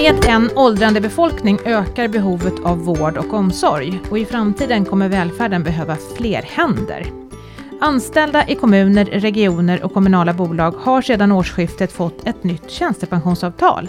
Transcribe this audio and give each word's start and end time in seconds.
Med 0.00 0.24
en 0.24 0.50
åldrande 0.56 1.00
befolkning 1.00 1.58
ökar 1.64 2.08
behovet 2.08 2.54
av 2.64 2.78
vård 2.78 3.16
och 3.16 3.34
omsorg 3.34 4.00
och 4.10 4.18
i 4.18 4.24
framtiden 4.24 4.84
kommer 4.84 5.08
välfärden 5.08 5.62
behöva 5.62 5.96
fler 6.16 6.42
händer. 6.42 7.06
Anställda 7.80 8.48
i 8.48 8.54
kommuner, 8.54 9.04
regioner 9.04 9.82
och 9.82 9.94
kommunala 9.94 10.32
bolag 10.32 10.70
har 10.70 11.02
sedan 11.02 11.32
årsskiftet 11.32 11.92
fått 11.92 12.26
ett 12.26 12.44
nytt 12.44 12.70
tjänstepensionsavtal. 12.70 13.88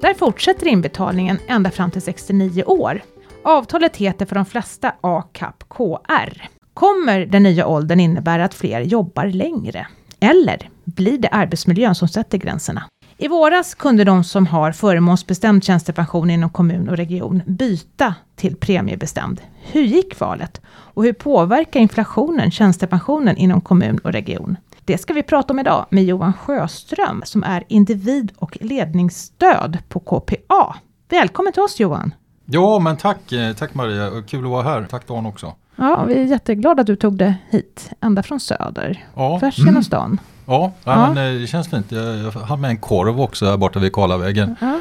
Där 0.00 0.14
fortsätter 0.14 0.66
inbetalningen 0.66 1.38
ända 1.46 1.70
fram 1.70 1.90
till 1.90 2.02
69 2.02 2.64
år. 2.64 3.02
Avtalet 3.44 3.96
heter 3.96 4.26
för 4.26 4.34
de 4.34 4.44
flesta 4.44 4.92
ACAP 5.00 5.64
KR. 5.68 6.48
Kommer 6.74 7.26
den 7.26 7.42
nya 7.42 7.66
åldern 7.66 8.00
innebära 8.00 8.44
att 8.44 8.54
fler 8.54 8.80
jobbar 8.80 9.26
längre? 9.26 9.86
Eller 10.20 10.70
blir 10.84 11.18
det 11.18 11.28
arbetsmiljön 11.28 11.94
som 11.94 12.08
sätter 12.08 12.38
gränserna? 12.38 12.84
I 13.22 13.28
våras 13.28 13.74
kunde 13.74 14.04
de 14.04 14.24
som 14.24 14.46
har 14.46 14.72
förmånsbestämd 14.72 15.64
tjänstepension 15.64 16.30
inom 16.30 16.50
kommun 16.50 16.88
och 16.88 16.96
region 16.96 17.42
byta 17.46 18.14
till 18.36 18.56
premiebestämd. 18.56 19.40
Hur 19.62 19.82
gick 19.82 20.20
valet? 20.20 20.60
Och 20.66 21.04
hur 21.04 21.12
påverkar 21.12 21.80
inflationen 21.80 22.50
tjänstepensionen 22.50 23.36
inom 23.36 23.60
kommun 23.60 23.98
och 24.04 24.12
region? 24.12 24.56
Det 24.84 24.98
ska 24.98 25.12
vi 25.12 25.22
prata 25.22 25.52
om 25.52 25.58
idag 25.58 25.86
med 25.90 26.04
Johan 26.04 26.32
Sjöström 26.32 27.22
som 27.24 27.42
är 27.42 27.64
individ 27.68 28.32
och 28.36 28.58
ledningsstöd 28.60 29.78
på 29.88 30.00
KPA. 30.00 30.76
Välkommen 31.08 31.52
till 31.52 31.62
oss 31.62 31.80
Johan! 31.80 32.14
Ja, 32.44 32.78
men 32.78 32.96
tack, 32.96 33.32
eh, 33.32 33.52
tack 33.52 33.74
Maria, 33.74 34.22
kul 34.22 34.44
att 34.44 34.50
vara 34.50 34.62
här. 34.62 34.86
Tack 34.90 35.06
Dan 35.06 35.26
också. 35.26 35.54
Ja, 35.76 36.04
vi 36.04 36.14
är 36.14 36.24
jätteglada 36.24 36.80
att 36.80 36.86
du 36.86 36.96
tog 36.96 37.18
det 37.18 37.34
hit, 37.50 37.90
ända 38.00 38.22
från 38.22 38.40
söder, 38.40 39.04
ja. 39.14 39.38
tvärs 39.40 39.58
genom 39.58 39.74
mm. 39.74 39.82
stan. 39.82 40.20
Ja, 40.46 40.72
ja. 40.84 41.12
Men, 41.12 41.34
eh, 41.34 41.40
det 41.40 41.46
känns 41.46 41.68
fint. 41.68 41.92
Jag 41.92 42.30
har 42.30 42.56
med 42.56 42.70
en 42.70 42.76
korv 42.76 43.20
också 43.20 43.46
här 43.46 43.56
borta 43.56 43.78
vid 43.78 43.92
Karlavägen. 43.92 44.56
Ja. 44.60 44.80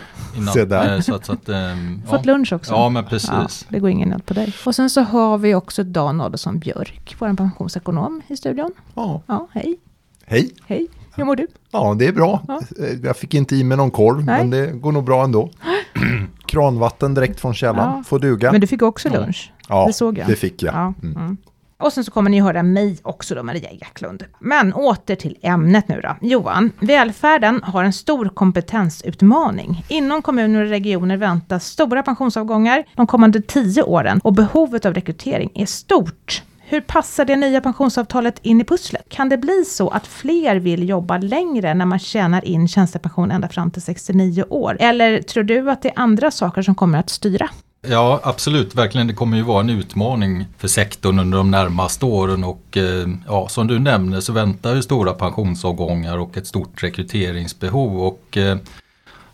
Se 0.54 0.66
där. 0.66 0.96
Eh, 0.96 1.02
så 1.02 1.16
att, 1.16 1.26
så 1.26 1.34
att, 1.34 1.50
ähm, 1.50 2.02
Fått 2.08 2.26
ja. 2.26 2.34
lunch 2.34 2.54
också. 2.54 2.74
Ja, 2.74 2.90
men 2.90 3.06
precis. 3.06 3.30
Ja, 3.32 3.48
det 3.70 3.80
går 3.80 3.90
ingen 3.90 4.10
nöd 4.10 4.26
på 4.26 4.34
dig. 4.34 4.54
Och 4.66 4.76
sen 4.76 4.90
så 4.90 5.02
har 5.02 5.38
vi 5.38 5.56
också 5.56 5.84
Dan 5.84 6.22
Adolfsson 6.22 6.60
Björk, 6.60 7.16
vår 7.20 7.34
pensionsekonom 7.34 8.22
i 8.28 8.38
studion. 8.38 8.72
Ja. 8.96 9.22
ja 9.28 9.48
hej. 9.52 9.78
Hej. 10.26 10.52
Hej. 10.68 10.88
Hur 11.16 11.26
mår 11.26 11.36
du? 11.36 11.48
Ja, 11.72 11.96
det 12.00 12.08
är 12.08 12.14
bra. 12.14 12.44
Ja. 12.48 12.62
Eh, 12.80 13.00
jag 13.04 13.18
fick 13.18 13.34
inte 13.34 13.56
i 13.56 13.64
mig 13.64 13.78
någon 13.78 13.92
korv, 13.92 14.26
Nej. 14.26 14.38
men 14.40 14.50
det 14.50 14.72
går 14.72 14.92
nog 14.92 15.04
bra 15.04 15.24
ändå. 15.24 15.50
Kranvatten 16.46 17.14
direkt 17.14 17.40
från 17.40 17.54
källan, 17.54 17.98
ja. 17.98 18.04
får 18.04 18.20
duga. 18.20 18.52
Men 18.52 18.62
du 18.62 18.68
fick 18.68 18.82
också 18.82 19.10
lunch? 19.10 19.54
Ja, 19.70 19.86
det 19.88 19.94
såg 19.94 20.18
jag. 20.18 20.28
det 20.28 20.36
fick 20.36 20.64
jag. 20.64 20.74
Ja. 20.74 20.94
Mm. 21.04 21.18
Mm. 21.18 21.38
Och 21.82 21.94
sen 21.94 22.04
så 22.04 22.12
kommer 22.12 22.30
ni 22.30 22.42
höra 22.42 22.64
mig 22.64 22.98
också 23.04 23.36
då, 23.36 23.44
Maria 23.44 23.70
Eklund. 23.70 24.24
Men 24.40 24.74
åter 24.74 25.16
till 25.16 25.38
ämnet 25.42 25.88
nu 25.88 26.02
då. 26.02 26.16
Johan, 26.22 26.72
välfärden 26.80 27.64
har 27.64 27.84
en 27.84 27.94
stor 27.94 28.30
kompetensutmaning. 28.30 29.86
Inom 29.90 30.22
kommuner 30.22 30.64
och 30.64 30.70
regioner 30.70 31.18
väntas 31.18 31.66
stora 31.66 32.04
pensionsavgångar 32.04 32.84
de 32.96 33.08
kommande 33.08 33.42
tio 33.42 33.84
åren 33.84 34.20
och 34.24 34.34
behovet 34.34 34.86
av 34.86 34.94
rekrytering 34.94 35.52
är 35.56 35.66
stort. 35.66 36.44
Hur 36.72 36.82
passar 36.82 37.26
det 37.26 37.36
nya 37.36 37.62
pensionsavtalet 37.62 38.40
in 38.42 38.62
i 38.62 38.64
pusslet? 38.64 39.10
Kan 39.10 39.30
det 39.30 39.38
bli 39.38 39.66
så 39.66 39.90
att 39.90 40.08
fler 40.08 40.56
vill 40.56 40.90
jobba 40.90 41.18
längre 41.18 41.74
när 41.74 41.86
man 41.86 42.00
tjänar 42.00 42.46
in 42.46 42.68
tjänstepension 42.68 43.32
ända 43.32 43.48
fram 43.48 43.72
till 43.72 43.82
69 43.82 44.44
år? 44.50 44.78
Eller 44.80 45.22
tror 45.22 45.44
du 45.44 45.72
att 45.72 45.82
det 45.82 45.90
är 45.90 46.00
andra 46.00 46.32
saker 46.32 46.62
som 46.62 46.76
kommer 46.76 47.00
att 47.00 47.10
styra? 47.10 47.50
Ja, 47.88 48.20
absolut. 48.24 48.76
Verkligen. 48.76 49.08
Det 49.08 49.14
kommer 49.14 49.38
ju 49.38 49.44
vara 49.44 49.60
en 49.60 49.70
utmaning 49.70 50.46
för 50.58 50.68
sektorn 50.68 51.20
under 51.20 51.38
de 51.38 51.52
närmaste 51.52 52.06
åren 52.06 52.44
och 52.44 52.78
eh, 52.78 53.08
ja, 53.28 53.48
som 53.48 53.68
du 53.68 53.80
nämner 53.80 54.20
så 54.20 54.34
väntar 54.34 54.76
ju 54.76 54.82
stora 54.82 55.14
pensionsavgångar 55.14 56.18
och 56.18 56.38
ett 56.38 56.48
stort 56.48 56.84
rekryteringsbehov 56.84 58.02
och 58.02 58.38
eh, 58.38 58.58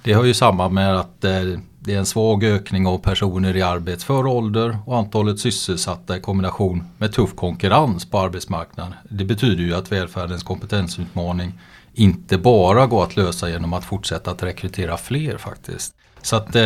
det 0.03 0.13
har 0.13 0.23
ju 0.23 0.33
samman 0.33 0.73
med 0.73 0.99
att 0.99 1.23
eh, 1.23 1.41
det 1.79 1.93
är 1.93 1.99
en 1.99 2.05
svag 2.05 2.43
ökning 2.43 2.87
av 2.87 2.97
personer 2.97 3.55
i 3.55 3.61
arbetsför 3.61 4.25
ålder 4.25 4.77
och 4.85 4.97
antalet 4.97 5.39
sysselsatta 5.39 6.17
i 6.17 6.21
kombination 6.21 6.83
med 6.97 7.13
tuff 7.13 7.35
konkurrens 7.35 8.09
på 8.09 8.19
arbetsmarknaden. 8.19 8.93
Det 9.09 9.25
betyder 9.25 9.63
ju 9.63 9.75
att 9.75 9.91
välfärdens 9.91 10.43
kompetensutmaning 10.43 11.53
inte 11.93 12.37
bara 12.37 12.85
går 12.85 13.03
att 13.03 13.15
lösa 13.15 13.49
genom 13.49 13.73
att 13.73 13.85
fortsätta 13.85 14.31
att 14.31 14.43
rekrytera 14.43 14.97
fler 14.97 15.37
faktiskt. 15.37 15.93
Så 16.27 16.35
att, 16.35 16.55
eh, 16.55 16.63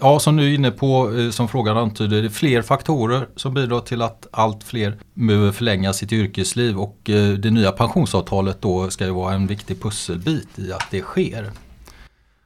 ja, 0.00 0.18
som 0.20 0.36
du 0.36 0.50
är 0.50 0.54
inne 0.54 0.70
på, 0.70 1.18
eh, 1.18 1.30
som 1.30 1.48
frågan 1.48 1.76
antyder, 1.76 2.22
det 2.22 2.28
är 2.28 2.30
fler 2.30 2.62
faktorer 2.62 3.28
som 3.36 3.54
bidrar 3.54 3.80
till 3.80 4.02
att 4.02 4.26
allt 4.30 4.64
fler 4.64 4.96
behöver 5.14 5.52
förlänga 5.52 5.92
sitt 5.92 6.12
yrkesliv 6.12 6.78
och 6.78 7.10
eh, 7.10 7.32
det 7.32 7.50
nya 7.50 7.72
pensionsavtalet 7.72 8.62
då 8.62 8.90
ska 8.90 9.04
ju 9.04 9.10
vara 9.10 9.34
en 9.34 9.46
viktig 9.46 9.82
pusselbit 9.82 10.58
i 10.58 10.72
att 10.72 10.90
det 10.90 11.00
sker. 11.00 11.50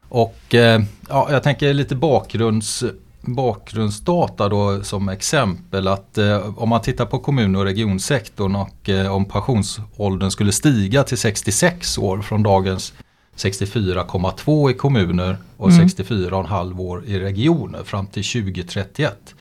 Och 0.08 0.40
ja, 1.08 1.28
jag 1.30 1.42
tänker 1.42 1.74
lite 1.74 1.94
bakgrunds, 1.94 2.84
bakgrundsdata 3.20 4.48
då 4.48 4.82
som 4.82 5.08
exempel 5.08 5.88
att 5.88 6.18
om 6.56 6.68
man 6.68 6.80
tittar 6.80 7.06
på 7.06 7.18
kommun 7.18 7.56
och 7.56 7.64
regionsektorn 7.64 8.56
och 8.56 8.88
om 9.10 9.24
pensionsåldern 9.24 10.30
skulle 10.30 10.52
stiga 10.52 11.02
till 11.02 11.18
66 11.18 11.98
år 11.98 12.22
från 12.22 12.42
dagens 12.42 12.92
64,2 13.36 14.70
i 14.70 14.74
kommuner 14.74 15.36
och 15.56 15.70
mm. 15.70 15.86
64,5 15.86 16.80
år 16.80 17.04
i 17.04 17.18
regioner 17.18 17.84
fram 17.84 18.06
till 18.06 18.24
2031. 18.24 19.35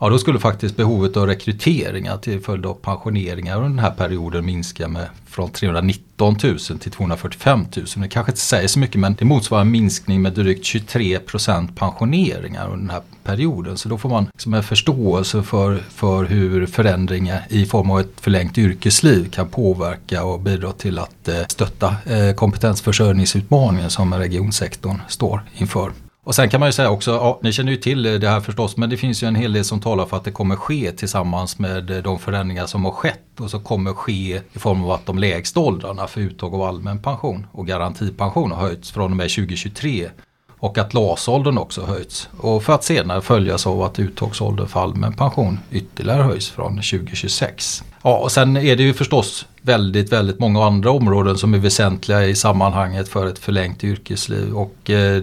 Ja, 0.00 0.08
då 0.08 0.18
skulle 0.18 0.38
faktiskt 0.38 0.76
behovet 0.76 1.16
av 1.16 1.26
rekryteringar 1.26 2.16
till 2.16 2.40
följd 2.40 2.66
av 2.66 2.74
pensioneringar 2.74 3.56
under 3.56 3.68
den 3.68 3.78
här 3.78 3.90
perioden 3.90 4.46
minska 4.46 4.88
med 4.88 5.08
från 5.26 5.50
319 5.50 6.36
000 6.42 6.58
till 6.58 6.90
245 6.90 7.66
000. 7.76 7.86
Det 7.96 8.08
kanske 8.08 8.32
inte 8.32 8.40
säger 8.40 8.68
så 8.68 8.78
mycket 8.78 9.00
men 9.00 9.14
det 9.14 9.24
motsvarar 9.24 9.60
en 9.60 9.70
minskning 9.70 10.22
med 10.22 10.32
drygt 10.32 10.64
23 10.64 11.18
procent 11.18 11.76
pensioneringar 11.76 12.64
under 12.64 12.76
den 12.76 12.90
här 12.90 13.02
perioden. 13.24 13.76
Så 13.76 13.88
då 13.88 13.98
får 13.98 14.08
man 14.08 14.26
liksom 14.32 14.54
en 14.54 14.62
förståelse 14.62 15.42
för, 15.42 15.76
för 15.76 16.24
hur 16.24 16.66
förändringar 16.66 17.46
i 17.48 17.66
form 17.66 17.90
av 17.90 18.00
ett 18.00 18.20
förlängt 18.20 18.58
yrkesliv 18.58 19.30
kan 19.30 19.48
påverka 19.48 20.24
och 20.24 20.40
bidra 20.40 20.72
till 20.72 20.98
att 20.98 21.28
eh, 21.28 21.34
stötta 21.48 21.96
eh, 22.06 22.34
kompetensförsörjningsutmaningen 22.34 23.90
som 23.90 24.14
regionsektorn 24.14 25.00
står 25.08 25.42
inför. 25.56 25.92
Och 26.24 26.34
sen 26.34 26.48
kan 26.50 26.60
man 26.60 26.68
ju 26.68 26.72
säga 26.72 26.90
också, 26.90 27.10
ja, 27.10 27.38
ni 27.42 27.52
känner 27.52 27.72
ju 27.72 27.76
till 27.76 28.02
det 28.02 28.28
här 28.28 28.40
förstås, 28.40 28.76
men 28.76 28.90
det 28.90 28.96
finns 28.96 29.22
ju 29.22 29.26
en 29.26 29.34
hel 29.34 29.52
del 29.52 29.64
som 29.64 29.80
talar 29.80 30.06
för 30.06 30.16
att 30.16 30.24
det 30.24 30.30
kommer 30.30 30.56
ske 30.56 30.92
tillsammans 30.92 31.58
med 31.58 31.90
eh, 31.90 31.98
de 31.98 32.18
förändringar 32.18 32.66
som 32.66 32.84
har 32.84 32.92
skett 32.92 33.40
och 33.40 33.50
som 33.50 33.60
kommer 33.60 33.92
ske 33.92 34.40
i 34.52 34.58
form 34.58 34.84
av 34.84 34.90
att 34.90 35.06
de 35.06 35.18
lägsta 35.18 35.60
åldrarna 35.60 36.06
för 36.06 36.20
uttag 36.20 36.54
av 36.54 36.62
allmän 36.62 36.98
pension 36.98 37.46
och 37.52 37.66
garantipension 37.66 38.52
har 38.52 38.60
höjts 38.60 38.90
från 38.90 39.10
och 39.10 39.16
med 39.16 39.30
2023 39.30 40.10
och 40.58 40.78
att 40.78 40.94
LAS-åldern 40.94 41.58
också 41.58 41.84
höjts. 41.84 42.28
Och 42.38 42.62
för 42.62 42.72
att 42.72 42.84
senare 42.84 43.20
följas 43.20 43.66
av 43.66 43.82
att 43.82 43.98
uttagsåldern 43.98 44.68
för 44.68 44.80
allmän 44.80 45.12
pension 45.12 45.58
ytterligare 45.70 46.22
höjs 46.22 46.50
från 46.50 46.72
2026. 46.72 47.84
Ja, 48.02 48.16
och 48.16 48.32
sen 48.32 48.56
är 48.56 48.76
det 48.76 48.82
ju 48.82 48.94
förstås 48.94 49.46
väldigt, 49.62 50.12
väldigt 50.12 50.38
många 50.38 50.64
andra 50.64 50.90
områden 50.90 51.38
som 51.38 51.54
är 51.54 51.58
väsentliga 51.58 52.24
i 52.24 52.34
sammanhanget 52.34 53.08
för 53.08 53.26
ett 53.26 53.38
förlängt 53.38 53.84
yrkesliv. 53.84 54.54
Och 54.54 54.90
eh, 54.90 55.22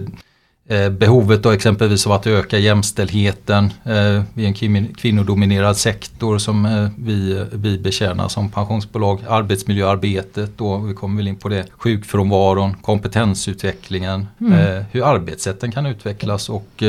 behovet 0.90 1.42
då 1.42 1.50
exempelvis 1.50 2.06
av 2.06 2.12
att 2.12 2.26
öka 2.26 2.58
jämställdheten. 2.58 3.70
Eh, 3.84 3.92
är 3.94 4.24
en 4.38 4.94
kvinnodominerad 4.94 5.76
sektor 5.76 6.38
som 6.38 6.66
eh, 6.66 6.88
vi, 6.98 7.44
vi 7.52 7.78
betjänar 7.78 8.28
som 8.28 8.50
pensionsbolag. 8.50 9.20
Arbetsmiljöarbetet 9.28 10.58
då, 10.58 10.78
vi 10.78 10.94
kommer 10.94 11.16
väl 11.16 11.28
in 11.28 11.36
på 11.36 11.48
det. 11.48 11.66
Sjukfrånvaron, 11.70 12.74
kompetensutvecklingen, 12.74 14.26
mm. 14.40 14.84
hur 14.90 15.06
arbetssätten 15.06 15.72
kan 15.72 15.86
utvecklas 15.86 16.48
och 16.48 16.82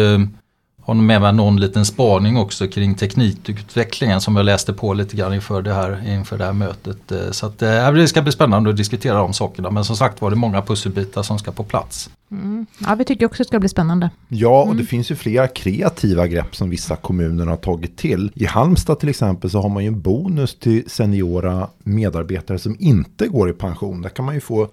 har 0.85 0.93
med 0.93 1.21
mig 1.21 1.33
någon 1.33 1.59
liten 1.59 1.85
spaning 1.85 2.37
också 2.37 2.67
kring 2.67 2.95
teknikutvecklingen 2.95 4.21
som 4.21 4.35
jag 4.35 4.45
läste 4.45 4.73
på 4.73 4.93
lite 4.93 5.15
grann 5.15 5.33
inför 5.33 5.61
det 5.61 5.73
här, 5.73 6.09
inför 6.09 6.37
det 6.37 6.45
här 6.45 6.53
mötet. 6.53 7.11
Så 7.31 7.45
att, 7.45 7.59
det 7.59 8.07
ska 8.07 8.21
bli 8.21 8.31
spännande 8.31 8.69
att 8.69 8.77
diskutera 8.77 9.17
de 9.17 9.33
sakerna 9.33 9.69
men 9.71 9.85
som 9.85 9.95
sagt 9.95 10.21
var 10.21 10.29
det 10.29 10.35
många 10.35 10.61
pusselbitar 10.61 11.23
som 11.23 11.39
ska 11.39 11.51
på 11.51 11.63
plats. 11.63 12.09
Mm. 12.31 12.65
Ja, 12.77 12.95
vi 12.95 13.05
tycker 13.05 13.25
också 13.25 13.43
det 13.43 13.47
ska 13.47 13.59
bli 13.59 13.69
spännande. 13.69 14.09
Ja, 14.27 14.61
och 14.61 14.65
mm. 14.65 14.77
det 14.77 14.83
finns 14.83 15.11
ju 15.11 15.15
flera 15.15 15.47
kreativa 15.47 16.27
grepp 16.27 16.55
som 16.55 16.69
vissa 16.69 16.95
kommuner 16.95 17.45
har 17.45 17.57
tagit 17.57 17.97
till. 17.97 18.31
I 18.35 18.45
Halmstad 18.45 18.99
till 18.99 19.09
exempel 19.09 19.49
så 19.49 19.61
har 19.61 19.69
man 19.69 19.83
ju 19.83 19.87
en 19.87 20.01
bonus 20.01 20.59
till 20.59 20.89
seniora 20.89 21.67
medarbetare 21.83 22.59
som 22.59 22.75
inte 22.79 23.27
går 23.27 23.49
i 23.49 23.53
pension. 23.53 24.01
Där 24.01 24.09
kan 24.09 24.25
man 24.25 24.35
ju 24.35 24.41
få 24.41 24.67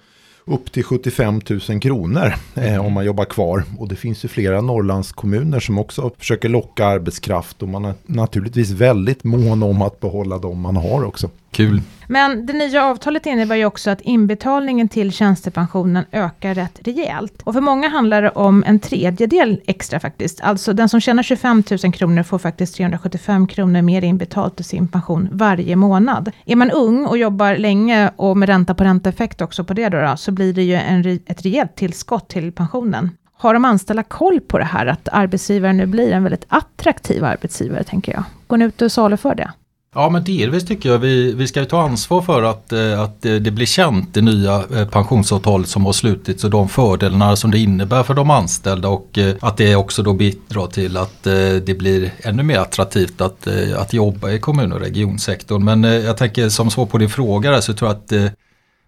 upp 0.51 0.73
till 0.73 0.85
75 0.85 1.41
000 1.69 1.81
kronor 1.81 2.35
eh, 2.55 2.73
mm. 2.73 2.87
om 2.87 2.93
man 2.93 3.05
jobbar 3.05 3.25
kvar. 3.25 3.65
Och 3.79 3.89
det 3.89 3.97
finns 3.97 4.25
ju 4.25 4.29
flera 4.29 4.61
Norrlandskommuner 4.61 5.61
som 5.61 5.79
också 5.79 6.11
försöker 6.19 6.49
locka 6.49 6.87
arbetskraft 6.87 7.63
och 7.63 7.69
man 7.69 7.85
är 7.85 7.95
naturligtvis 8.07 8.71
väldigt 8.71 9.25
mån 9.25 9.63
om 9.63 9.83
att 9.83 10.01
behålla 10.01 10.39
dem 10.39 10.61
man 10.61 10.77
har 10.77 11.05
också. 11.05 11.31
Kul. 11.51 11.83
Men 12.11 12.47
det 12.47 12.53
nya 12.53 12.85
avtalet 12.85 13.27
innebär 13.27 13.57
ju 13.57 13.65
också 13.65 13.91
att 13.91 14.01
inbetalningen 14.01 14.89
till 14.89 15.13
tjänstepensionen 15.13 16.05
ökar 16.13 16.55
rätt 16.55 16.79
rejält. 16.85 17.43
Och 17.45 17.55
för 17.55 17.61
många 17.61 17.89
handlar 17.89 18.23
det 18.23 18.31
om 18.31 18.65
en 18.67 18.79
tredjedel 18.79 19.61
extra 19.67 20.01
faktiskt. 20.01 20.41
Alltså 20.41 20.73
den 20.73 20.89
som 20.89 21.01
tjänar 21.01 21.23
25 21.23 21.63
000 21.85 21.93
kronor 21.93 22.23
får 22.23 22.39
faktiskt 22.39 22.75
375 22.75 23.47
kronor 23.47 23.83
mer 23.83 24.05
inbetalt 24.05 24.57
till 24.57 24.65
sin 24.65 24.89
pension 24.89 25.29
varje 25.33 25.77
månad. 25.77 26.31
Är 26.45 26.57
man 26.57 26.71
ung 26.71 27.07
och 27.07 27.19
jobbar 27.19 27.57
länge 27.57 28.11
och 28.17 28.37
med 28.37 28.49
ränta 28.49 28.75
på 28.75 28.85
ränta-effekt 28.85 29.41
också 29.41 29.65
på 29.65 29.75
det 29.75 29.89
då, 29.89 30.01
då 30.01 30.17
så 30.17 30.33
blir 30.33 30.55
det 30.55 30.63
ju 30.63 30.75
en, 30.75 31.21
ett 31.27 31.45
rejält 31.45 31.77
tillskott 31.77 32.29
till 32.29 32.53
pensionen. 32.53 33.11
Har 33.33 33.55
de 33.55 33.65
anställda 33.65 34.03
koll 34.03 34.41
på 34.41 34.59
det 34.59 34.65
här, 34.65 34.87
att 34.87 35.09
arbetsgivaren 35.13 35.77
nu 35.77 35.87
blir 35.87 36.13
en 36.13 36.23
väldigt 36.23 36.47
attraktiv 36.49 37.25
arbetsgivare, 37.25 37.85
tänker 37.85 38.13
jag? 38.13 38.23
Går 38.47 38.57
ni 38.57 38.65
ut 38.65 38.83
och 38.83 38.93
saluför 38.93 39.35
det? 39.35 39.51
Ja 39.95 40.11
men 40.11 40.25
delvis 40.25 40.65
tycker 40.65 40.89
jag 40.89 40.99
vi, 40.99 41.33
vi 41.33 41.47
ska 41.47 41.65
ta 41.65 41.83
ansvar 41.83 42.23
för 42.23 42.43
att, 42.43 42.73
eh, 42.73 43.01
att 43.01 43.25
eh, 43.25 43.35
det 43.35 43.51
blir 43.51 43.67
känt 43.67 44.15
det 44.15 44.21
nya 44.21 44.65
eh, 44.75 44.89
pensionsavtalet 44.89 45.69
som 45.69 45.87
har 45.87 45.93
slutits 45.93 46.45
och 46.45 46.51
de 46.51 46.69
fördelarna 46.69 47.37
som 47.37 47.51
det 47.51 47.59
innebär 47.59 48.03
för 48.03 48.15
de 48.15 48.31
anställda 48.31 48.89
och 48.89 49.19
att 49.41 49.57
det 49.57 49.77
också 49.77 50.03
då 50.03 50.13
bidrar 50.13 50.67
till 50.67 50.97
att 50.97 51.23
det 51.67 51.79
blir 51.79 52.13
ännu 52.23 52.43
mer 52.43 52.59
attraktivt 52.59 53.21
att, 53.21 53.47
att 53.77 53.93
jobba 53.93 54.31
i 54.31 54.39
kommun 54.39 54.73
och 54.73 54.81
regionsektorn. 54.81 55.65
Men 55.65 55.83
jag 55.83 56.17
tänker 56.17 56.49
som 56.49 56.71
svar 56.71 56.87
på 56.87 56.99
din 56.99 57.11
fråga 57.11 57.51
där, 57.51 57.61
så 57.61 57.75
tror 57.75 57.91
jag 57.91 57.97
att 57.97 58.35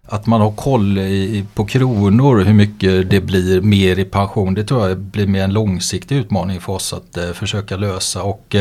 att 0.05 0.25
man 0.25 0.41
har 0.41 0.51
koll 0.51 0.97
i, 0.97 1.45
på 1.53 1.65
kronor 1.65 2.43
hur 2.43 2.53
mycket 2.53 3.09
det 3.09 3.21
blir 3.21 3.61
mer 3.61 3.99
i 3.99 4.05
pension. 4.05 4.53
Det 4.53 4.63
tror 4.63 4.87
jag 4.87 4.97
blir 4.97 5.27
mer 5.27 5.43
en 5.43 5.53
långsiktig 5.53 6.15
utmaning 6.15 6.61
för 6.61 6.73
oss 6.73 6.93
att 6.93 7.35
försöka 7.35 7.77
lösa. 7.77 8.23
Och 8.23 8.55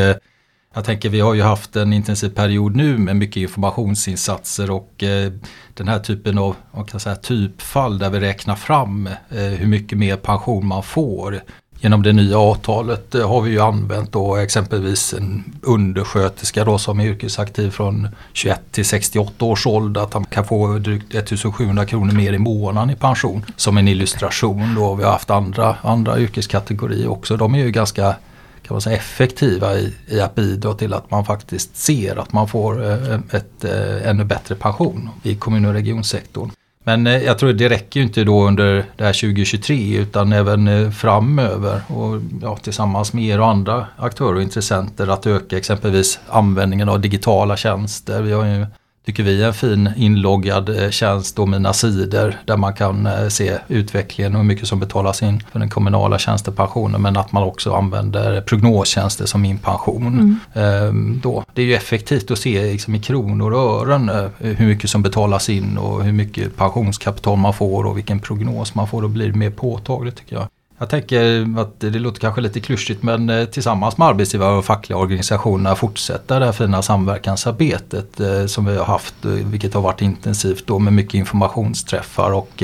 jag 0.72 0.84
tänker 0.84 1.08
vi 1.08 1.20
har 1.20 1.34
ju 1.34 1.42
haft 1.42 1.76
en 1.76 1.92
intensiv 1.92 2.28
period 2.28 2.76
nu 2.76 2.98
med 2.98 3.16
mycket 3.16 3.36
informationsinsatser 3.36 4.70
och 4.70 5.02
eh, 5.02 5.32
den 5.74 5.88
här 5.88 5.98
typen 5.98 6.38
av 6.38 6.56
kan 6.90 7.00
säga, 7.00 7.16
typfall 7.16 7.98
där 7.98 8.10
vi 8.10 8.20
räknar 8.20 8.56
fram 8.56 9.06
eh, 9.06 9.38
hur 9.38 9.66
mycket 9.66 9.98
mer 9.98 10.16
pension 10.16 10.66
man 10.66 10.82
får. 10.82 11.42
Genom 11.80 12.02
det 12.02 12.12
nya 12.12 12.38
avtalet 12.38 13.14
eh, 13.14 13.28
har 13.28 13.40
vi 13.40 13.50
ju 13.50 13.60
använt 13.60 14.12
då 14.12 14.36
exempelvis 14.36 15.14
en 15.14 15.44
undersköterska 15.62 16.64
då 16.64 16.78
som 16.78 17.00
är 17.00 17.04
yrkesaktiv 17.04 17.70
från 17.70 18.08
21 18.32 18.60
till 18.70 18.84
68 18.84 19.44
års 19.44 19.66
ålder 19.66 20.00
att 20.00 20.14
han 20.14 20.24
kan 20.24 20.44
få 20.44 20.78
drygt 20.78 21.14
1700 21.14 21.86
kronor 21.86 22.12
mer 22.12 22.32
i 22.32 22.38
månaden 22.38 22.90
i 22.90 22.96
pension. 22.96 23.44
Som 23.56 23.78
en 23.78 23.88
illustration 23.88 24.74
då. 24.74 24.94
Vi 24.94 25.04
har 25.04 25.12
haft 25.12 25.30
andra, 25.30 25.76
andra 25.82 26.18
yrkeskategorier 26.18 27.10
också. 27.10 27.36
De 27.36 27.54
är 27.54 27.58
ju 27.58 27.70
ganska 27.70 28.14
kan 28.62 28.74
man 28.74 28.80
säga, 28.80 28.96
effektiva 28.96 29.74
i, 29.74 29.94
i 30.08 30.20
att 30.20 30.34
bidra 30.34 30.74
till 30.74 30.94
att 30.94 31.10
man 31.10 31.24
faktiskt 31.24 31.76
ser 31.76 32.16
att 32.16 32.32
man 32.32 32.48
får 32.48 32.84
eh, 32.84 33.14
ett, 33.30 33.64
eh, 33.64 34.08
ännu 34.08 34.24
bättre 34.24 34.54
pension 34.54 35.10
i 35.22 35.34
kommun 35.34 35.64
och 35.64 35.72
regionsektorn. 35.72 36.50
Men 36.84 37.06
eh, 37.06 37.22
jag 37.22 37.38
tror 37.38 37.52
det 37.52 37.68
räcker 37.68 38.00
ju 38.00 38.06
inte 38.06 38.24
då 38.24 38.46
under 38.46 38.84
det 38.96 39.04
här 39.04 39.12
2023 39.12 39.96
utan 39.96 40.32
även 40.32 40.68
eh, 40.68 40.90
framöver 40.90 41.80
och 41.86 42.20
ja, 42.42 42.56
tillsammans 42.56 43.12
med 43.12 43.24
er 43.24 43.40
och 43.40 43.48
andra 43.48 43.86
aktörer 43.96 44.34
och 44.34 44.42
intressenter 44.42 45.08
att 45.08 45.26
öka 45.26 45.58
exempelvis 45.58 46.20
användningen 46.28 46.88
av 46.88 47.00
digitala 47.00 47.56
tjänster. 47.56 48.22
Vi 48.22 48.32
har 48.32 48.44
ju 48.44 48.66
tycker 49.06 49.22
vi 49.22 49.42
är 49.42 49.46
en 49.46 49.54
fin 49.54 49.90
inloggad 49.96 50.68
eh, 50.68 50.90
tjänst 50.90 51.38
och 51.38 51.48
mina 51.48 51.72
sidor 51.72 52.36
där 52.44 52.56
man 52.56 52.74
kan 52.74 53.06
eh, 53.06 53.28
se 53.28 53.58
utvecklingen 53.68 54.32
och 54.32 54.38
hur 54.38 54.46
mycket 54.46 54.68
som 54.68 54.80
betalas 54.80 55.22
in 55.22 55.42
för 55.52 55.58
den 55.58 55.70
kommunala 55.70 56.18
tjänstepensionen 56.18 57.02
men 57.02 57.16
att 57.16 57.32
man 57.32 57.42
också 57.42 57.74
använder 57.74 58.40
prognostjänster 58.40 59.26
som 59.26 59.42
min 59.42 59.58
pension. 59.58 60.06
Mm. 60.06 60.38
Ehm, 60.54 61.20
då. 61.22 61.44
Det 61.54 61.62
är 61.62 61.66
ju 61.66 61.74
effektivt 61.74 62.30
att 62.30 62.38
se 62.38 62.72
liksom, 62.72 62.94
i 62.94 63.00
kronor 63.00 63.52
och 63.52 63.60
ören 63.60 64.08
eh, 64.08 64.26
hur 64.38 64.66
mycket 64.66 64.90
som 64.90 65.02
betalas 65.02 65.48
in 65.48 65.78
och 65.78 66.04
hur 66.04 66.12
mycket 66.12 66.56
pensionskapital 66.56 67.38
man 67.38 67.54
får 67.54 67.84
och 67.84 67.96
vilken 67.96 68.20
prognos 68.20 68.74
man 68.74 68.88
får. 68.88 69.02
Då 69.02 69.08
blir 69.08 69.28
det 69.28 69.38
mer 69.38 69.50
påtagligt 69.50 70.16
tycker 70.16 70.36
jag. 70.36 70.48
Jag 70.78 70.90
tänker 70.90 71.46
att 71.60 71.80
det 71.80 71.90
låter 71.90 72.20
kanske 72.20 72.40
lite 72.40 72.60
klyschigt 72.60 73.02
men 73.02 73.30
eh, 73.30 73.44
tillsammans 73.44 73.98
med 73.98 74.08
arbetsgivare 74.08 74.58
och 74.58 74.64
fackliga 74.64 74.98
organisationer 74.98 75.74
fortsätta 75.74 76.38
det 76.38 76.44
här 76.44 76.52
fina 76.52 76.82
samverkansarbetet 76.82 78.20
eh, 78.20 78.46
som 78.46 78.64
vi 78.64 78.76
har 78.76 78.84
haft, 78.84 79.24
eh, 79.24 79.30
vilket 79.30 79.74
har 79.74 79.80
varit 79.80 80.02
intensivt 80.02 80.66
då 80.66 80.78
med 80.78 80.92
mycket 80.92 81.14
informationsträffar 81.14 82.32
och 82.32 82.62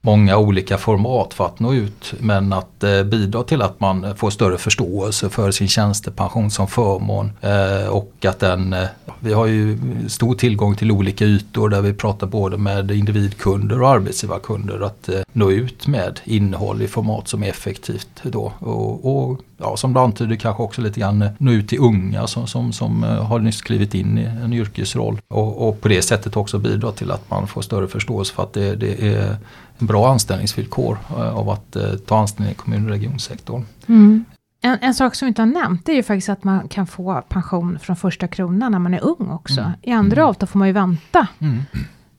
många 0.00 0.38
olika 0.38 0.78
format 0.78 1.34
för 1.34 1.46
att 1.46 1.60
nå 1.60 1.74
ut 1.74 2.14
men 2.20 2.52
att 2.52 2.84
eh, 2.84 3.02
bidra 3.02 3.42
till 3.42 3.62
att 3.62 3.80
man 3.80 4.16
får 4.16 4.30
större 4.30 4.58
förståelse 4.58 5.28
för 5.28 5.50
sin 5.50 5.68
tjänstepension 5.68 6.50
som 6.50 6.68
förmån 6.68 7.32
eh, 7.40 7.88
och 7.88 8.24
att 8.24 8.40
den, 8.40 8.72
eh, 8.72 8.84
vi 9.20 9.32
har 9.32 9.46
ju 9.46 9.78
stor 10.08 10.34
tillgång 10.34 10.76
till 10.76 10.90
olika 10.90 11.24
ytor 11.24 11.68
där 11.68 11.80
vi 11.80 11.92
pratar 11.92 12.26
både 12.26 12.58
med 12.58 12.90
individkunder 12.90 13.82
och 13.82 13.88
arbetsgivarkunder 13.88 14.80
att 14.80 15.08
eh, 15.08 15.20
nå 15.32 15.50
ut 15.50 15.86
med 15.86 16.20
innehåll 16.24 16.82
i 16.82 16.88
format 16.88 17.28
som 17.28 17.42
är 17.42 17.48
effektivt 17.48 18.22
då 18.22 18.52
och, 18.58 19.30
och 19.30 19.40
ja, 19.58 19.76
som 19.76 19.92
du 19.92 20.00
antyder 20.00 20.36
kanske 20.36 20.62
också 20.62 20.80
lite 20.82 21.00
grann 21.00 21.22
eh, 21.22 21.30
nå 21.38 21.52
ut 21.52 21.68
till 21.68 21.78
unga 21.78 22.26
som, 22.26 22.46
som, 22.46 22.72
som 22.72 23.04
eh, 23.04 23.24
har 23.24 23.38
nyss 23.38 23.62
klivit 23.62 23.94
in 23.94 24.18
i 24.18 24.24
en 24.24 24.52
yrkesroll 24.52 25.20
och, 25.28 25.68
och 25.68 25.80
på 25.80 25.88
det 25.88 26.02
sättet 26.02 26.36
också 26.36 26.58
bidra 26.58 26.92
till 26.92 27.10
att 27.10 27.30
man 27.30 27.46
får 27.46 27.62
större 27.62 27.88
förståelse 27.88 28.34
för 28.34 28.42
att 28.42 28.52
det, 28.52 28.76
det 28.76 29.08
är 29.14 29.36
bra 29.78 30.12
anställningsvillkor 30.12 30.98
eh, 31.10 31.36
av 31.36 31.50
att 31.50 31.76
ta 32.06 32.18
anställning 32.18 32.52
i 32.52 32.54
kommun 32.54 32.84
och 32.84 32.90
regionsektorn. 32.90 33.64
Mm. 33.86 34.24
En, 34.60 34.78
en, 34.80 34.94
sak 34.94 35.14
som 35.14 35.26
vi 35.26 35.28
inte 35.28 35.42
har 35.42 35.46
nämnt 35.46 35.86
det 35.86 35.92
är 35.92 35.96
ju 35.96 36.02
faktiskt 36.02 36.28
att 36.28 36.44
man 36.44 36.68
kan 36.68 36.86
få 36.86 37.22
pension 37.28 37.78
från 37.78 37.96
första 37.96 38.28
kronan 38.28 38.72
när 38.72 38.78
man 38.78 38.94
är 38.94 39.04
ung 39.04 39.30
också. 39.30 39.60
Mm. 39.60 39.72
I 39.82 39.92
andra 39.92 40.16
mm. 40.16 40.28
avtal 40.28 40.48
får 40.48 40.58
man 40.58 40.68
ju 40.68 40.74
vänta. 40.74 41.26
Mm 41.38 41.62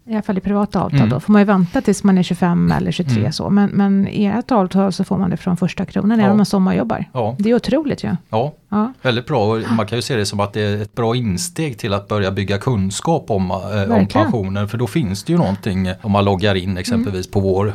i 0.09 0.13
alla 0.13 0.21
fall 0.21 0.37
i 0.37 0.41
privata 0.41 0.81
avtal 0.81 0.99
mm. 0.99 1.09
då, 1.09 1.19
får 1.19 1.33
man 1.33 1.41
ju 1.41 1.45
vänta 1.45 1.81
tills 1.81 2.03
man 2.03 2.17
är 2.17 2.23
25 2.23 2.71
eller 2.71 2.91
23 2.91 3.19
mm. 3.19 3.31
så. 3.31 3.49
Men, 3.49 3.69
men 3.69 4.07
i 4.07 4.25
ert 4.25 4.51
avtal 4.51 4.93
så 4.93 5.03
får 5.03 5.17
man 5.17 5.29
det 5.29 5.37
från 5.37 5.57
första 5.57 5.85
kronan, 5.85 6.19
ja. 6.19 6.23
även 6.23 6.31
om 6.31 6.37
man 6.37 6.45
sommarjobbar. 6.45 7.05
Ja. 7.13 7.35
Det 7.39 7.49
är 7.49 7.55
otroligt 7.55 8.03
ju. 8.03 8.07
Ja. 8.07 8.17
ja. 8.29 8.53
ja, 8.69 8.93
väldigt 9.01 9.27
bra. 9.27 9.59
Man 9.77 9.87
kan 9.87 9.97
ju 9.97 10.01
se 10.01 10.15
det 10.15 10.25
som 10.25 10.39
att 10.39 10.53
det 10.53 10.61
är 10.61 10.81
ett 10.81 10.95
bra 10.95 11.15
insteg 11.15 11.77
till 11.77 11.93
att 11.93 12.07
börja 12.07 12.31
bygga 12.31 12.57
kunskap 12.57 13.31
om, 13.31 13.51
eh, 13.51 13.97
om 13.97 14.07
pensionen. 14.07 14.67
För 14.67 14.77
då 14.77 14.87
finns 14.87 15.23
det 15.23 15.31
ju 15.31 15.37
någonting 15.37 15.91
om 16.01 16.11
man 16.11 16.25
loggar 16.25 16.55
in 16.55 16.77
exempelvis 16.77 17.25
mm. 17.25 17.31
på, 17.31 17.39
vår, 17.39 17.73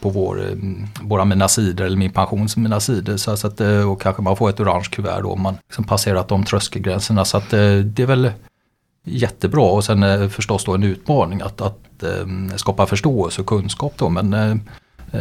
på 0.00 0.10
vår, 0.10 0.40
eh, 0.40 0.56
våra 1.00 1.24
mina 1.24 1.48
sidor 1.48 1.84
eller 1.84 1.96
min 1.96 2.12
pensions 2.12 2.56
mina 2.56 2.80
sidor. 2.80 3.16
Så, 3.16 3.36
så 3.36 3.46
att, 3.46 3.60
eh, 3.60 3.90
och 3.90 4.02
kanske 4.02 4.22
man 4.22 4.36
får 4.36 4.50
ett 4.50 4.60
orange 4.60 4.88
kuvert 4.90 5.22
då 5.22 5.30
om 5.30 5.42
man 5.42 5.54
liksom 5.68 5.84
passerat 5.84 6.28
de 6.28 6.44
tröskelgränserna. 6.44 7.24
Så 7.24 7.36
att 7.36 7.52
eh, 7.52 7.76
det 7.76 8.02
är 8.02 8.06
väl 8.06 8.30
jättebra 9.06 9.70
och 9.70 9.84
sen 9.84 10.02
är 10.02 10.28
förstås 10.28 10.64
då 10.64 10.74
en 10.74 10.82
utmaning 10.82 11.40
att, 11.40 11.60
att 11.60 12.02
eh, 12.02 12.56
skapa 12.56 12.86
förståelse 12.86 13.40
och 13.40 13.46
kunskap 13.46 13.92
då 13.96 14.08
men 14.08 14.34
eh, 14.34 14.56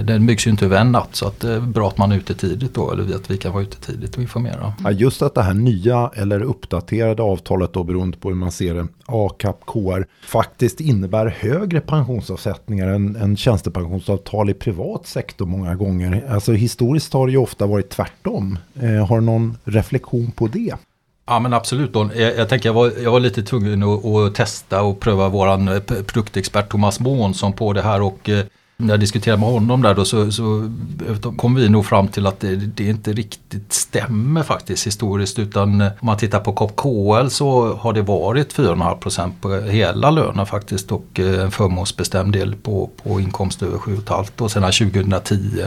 den 0.03 0.25
byggs 0.25 0.47
ju 0.47 0.51
inte 0.51 0.65
över 0.65 0.77
en 0.77 0.91
natt 0.91 1.15
så 1.15 1.27
att 1.27 1.39
det 1.39 1.53
är 1.53 1.59
bra 1.59 1.87
att 1.87 1.97
man 1.97 2.11
är 2.11 2.15
ute 2.15 2.35
tidigt 2.35 2.73
då 2.73 2.91
eller 2.91 3.15
att 3.15 3.31
vi 3.31 3.37
kan 3.37 3.53
vara 3.53 3.63
ute 3.63 3.77
tidigt 3.77 4.15
och 4.15 4.21
informera. 4.21 4.73
Ja, 4.83 4.91
just 4.91 5.21
att 5.21 5.35
det 5.35 5.41
här 5.41 5.53
nya 5.53 6.11
eller 6.15 6.41
uppdaterade 6.43 7.23
avtalet 7.23 7.73
då 7.73 7.83
beroende 7.83 8.17
på 8.17 8.29
hur 8.29 8.35
man 8.35 8.51
ser 8.51 8.73
det, 8.73 8.87
ACAP, 9.05 9.65
KR, 9.65 10.05
faktiskt 10.27 10.79
innebär 10.79 11.35
högre 11.39 11.81
pensionsavsättningar 11.81 12.87
än, 12.87 13.15
än 13.15 13.37
tjänstepensionsavtal 13.37 14.49
i 14.49 14.53
privat 14.53 15.07
sektor 15.07 15.45
många 15.45 15.75
gånger. 15.75 16.25
Alltså 16.29 16.53
historiskt 16.53 17.13
har 17.13 17.27
det 17.27 17.31
ju 17.31 17.37
ofta 17.37 17.65
varit 17.65 17.89
tvärtom. 17.89 18.59
Eh, 18.81 19.07
har 19.07 19.19
du 19.19 19.25
någon 19.25 19.57
reflektion 19.63 20.31
på 20.31 20.47
det? 20.47 20.75
Ja 21.27 21.39
men 21.39 21.53
absolut. 21.53 21.93
Don. 21.93 22.11
Jag, 22.15 22.37
jag 22.37 22.49
tänker 22.49 22.69
jag 22.69 22.73
var, 22.73 22.91
jag 23.03 23.11
var 23.11 23.19
lite 23.19 23.43
tvungen 23.43 23.83
att, 23.83 24.05
att, 24.05 24.35
testa 24.35 24.81
och 24.81 24.99
pröva 24.99 25.29
våran 25.29 25.67
eh, 25.67 25.79
produktexpert 25.79 26.69
Thomas 26.69 26.99
Månsson 26.99 27.53
på 27.53 27.73
det 27.73 27.81
här. 27.81 28.01
Och 28.01 28.29
eh, 28.29 28.45
när 28.77 28.93
jag 28.93 28.99
diskuterade 28.99 29.39
med 29.39 29.49
honom 29.49 29.81
där 29.81 29.93
då 29.93 30.05
så, 30.05 30.31
så 30.31 30.71
eh, 31.09 31.35
kom 31.35 31.55
vi 31.55 31.69
nog 31.69 31.85
fram 31.85 32.07
till 32.07 32.27
att 32.27 32.39
det, 32.39 32.55
det, 32.55 32.83
inte 32.83 33.13
riktigt 33.13 33.73
stämmer 33.73 34.43
faktiskt 34.43 34.87
historiskt. 34.87 35.39
Utan 35.39 35.81
om 35.81 35.91
man 36.01 36.17
tittar 36.17 36.39
på 36.39 36.67
KL 36.67 37.29
så 37.29 37.73
har 37.73 37.93
det 37.93 38.01
varit 38.01 38.55
4,5% 38.55 39.31
på 39.41 39.55
hela 39.55 40.11
lönen 40.11 40.45
faktiskt. 40.45 40.91
Och 40.91 41.19
en 41.19 41.51
förmånsbestämd 41.51 42.33
del 42.33 42.55
på, 42.55 42.89
på 43.03 43.19
inkomst 43.19 43.63
över 43.63 43.77
7,5 43.77 44.41
och 44.41 44.51
sedan 44.51 44.71
2010 44.71 45.65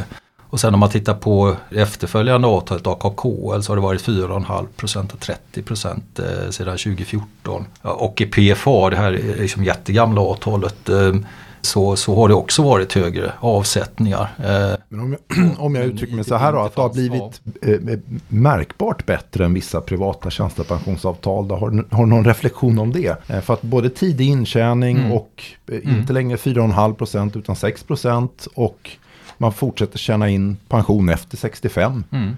och 0.50 0.60
sen 0.60 0.74
om 0.74 0.80
man 0.80 0.90
tittar 0.90 1.14
på 1.14 1.56
efterföljande 1.70 2.48
avtalet 2.48 2.86
AKKL 2.86 3.60
så 3.60 3.70
har 3.72 3.76
det 3.76 3.82
varit 3.82 4.04
4,5% 4.04 5.12
och 5.12 5.20
30% 5.54 6.00
eh, 6.18 6.50
sedan 6.50 6.78
2014. 6.78 7.64
Och 7.82 8.20
i 8.20 8.26
PFA, 8.26 8.90
det 8.90 8.96
här 8.96 9.12
är 9.12 9.36
liksom 9.36 9.64
jättegamla 9.64 10.20
avtalet, 10.20 10.88
eh, 10.88 11.14
så, 11.60 11.96
så 11.96 12.16
har 12.16 12.28
det 12.28 12.34
också 12.34 12.62
varit 12.62 12.92
högre 12.92 13.32
avsättningar. 13.40 14.28
Eh, 14.38 14.78
Men 14.88 15.00
om, 15.00 15.16
jag, 15.28 15.48
om 15.58 15.74
jag 15.74 15.84
uttrycker 15.84 16.14
mig 16.14 16.24
så 16.24 16.36
här 16.36 16.52
då, 16.52 16.58
att 16.58 16.74
det 16.74 16.82
har 16.82 16.92
blivit 16.92 17.40
eh, 17.62 17.98
märkbart 18.28 19.06
bättre 19.06 19.44
än 19.44 19.54
vissa 19.54 19.80
privata 19.80 20.30
tjänstepensionsavtal. 20.30 21.48
Då. 21.48 21.54
Har, 21.54 21.84
har 21.90 22.04
du 22.04 22.10
någon 22.10 22.24
reflektion 22.24 22.78
om 22.78 22.92
det? 22.92 23.28
Eh, 23.28 23.40
för 23.40 23.54
att 23.54 23.62
både 23.62 23.90
tidig 23.90 24.28
intjäning 24.28 24.98
mm. 24.98 25.12
och 25.12 25.42
eh, 25.66 25.76
inte 25.76 25.90
mm. 25.90 26.14
längre 26.14 26.36
4,5% 26.36 27.38
utan 27.38 27.54
6% 27.54 28.48
och 28.54 28.90
man 29.38 29.52
fortsätter 29.52 29.98
tjäna 29.98 30.28
in 30.28 30.56
pension 30.68 31.08
efter 31.08 31.36
65. 31.36 32.04
Mm. 32.10 32.36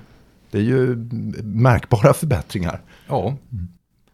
Det 0.51 0.59
är 0.59 0.63
ju 0.63 0.97
märkbara 1.43 2.13
förbättringar. 2.15 2.81
Ja. 3.07 3.37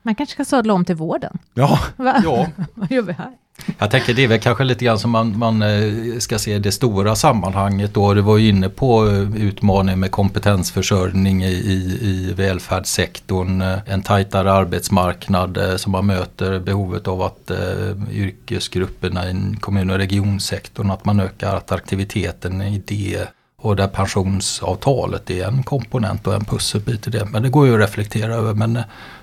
Man 0.02 0.14
kanske 0.14 0.33
ska 0.33 0.45
sadla 0.45 0.73
om 0.75 0.85
till 0.85 0.97
vården. 0.97 1.38
Ja. 1.55 1.78
Va? 1.97 2.21
ja. 2.25 2.47
Vad 2.75 2.90
gör 2.90 3.02
vi 3.02 3.12
här? 3.12 3.33
Jag 3.79 3.91
tänker 3.91 4.15
det 4.15 4.25
är 4.25 4.29
väl 4.29 4.41
kanske 4.41 4.65
lite 4.65 4.85
grann 4.85 4.99
som 4.99 5.11
man, 5.11 5.39
man 5.39 5.63
eh, 5.63 6.19
ska 6.19 6.39
se 6.39 6.59
det 6.59 6.73
stora 6.73 7.17
sammanhanget 7.17 7.95
då. 7.95 8.15
Du 8.15 8.21
var 8.21 8.39
ju 8.39 8.49
inne 8.49 8.69
på 8.69 9.07
eh, 9.09 9.37
utmaningen 9.37 10.01
med 10.01 10.11
kompetensförsörjning 10.11 11.45
i, 11.45 11.53
i, 11.53 11.99
i 12.03 12.33
välfärdssektorn. 12.33 13.61
Eh, 13.61 13.79
en 13.87 14.03
tajtare 14.03 14.53
arbetsmarknad 14.53 15.59
som 15.77 15.93
man 15.93 16.07
möter 16.07 16.59
behovet 16.59 17.09
av 17.09 17.23
att 17.23 17.51
eh, 17.51 18.13
yrkesgrupperna 18.13 19.31
i 19.31 19.57
kommun 19.61 19.91
och 19.91 19.99
regionsektorn 19.99 20.91
att 20.91 21.05
man 21.05 21.21
ökar 21.21 21.57
attraktiviteten 21.57 22.63
i 22.63 22.83
det 22.87 23.29
och 23.66 23.76
där 23.76 23.88
pensionsavtalet 23.88 25.30
är 25.30 25.46
en 25.46 25.62
komponent 25.62 26.26
och 26.26 26.35
en 26.35 26.44
pusselbit 26.44 27.06
i 27.06 27.11
det. 27.11 27.25
Men 27.25 27.42
det 27.42 27.49
går 27.49 27.66
ju 27.66 27.75
att 27.75 27.80
reflektera 27.80 28.35
över. 28.35 28.54
Men 28.54 28.76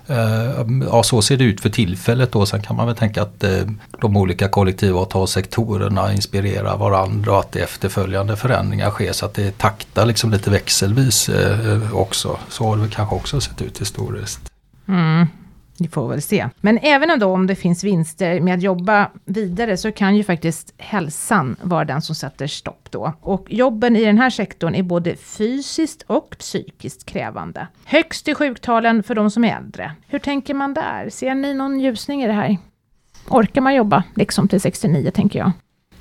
eh, 0.07 0.85
ja, 0.91 1.03
så 1.03 1.21
ser 1.21 1.37
det 1.37 1.43
ut 1.43 1.61
för 1.61 1.69
tillfället 1.69 2.31
då. 2.31 2.45
Sen 2.45 2.61
kan 2.61 2.75
man 2.75 2.87
väl 2.87 2.95
tänka 2.95 3.21
att 3.21 3.43
eh, 3.43 3.61
de 4.01 4.17
olika 4.17 4.47
kollektivavtalssektorerna 4.47 6.13
inspirerar 6.13 6.77
varandra 6.77 7.31
och 7.31 7.39
att 7.39 7.51
det 7.51 7.59
efterföljande 7.59 8.35
förändringar 8.35 8.89
sker 8.89 9.11
så 9.11 9.25
att 9.25 9.33
det 9.33 9.57
taktar 9.57 10.05
liksom 10.05 10.31
lite 10.31 10.49
växelvis 10.49 11.29
eh, 11.29 11.95
också. 11.95 12.37
Så 12.49 12.67
har 12.67 12.77
det 12.77 12.89
kanske 12.89 13.15
också 13.15 13.41
sett 13.41 13.61
ut 13.61 13.81
historiskt. 13.81 14.51
Mm. 14.87 15.27
Vi 15.79 15.87
får 15.87 16.07
väl 16.07 16.21
se. 16.21 16.49
Men 16.61 16.77
även 16.77 17.19
då 17.19 17.27
om 17.27 17.47
det 17.47 17.55
finns 17.55 17.83
vinster 17.83 18.41
med 18.41 18.53
att 18.53 18.61
jobba 18.61 19.11
vidare 19.25 19.77
så 19.77 19.91
kan 19.91 20.15
ju 20.15 20.23
faktiskt 20.23 20.73
hälsan 20.77 21.55
vara 21.61 21.85
den 21.85 22.01
som 22.01 22.15
sätter 22.15 22.47
stopp 22.47 22.87
då. 22.91 23.13
Och 23.21 23.53
jobben 23.53 23.95
i 23.95 24.05
den 24.05 24.17
här 24.17 24.29
sektorn 24.29 24.75
är 24.75 24.83
både 24.83 25.15
fysiskt 25.15 26.03
och 26.07 26.35
psykiskt 26.39 27.05
krävande. 27.05 27.67
Högst 27.85 28.27
i 28.27 28.35
sjuktalen 28.35 29.03
för 29.03 29.15
de 29.15 29.31
som 29.31 29.43
är 29.43 29.57
äldre. 29.57 29.91
Hur 30.07 30.19
tänker 30.19 30.53
man 30.53 30.73
där? 30.73 31.09
Ser 31.09 31.35
ni 31.35 31.53
någon 31.53 31.79
ljusning 31.79 32.23
i 32.23 32.27
det 32.27 32.33
här? 32.33 32.57
Orkar 33.29 33.61
man 33.61 33.75
jobba 33.75 34.03
liksom 34.15 34.47
till 34.47 34.61
69 34.61 35.11
tänker 35.11 35.39
jag? 35.39 35.51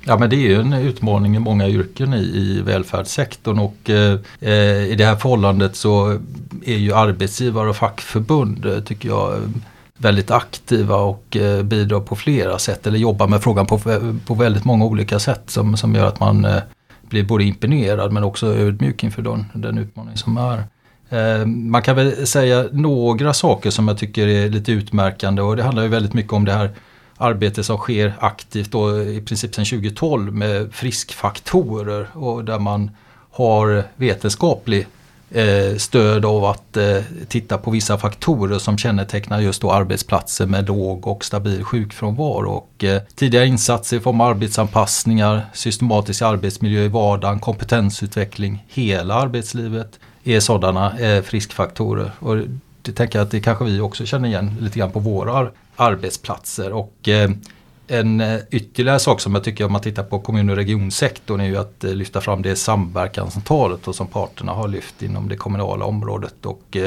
Ja 0.05 0.17
men 0.17 0.29
det 0.29 0.35
är 0.35 0.49
ju 0.49 0.59
en 0.59 0.73
utmaning 0.73 1.35
i 1.35 1.39
många 1.39 1.67
yrken 1.67 2.13
i, 2.13 2.17
i 2.17 2.61
välfärdssektorn 2.61 3.59
och 3.59 3.89
eh, 3.89 4.19
i 4.91 4.95
det 4.97 5.05
här 5.05 5.15
förhållandet 5.15 5.75
så 5.75 6.19
är 6.65 6.77
ju 6.77 6.93
arbetsgivare 6.93 7.69
och 7.69 7.75
fackförbund 7.75 8.65
eh, 8.65 8.79
tycker 8.79 9.09
jag 9.09 9.39
väldigt 9.97 10.31
aktiva 10.31 10.95
och 10.95 11.37
eh, 11.37 11.63
bidrar 11.63 11.99
på 11.99 12.15
flera 12.15 12.59
sätt 12.59 12.87
eller 12.87 12.99
jobbar 12.99 13.27
med 13.27 13.43
frågan 13.43 13.65
på, 13.65 13.75
eh, 13.75 14.15
på 14.25 14.33
väldigt 14.33 14.65
många 14.65 14.85
olika 14.85 15.19
sätt 15.19 15.43
som, 15.45 15.77
som 15.77 15.95
gör 15.95 16.07
att 16.07 16.19
man 16.19 16.45
eh, 16.45 16.61
blir 17.01 17.23
både 17.23 17.43
imponerad 17.43 18.11
men 18.11 18.23
också 18.23 18.47
ödmjuk 18.47 19.03
inför 19.03 19.21
den, 19.21 19.45
den 19.53 19.77
utmaning 19.77 20.17
som 20.17 20.37
är. 20.37 20.63
Eh, 21.09 21.45
man 21.45 21.81
kan 21.81 21.95
väl 21.95 22.27
säga 22.27 22.65
några 22.71 23.33
saker 23.33 23.69
som 23.69 23.87
jag 23.87 23.97
tycker 23.97 24.27
är 24.27 24.49
lite 24.49 24.71
utmärkande 24.71 25.41
och 25.41 25.55
det 25.55 25.63
handlar 25.63 25.83
ju 25.83 25.89
väldigt 25.89 26.13
mycket 26.13 26.33
om 26.33 26.45
det 26.45 26.53
här 26.53 26.69
arbete 27.23 27.63
som 27.63 27.77
sker 27.77 28.13
aktivt 28.19 28.71
då 28.71 29.01
i 29.01 29.21
princip 29.21 29.55
sedan 29.55 29.65
2012 29.65 30.33
med 30.33 30.73
friskfaktorer 30.73 32.07
och 32.13 32.45
där 32.45 32.59
man 32.59 32.91
har 33.31 33.83
vetenskaplig 33.95 34.87
eh, 35.33 35.77
stöd 35.77 36.25
av 36.25 36.45
att 36.45 36.77
eh, 36.77 36.97
titta 37.27 37.57
på 37.57 37.71
vissa 37.71 37.97
faktorer 37.97 38.59
som 38.59 38.77
kännetecknar 38.77 39.39
just 39.39 39.61
då 39.61 39.71
arbetsplatser 39.71 40.45
med 40.45 40.67
låg 40.67 41.07
och 41.07 41.25
stabil 41.25 41.63
sjukfrånvaro. 41.63 42.51
Och, 42.51 42.83
eh, 42.83 43.47
insatser 43.47 43.97
i 43.97 43.99
form 43.99 44.21
av 44.21 44.27
arbetsanpassningar, 44.27 45.41
systematisk 45.53 46.21
arbetsmiljö 46.21 46.81
i 46.81 46.87
vardagen, 46.87 47.39
kompetensutveckling 47.39 48.65
hela 48.67 49.13
arbetslivet 49.13 49.99
är 50.23 50.39
sådana 50.39 50.99
eh, 50.99 51.23
friskfaktorer. 51.23 52.11
Och 52.19 52.37
det 52.81 52.91
tänker 52.91 53.19
jag 53.19 53.25
att 53.25 53.31
det 53.31 53.41
kanske 53.41 53.65
vi 53.65 53.79
också 53.79 54.05
känner 54.05 54.29
igen 54.29 54.55
lite 54.59 54.79
grann 54.79 54.91
på 54.91 54.99
våra 54.99 55.33
arbetsplatser. 55.75 56.73
Och 56.73 57.09
eh, 57.09 57.31
en 57.87 58.21
eh, 58.21 58.39
ytterligare 58.51 58.99
sak 58.99 59.21
som 59.21 59.35
jag 59.35 59.43
tycker 59.43 59.65
om 59.65 59.71
man 59.71 59.81
tittar 59.81 60.03
på 60.03 60.19
kommun 60.19 60.49
och 60.49 60.55
regionsektorn 60.55 61.39
är 61.39 61.45
ju 61.45 61.57
att 61.57 61.83
eh, 61.83 61.93
lyfta 61.93 62.21
fram 62.21 62.41
det 62.41 62.55
samverkansavtalet 62.55 63.95
som 63.95 64.07
parterna 64.07 64.51
har 64.51 64.67
lyft 64.67 65.03
inom 65.03 65.29
det 65.29 65.37
kommunala 65.37 65.85
området. 65.85 66.45
Och 66.45 66.77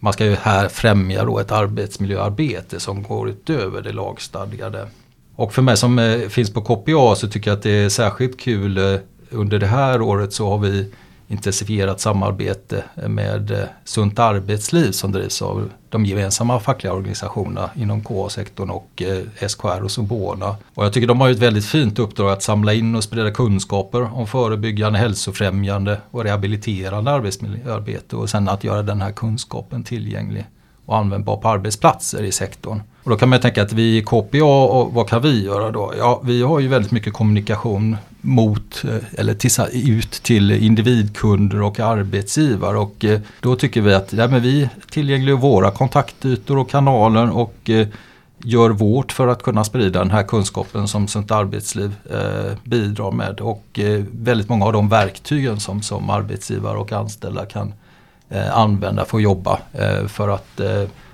man 0.00 0.12
ska 0.12 0.24
ju 0.24 0.34
här 0.34 0.68
främja 0.68 1.24
då 1.24 1.38
ett 1.38 1.52
arbetsmiljöarbete 1.52 2.80
som 2.80 3.02
går 3.02 3.28
utöver 3.28 3.82
det 3.82 3.92
lagstadgade. 3.92 4.88
Och 5.36 5.52
för 5.52 5.62
mig 5.62 5.76
som 5.76 6.20
finns 6.28 6.52
på 6.52 6.60
KPA 6.60 7.14
så 7.16 7.28
tycker 7.28 7.50
jag 7.50 7.56
att 7.56 7.62
det 7.62 7.70
är 7.70 7.88
särskilt 7.88 8.40
kul 8.40 9.00
under 9.30 9.58
det 9.58 9.66
här 9.66 10.02
året 10.02 10.32
så 10.32 10.50
har 10.50 10.58
vi 10.58 10.92
intensifierat 11.30 12.00
samarbete 12.00 12.84
med 12.94 13.50
eh, 13.50 13.58
Sunt 13.84 14.18
arbetsliv 14.18 14.90
som 14.90 15.12
drivs 15.12 15.42
av 15.42 15.70
de 15.88 16.04
gemensamma 16.04 16.60
fackliga 16.60 16.92
organisationerna 16.92 17.70
inom 17.74 18.04
KA-sektorn 18.04 18.70
och 18.70 19.02
eh, 19.02 19.48
SKR 19.48 19.84
och 19.84 19.90
Sobona. 19.90 20.56
Och 20.74 20.84
jag 20.84 20.92
tycker 20.92 21.08
de 21.08 21.20
har 21.20 21.30
ett 21.30 21.38
väldigt 21.38 21.66
fint 21.66 21.98
uppdrag 21.98 22.30
att 22.30 22.42
samla 22.42 22.74
in 22.74 22.94
och 22.94 23.04
sprida 23.04 23.30
kunskaper 23.30 24.18
om 24.18 24.26
förebyggande, 24.26 24.98
hälsofrämjande 24.98 26.00
och 26.10 26.24
rehabiliterande 26.24 27.10
arbetsmiljöarbete 27.10 28.16
och 28.16 28.30
sen 28.30 28.48
att 28.48 28.64
göra 28.64 28.82
den 28.82 29.02
här 29.02 29.12
kunskapen 29.12 29.84
tillgänglig 29.84 30.46
och 30.86 30.96
användbar 30.96 31.36
på 31.36 31.48
arbetsplatser 31.48 32.22
i 32.22 32.32
sektorn. 32.32 32.82
Och 33.04 33.10
då 33.10 33.16
kan 33.16 33.28
man 33.28 33.40
tänka 33.40 33.62
att 33.62 33.72
vi 33.72 33.96
i 33.96 34.02
KPA, 34.02 34.44
och 34.44 34.92
vad 34.94 35.08
kan 35.08 35.22
vi 35.22 35.44
göra 35.44 35.70
då? 35.70 35.94
Ja, 35.98 36.20
vi 36.24 36.42
har 36.42 36.60
ju 36.60 36.68
väldigt 36.68 36.92
mycket 36.92 37.12
kommunikation 37.12 37.96
mot 38.20 38.84
eh, 38.84 39.20
eller 39.20 39.34
till, 39.34 39.90
ut 39.90 40.10
till 40.10 40.50
individkunder 40.50 41.62
och 41.62 41.80
arbetsgivare 41.80 42.78
och 42.78 43.04
eh, 43.04 43.20
då 43.40 43.56
tycker 43.56 43.80
vi 43.80 43.94
att 43.94 44.12
ja, 44.12 44.28
men 44.28 44.42
vi 44.42 44.68
tillgängliggör 44.90 45.38
våra 45.38 45.70
kontaktytor 45.70 46.58
och 46.58 46.70
kanaler 46.70 47.36
och 47.36 47.70
eh, 47.70 47.86
gör 48.44 48.70
vårt 48.70 49.12
för 49.12 49.28
att 49.28 49.42
kunna 49.42 49.64
sprida 49.64 49.98
den 49.98 50.10
här 50.10 50.22
kunskapen 50.22 50.88
som 50.88 51.08
Sunt 51.08 51.30
Arbetsliv 51.30 51.94
eh, 52.10 52.56
bidrar 52.64 53.10
med 53.10 53.40
och 53.40 53.78
eh, 53.78 54.04
väldigt 54.12 54.48
många 54.48 54.66
av 54.66 54.72
de 54.72 54.88
verktygen 54.88 55.60
som, 55.60 55.82
som 55.82 56.10
arbetsgivare 56.10 56.78
och 56.78 56.92
anställda 56.92 57.46
kan 57.46 57.74
eh, 58.28 58.58
använda 58.58 59.04
för 59.04 59.16
att 59.16 59.22
jobba 59.22 59.58
eh, 59.72 60.06
för 60.06 60.28
att 60.28 60.60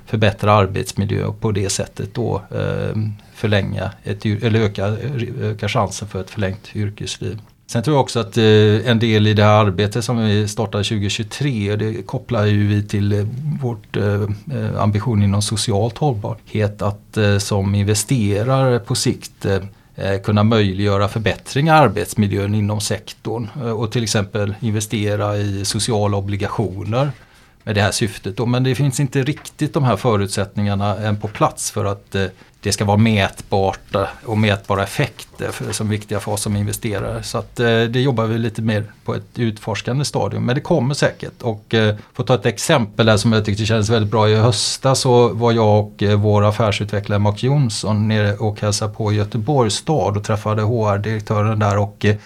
förbättra 0.06 0.52
arbetsmiljö 0.52 1.24
och 1.24 1.40
på 1.40 1.52
det 1.52 1.70
sättet 1.70 2.14
då 2.14 2.42
eh, 2.50 2.96
förlänga 3.34 3.90
ett, 4.04 4.24
eller 4.26 4.60
öka, 4.60 4.86
eh, 4.86 5.42
öka 5.42 5.68
chansen 5.68 6.08
för 6.08 6.20
ett 6.20 6.30
förlängt 6.30 6.76
yrkesliv. 6.76 7.40
Sen 7.68 7.82
tror 7.82 7.96
jag 7.96 8.02
också 8.02 8.20
att 8.20 8.36
eh, 8.36 8.90
en 8.90 8.98
del 8.98 9.26
i 9.26 9.34
det 9.34 9.42
här 9.42 9.64
arbetet 9.64 10.04
som 10.04 10.18
vi 10.18 10.48
startade 10.48 10.84
2023, 10.84 11.76
det 11.76 12.02
kopplar 12.06 12.44
ju 12.44 12.66
vi 12.66 12.82
till 12.82 13.12
eh, 13.12 13.26
vårt 13.60 13.96
eh, 13.96 14.22
eh, 14.52 14.80
ambition 14.80 15.22
inom 15.22 15.42
socialt 15.42 15.98
hållbarhet 15.98 16.82
att 16.82 17.16
eh, 17.16 17.38
som 17.38 17.74
investerare 17.74 18.78
på 18.78 18.94
sikt 18.94 19.44
eh, 19.44 19.54
eh 19.96 20.20
kunna 20.20 20.42
möjliggöra 20.42 21.08
förbättringar 21.08 21.76
i 21.76 21.78
arbetsmiljön 21.78 22.54
inom 22.54 22.80
sektorn 22.80 23.48
och 23.48 23.92
till 23.92 24.02
exempel 24.02 24.54
investera 24.60 25.36
i 25.36 25.64
sociala 25.64 26.16
obligationer 26.16 27.10
med 27.66 27.74
det 27.74 27.82
här 27.82 27.90
syftet. 27.90 28.36
Då. 28.36 28.46
Men 28.46 28.62
det 28.62 28.74
finns 28.74 29.00
inte 29.00 29.22
riktigt 29.22 29.74
de 29.74 29.84
här 29.84 29.96
förutsättningarna 29.96 30.96
än 30.96 31.16
på 31.16 31.28
plats 31.28 31.70
för 31.70 31.84
att 31.84 32.14
eh, 32.14 32.26
det 32.66 32.72
ska 32.72 32.84
vara 32.84 32.96
mätbart 32.96 33.94
eh, 33.94 34.02
och 34.24 34.38
mätbara 34.38 34.82
effekter 34.82 35.50
för, 35.50 35.72
som 35.72 35.88
viktiga 35.88 36.20
för 36.20 36.32
oss 36.32 36.42
som 36.42 36.56
investerare. 36.56 37.22
Så 37.22 37.38
att, 37.38 37.60
eh, 37.60 37.66
det 37.66 38.00
jobbar 38.00 38.24
vi 38.24 38.38
lite 38.38 38.62
mer 38.62 38.84
på 39.04 39.14
ett 39.14 39.38
utforskande 39.38 40.04
stadium. 40.04 40.44
Men 40.44 40.54
det 40.54 40.60
kommer 40.60 40.94
säkert. 40.94 41.42
Och 41.42 41.74
eh, 41.74 41.96
för 42.14 42.22
att 42.22 42.26
ta 42.26 42.34
ett 42.34 42.46
exempel 42.46 43.08
här 43.08 43.16
som 43.16 43.32
jag 43.32 43.44
tyckte 43.44 43.66
kändes 43.66 43.88
väldigt 43.88 44.10
bra. 44.10 44.28
I 44.28 44.34
höstas 44.34 45.00
så 45.00 45.28
var 45.28 45.52
jag 45.52 45.80
och 45.80 46.02
eh, 46.02 46.18
vår 46.18 46.44
affärsutvecklare 46.44 47.18
Mark 47.18 47.42
Jonsson 47.42 48.08
nere 48.08 48.36
och 48.36 48.60
hälsade 48.60 48.94
på 48.94 49.12
Göteborgs 49.12 49.74
stad 49.74 50.16
och 50.16 50.24
träffade 50.24 50.62
HR-direktören 50.62 51.58
där 51.58 51.78
och 51.78 52.04
eh, 52.04 52.16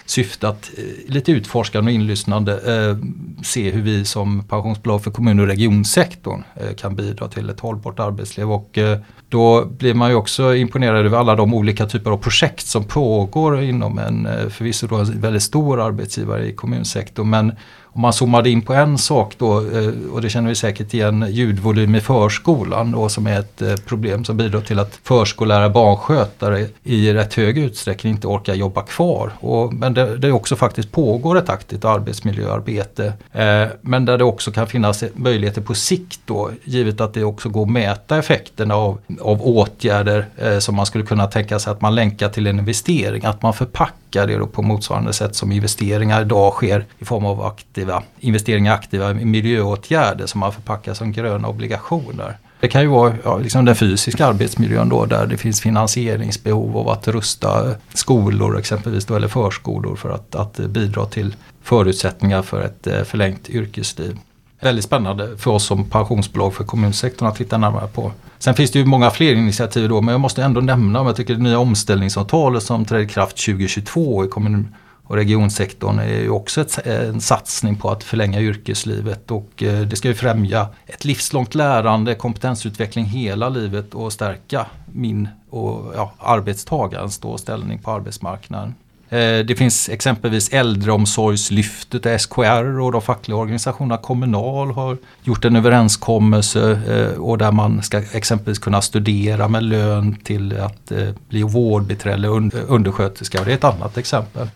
att 0.41 0.71
eh, 0.77 0.83
lite 1.07 1.31
utforskande 1.31 1.91
och 1.91 1.95
inlyssnande 1.95 2.53
eh, 2.53 2.97
se 3.43 3.71
hur 3.71 3.81
vi 3.81 4.05
som 4.05 4.43
pensionsbolag 4.43 5.03
för 5.03 5.11
kommun 5.11 5.39
och 5.39 5.47
regionsektorn 5.47 6.43
eh, 6.55 6.75
kan 6.75 6.95
bidra 6.95 7.27
till 7.27 7.49
ett 7.49 7.59
hållbart 7.59 7.99
arbetsliv. 7.99 8.51
Och 8.51 8.77
eh, 8.77 8.99
då 9.31 9.65
blir 9.65 9.93
man 9.93 10.09
ju 10.09 10.15
också 10.15 10.30
också 10.31 10.55
imponerad 10.55 11.05
över 11.05 11.17
alla 11.17 11.35
de 11.35 11.53
olika 11.53 11.85
typer 11.85 12.11
av 12.11 12.17
projekt 12.17 12.67
som 12.67 12.83
pågår 12.83 13.61
inom 13.61 13.99
en 13.99 14.25
eh, 14.25 14.49
förvisso 14.49 14.87
då 14.87 14.95
en 14.95 15.21
väldigt 15.21 15.43
stor 15.43 15.81
arbetsgivare 15.81 16.45
i 16.45 16.53
kommunsektorn. 16.53 17.29
Men 17.29 17.51
om 17.93 18.01
man 18.01 18.13
zoomade 18.13 18.49
in 18.49 18.61
på 18.61 18.73
en 18.73 18.97
sak 18.97 19.35
då, 19.37 19.57
eh, 19.57 20.13
och 20.13 20.21
det 20.21 20.29
känner 20.29 20.49
vi 20.49 20.55
säkert 20.55 20.93
igen, 20.93 21.25
ljudvolym 21.29 21.95
i 21.95 22.01
förskolan 22.01 22.91
då, 22.91 23.09
som 23.09 23.27
är 23.27 23.39
ett 23.39 23.61
eh, 23.61 23.75
problem 23.75 24.25
som 24.25 24.37
bidrar 24.37 24.61
till 24.61 24.79
att 24.79 24.99
förskollärare 25.03 25.69
barnskötare 25.69 26.67
i 26.83 27.13
rätt 27.13 27.33
hög 27.33 27.57
utsträckning 27.57 28.13
inte 28.13 28.27
orkar 28.27 28.53
jobba 28.53 28.81
kvar. 28.81 29.31
Och, 29.39 29.73
men 29.73 29.93
det, 29.93 30.17
det 30.17 30.31
också 30.31 30.55
faktiskt 30.55 30.91
pågår 30.91 31.37
ett 31.37 31.49
aktivt 31.49 31.85
arbetsmiljöarbete. 31.85 33.13
Eh, 33.31 33.67
men 33.81 34.05
där 34.05 34.17
det 34.17 34.23
också 34.23 34.51
kan 34.51 34.67
finnas 34.67 35.03
möjligheter 35.13 35.61
på 35.61 35.73
sikt 35.73 36.19
då, 36.25 36.49
givet 36.63 37.01
att 37.01 37.13
det 37.13 37.23
också 37.23 37.49
går 37.49 37.63
att 37.63 37.71
mäta 37.71 38.17
effekterna 38.17 38.75
av, 38.75 38.99
av 39.21 39.41
åtgärder 39.41 40.25
eh, 40.37 40.59
som 40.59 40.75
man 40.75 40.85
skulle 40.85 41.05
kunna 41.05 41.27
tänka 41.27 41.59
sig 41.59 41.71
att 41.71 41.81
man 41.81 41.95
länkar 41.95 42.29
till 42.29 42.47
en 42.47 42.59
investering, 42.59 43.25
att 43.25 43.41
man 43.41 43.53
förpackar 43.53 44.27
det 44.27 44.47
på 44.47 44.61
motsvarande 44.61 45.13
sätt 45.13 45.35
som 45.35 45.51
investeringar 45.51 46.21
idag 46.21 46.53
sker 46.53 46.85
i 46.99 47.05
form 47.05 47.25
av 47.25 47.41
aktiv 47.41 47.80
aktiva 47.81 48.03
investeringar, 48.19 48.73
aktiva 48.73 49.13
miljöåtgärder 49.13 50.25
som 50.25 50.39
man 50.39 50.51
förpackar 50.51 50.93
som 50.93 51.11
gröna 51.11 51.47
obligationer. 51.47 52.37
Det 52.59 52.67
kan 52.67 52.81
ju 52.81 52.87
vara 52.87 53.13
ja, 53.23 53.37
liksom 53.37 53.65
den 53.65 53.75
fysiska 53.75 54.25
arbetsmiljön 54.25 54.89
då 54.89 55.05
där 55.05 55.25
det 55.27 55.37
finns 55.37 55.61
finansieringsbehov 55.61 56.77
av 56.77 56.89
att 56.89 57.07
rusta 57.07 57.75
skolor 57.93 58.59
exempelvis 58.59 59.05
då, 59.05 59.15
eller 59.15 59.27
förskolor 59.27 59.95
för 59.95 60.09
att, 60.09 60.35
att 60.35 60.57
bidra 60.57 61.05
till 61.05 61.35
förutsättningar 61.63 62.41
för 62.41 62.61
ett 62.61 62.87
eh, 62.87 63.03
förlängt 63.03 63.49
yrkesliv. 63.49 64.17
Väldigt 64.61 64.85
spännande 64.85 65.37
för 65.37 65.51
oss 65.51 65.65
som 65.65 65.89
pensionsbolag 65.89 66.53
för 66.53 66.63
kommunsektorn 66.63 67.27
att 67.27 67.35
titta 67.35 67.57
närmare 67.57 67.87
på. 67.87 68.11
Sen 68.39 68.53
finns 68.53 68.71
det 68.71 68.79
ju 68.79 68.85
många 68.85 69.09
fler 69.09 69.33
initiativ 69.33 69.89
då 69.89 70.01
men 70.01 70.11
jag 70.11 70.21
måste 70.21 70.43
ändå 70.43 70.61
nämna, 70.61 70.99
om 70.99 71.07
jag 71.07 71.15
tycker 71.15 71.33
det 71.33 71.41
nya 71.41 71.59
omställningsavtalet 71.59 72.63
som 72.63 72.85
trädde 72.85 73.03
i 73.03 73.07
kraft 73.07 73.45
2022 73.45 74.25
i 74.25 74.27
kommun 74.27 74.75
och 75.03 75.15
regionsektorn 75.15 75.99
är 75.99 76.21
ju 76.21 76.29
också 76.29 76.61
ett, 76.61 76.87
en 76.87 77.21
satsning 77.21 77.75
på 77.75 77.89
att 77.91 78.03
förlänga 78.03 78.41
yrkeslivet 78.41 79.31
och 79.31 79.63
eh, 79.63 79.81
det 79.81 79.95
ska 79.95 80.07
ju 80.07 80.13
främja 80.13 80.67
ett 80.85 81.05
livslångt 81.05 81.55
lärande, 81.55 82.15
kompetensutveckling 82.15 83.05
hela 83.05 83.49
livet 83.49 83.93
och 83.93 84.13
stärka 84.13 84.65
min 84.85 85.27
och 85.49 85.93
ja, 85.95 86.13
arbetstagarens 86.17 87.19
då 87.19 87.37
ställning 87.37 87.79
på 87.79 87.91
arbetsmarknaden. 87.91 88.75
Eh, 89.09 89.45
det 89.45 89.57
finns 89.57 89.89
exempelvis 89.89 90.49
äldreomsorgslyftet, 90.49 92.21
SKR 92.21 92.79
och 92.79 92.91
de 92.91 93.01
fackliga 93.01 93.37
organisationerna 93.37 93.97
Kommunal 93.97 94.71
har 94.71 94.97
gjort 95.23 95.45
en 95.45 95.55
överenskommelse 95.55 96.79
eh, 96.87 97.21
och 97.21 97.37
där 97.37 97.51
man 97.51 97.83
ska 97.83 97.97
exempelvis 97.97 98.59
kunna 98.59 98.81
studera 98.81 99.47
med 99.47 99.63
lön 99.63 100.15
till 100.15 100.59
att 100.59 100.91
bli 101.29 101.43
vårdbiträde 101.43 102.13
eller 102.15 102.29
undersköterska. 102.67 103.43
Det 103.43 103.51
är 103.51 103.55
ett 103.55 103.63
annat 103.63 103.97
exempel. 103.97 104.47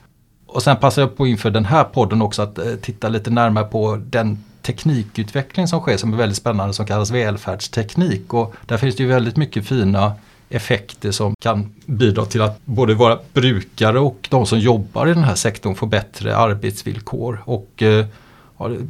Och 0.56 0.64
sen 0.64 0.78
passar 0.78 1.02
jag 1.02 1.18
på 1.18 1.28
inför 1.28 1.50
den 1.50 1.66
här 1.66 1.84
podden 1.84 2.22
också 2.22 2.42
att 2.42 2.58
eh, 2.58 2.66
titta 2.82 3.10
lite 3.10 3.30
närmare 3.30 3.66
på 3.66 4.02
den 4.06 4.44
teknikutveckling 4.62 5.68
som 5.68 5.80
sker 5.80 5.98
som 5.98 6.14
är 6.14 6.18
väldigt 6.18 6.38
spännande 6.38 6.74
som 6.74 6.86
kallas 6.86 7.12
välfärdsteknik. 7.12 8.34
Och 8.34 8.56
där 8.66 8.78
finns 8.78 8.96
det 8.96 9.04
ju 9.04 9.10
väldigt 9.10 9.38
mycket 9.38 9.68
fina 9.68 10.14
effekter 10.50 11.12
som 11.12 11.34
kan 11.42 11.74
bidra 11.86 12.26
till 12.26 12.42
att 12.42 12.66
både 12.66 12.94
våra 12.94 13.20
brukare 13.34 14.00
och 14.00 14.28
de 14.32 14.46
som 14.46 14.60
jobbar 14.60 15.08
i 15.08 15.14
den 15.14 15.24
här 15.24 15.36
sektorn 15.36 15.76
får 15.76 15.88
bättre 15.88 16.38
arbetsvillkor. 16.38 17.44
Och 17.46 17.84
eh, 17.84 18.06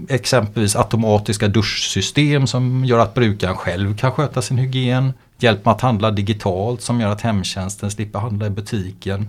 exempelvis 0.10 0.76
automatiska 0.76 1.48
duschsystem 1.48 2.48
som 2.48 2.86
gör 2.86 3.00
att 3.00 3.14
brukaren 3.14 3.56
själv 3.56 3.98
kan 3.98 4.12
sköta 4.12 4.42
sin 4.42 4.58
hygien. 4.58 5.14
Hjälp 5.40 5.66
med 5.66 5.72
att 5.72 5.82
handla 5.82 6.12
digitalt 6.12 6.82
som 6.82 7.02
gör 7.02 7.10
att 7.10 7.22
hemtjänsten 7.22 7.92
slipper 7.92 8.20
handla 8.20 8.48
i 8.48 8.50
butiken 8.50 9.28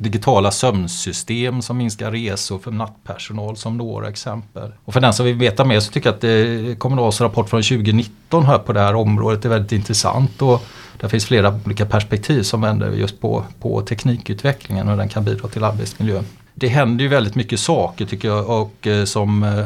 digitala 0.00 0.50
sömnsystem 0.50 1.62
som 1.62 1.76
minskar 1.76 2.10
resor 2.10 2.58
för 2.58 2.70
nattpersonal 2.70 3.56
som 3.56 3.76
några 3.76 4.08
exempel. 4.08 4.72
Och 4.84 4.92
för 4.92 5.00
den 5.00 5.14
som 5.14 5.26
vill 5.26 5.34
veta 5.34 5.64
mer 5.64 5.80
så 5.80 5.92
tycker 5.92 6.08
jag 6.08 6.14
att 6.14 6.20
det 6.20 6.78
Kommunals 6.78 7.20
rapport 7.20 7.48
från 7.48 7.62
2019 7.62 8.46
här 8.46 8.58
på 8.58 8.72
det 8.72 8.80
här 8.80 8.94
området 8.94 9.44
är 9.44 9.48
väldigt 9.48 9.72
intressant. 9.72 10.42
Och 10.42 10.64
där 11.00 11.08
finns 11.08 11.26
flera 11.26 11.60
olika 11.64 11.86
perspektiv 11.86 12.42
som 12.42 12.60
vänder 12.60 12.92
just 12.92 13.20
på, 13.20 13.44
på 13.60 13.82
teknikutvecklingen 13.82 14.88
och 14.88 14.96
den 14.96 15.08
kan 15.08 15.24
bidra 15.24 15.48
till 15.48 15.64
arbetsmiljön. 15.64 16.24
Det 16.54 16.68
händer 16.68 17.02
ju 17.02 17.08
väldigt 17.08 17.34
mycket 17.34 17.60
saker 17.60 18.06
tycker 18.06 18.28
jag 18.28 18.62
och 18.62 18.86
eh, 18.86 19.04
som 19.04 19.42
eh, 19.42 19.64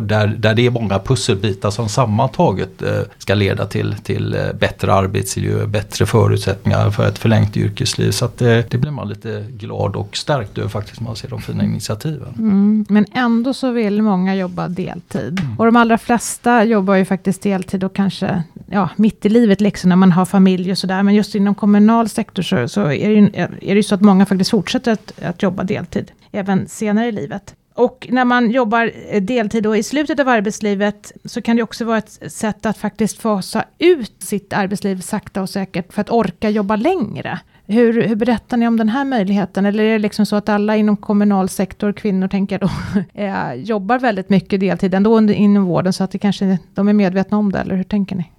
där, 0.00 0.26
där 0.26 0.54
det 0.54 0.66
är 0.66 0.70
många 0.70 0.98
pusselbitar 0.98 1.70
som 1.70 1.88
sammantaget 1.88 2.82
eh, 2.82 3.00
ska 3.18 3.34
leda 3.34 3.66
till, 3.66 3.94
till 3.94 4.34
eh, 4.34 4.52
bättre 4.60 4.94
arbetsmiljö, 4.94 5.66
bättre 5.66 6.06
förutsättningar 6.06 6.90
för 6.90 7.08
ett 7.08 7.18
förlängt 7.18 7.56
yrkesliv. 7.56 8.10
Så 8.10 8.24
att 8.24 8.38
det, 8.38 8.58
eh, 8.58 8.64
det 8.70 8.78
blir 8.78 8.90
man 8.90 9.08
lite 9.08 9.46
glad 9.50 9.96
och 9.96 10.16
stärkt 10.16 10.58
över 10.58 10.68
faktiskt 10.68 11.00
när 11.00 11.06
man 11.06 11.16
ser 11.16 11.28
de 11.28 11.40
fina 11.40 11.64
initiativen. 11.64 12.34
Mm, 12.38 12.86
men 12.88 13.06
ändå 13.12 13.54
så 13.54 13.70
vill 13.70 14.02
många 14.02 14.34
jobba 14.34 14.68
deltid. 14.68 15.40
Mm. 15.40 15.58
Och 15.58 15.66
de 15.66 15.76
allra 15.76 15.98
flesta 15.98 16.64
jobbar 16.64 16.94
ju 16.94 17.04
faktiskt 17.04 17.42
deltid 17.42 17.84
och 17.84 17.94
kanske 17.94 18.42
ja, 18.66 18.88
mitt 18.96 19.26
i 19.26 19.28
livet 19.28 19.60
liksom 19.60 19.88
när 19.88 19.96
man 19.96 20.12
har 20.12 20.24
familj 20.24 20.70
och 20.70 20.78
sådär. 20.78 21.02
Men 21.02 21.14
just 21.14 21.34
inom 21.34 21.54
kommunal 21.54 22.08
sektor 22.08 22.42
så, 22.42 22.68
så 22.68 22.80
är, 22.80 23.08
det 23.08 23.14
ju, 23.14 23.30
är 23.34 23.48
det 23.60 23.74
ju 23.74 23.82
så 23.82 23.94
att 23.94 24.00
många 24.00 24.26
faktiskt 24.26 24.50
fortsätter 24.50 24.92
att, 24.92 25.22
att 25.22 25.42
jobba 25.42 25.62
deltid 25.62 26.12
även 26.32 26.68
senare 26.68 27.06
i 27.06 27.12
livet. 27.12 27.54
Och 27.80 28.06
när 28.10 28.24
man 28.24 28.50
jobbar 28.50 28.92
eh, 29.08 29.22
deltid 29.22 29.66
och 29.66 29.76
i 29.76 29.82
slutet 29.82 30.20
av 30.20 30.28
arbetslivet 30.28 31.12
så 31.24 31.42
kan 31.42 31.56
det 31.56 31.62
också 31.62 31.84
vara 31.84 31.98
ett 31.98 32.32
sätt 32.32 32.66
att 32.66 32.78
faktiskt 32.78 33.20
fasa 33.20 33.64
ut 33.78 34.14
sitt 34.18 34.52
arbetsliv 34.52 35.00
sakta 35.00 35.42
och 35.42 35.50
säkert 35.50 35.92
för 35.92 36.00
att 36.00 36.10
orka 36.10 36.50
jobba 36.50 36.76
längre. 36.76 37.40
Hur, 37.66 38.02
hur 38.02 38.16
berättar 38.16 38.56
ni 38.56 38.68
om 38.68 38.76
den 38.76 38.88
här 38.88 39.04
möjligheten? 39.04 39.66
Eller 39.66 39.84
är 39.84 39.92
det 39.92 39.98
liksom 39.98 40.26
så 40.26 40.36
att 40.36 40.48
alla 40.48 40.76
inom 40.76 40.96
kommunal 40.96 41.48
sektor, 41.48 41.92
kvinnor 41.92 42.28
tänker 42.28 42.58
då, 42.58 42.70
eh, 43.14 43.54
jobbar 43.54 43.98
väldigt 43.98 44.28
mycket 44.28 44.60
deltid 44.60 44.94
ändå 44.94 45.20
inom 45.20 45.64
vården 45.64 45.92
så 45.92 46.04
att 46.04 46.10
det 46.10 46.18
kanske, 46.18 46.58
de 46.74 46.88
är 46.88 46.92
medvetna 46.92 47.38
om 47.38 47.52
det, 47.52 47.58
eller 47.58 47.74
hur 47.74 47.84
tänker 47.84 48.16
ni? 48.16 48.30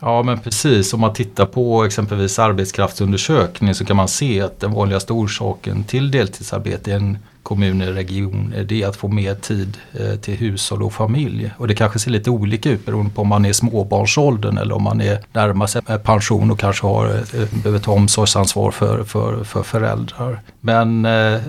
Ja 0.00 0.22
men 0.22 0.38
precis, 0.38 0.94
om 0.94 1.00
man 1.00 1.12
tittar 1.12 1.46
på 1.46 1.84
exempelvis 1.84 2.38
arbetskraftsundersökning 2.38 3.74
så 3.74 3.84
kan 3.84 3.96
man 3.96 4.08
se 4.08 4.40
att 4.40 4.60
den 4.60 4.72
vanligaste 4.72 5.12
orsaken 5.12 5.84
till 5.84 6.10
deltidsarbete 6.10 6.92
är 6.92 6.96
en 6.96 7.18
kommuner, 7.42 7.92
regioner, 7.92 8.64
det 8.64 8.82
är 8.82 8.88
att 8.88 8.96
få 8.96 9.08
mer 9.08 9.34
tid 9.34 9.76
eh, 9.92 10.14
till 10.14 10.34
hushåll 10.34 10.82
och 10.82 10.92
familj. 10.92 11.50
Och 11.58 11.68
det 11.68 11.74
kanske 11.74 11.98
ser 11.98 12.10
lite 12.10 12.30
olika 12.30 12.70
ut 12.70 12.86
beroende 12.86 13.10
på 13.10 13.22
om 13.22 13.28
man 13.28 13.44
är 13.44 13.48
i 13.48 13.54
småbarnsåldern 13.54 14.58
eller 14.58 14.74
om 14.74 14.82
man 14.82 15.00
är 15.00 15.18
närmar 15.32 15.66
sig 15.66 15.82
eh, 15.88 15.98
pension 15.98 16.50
och 16.50 16.58
kanske 16.58 16.86
har, 16.86 17.06
eh, 17.06 17.48
behöver 17.62 17.78
ta 17.78 17.92
omsorgsansvar 17.92 18.70
för, 18.70 19.04
för, 19.04 19.44
för 19.44 19.62
föräldrar. 19.62 20.40
Men 20.60 21.02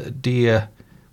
det 0.10 0.62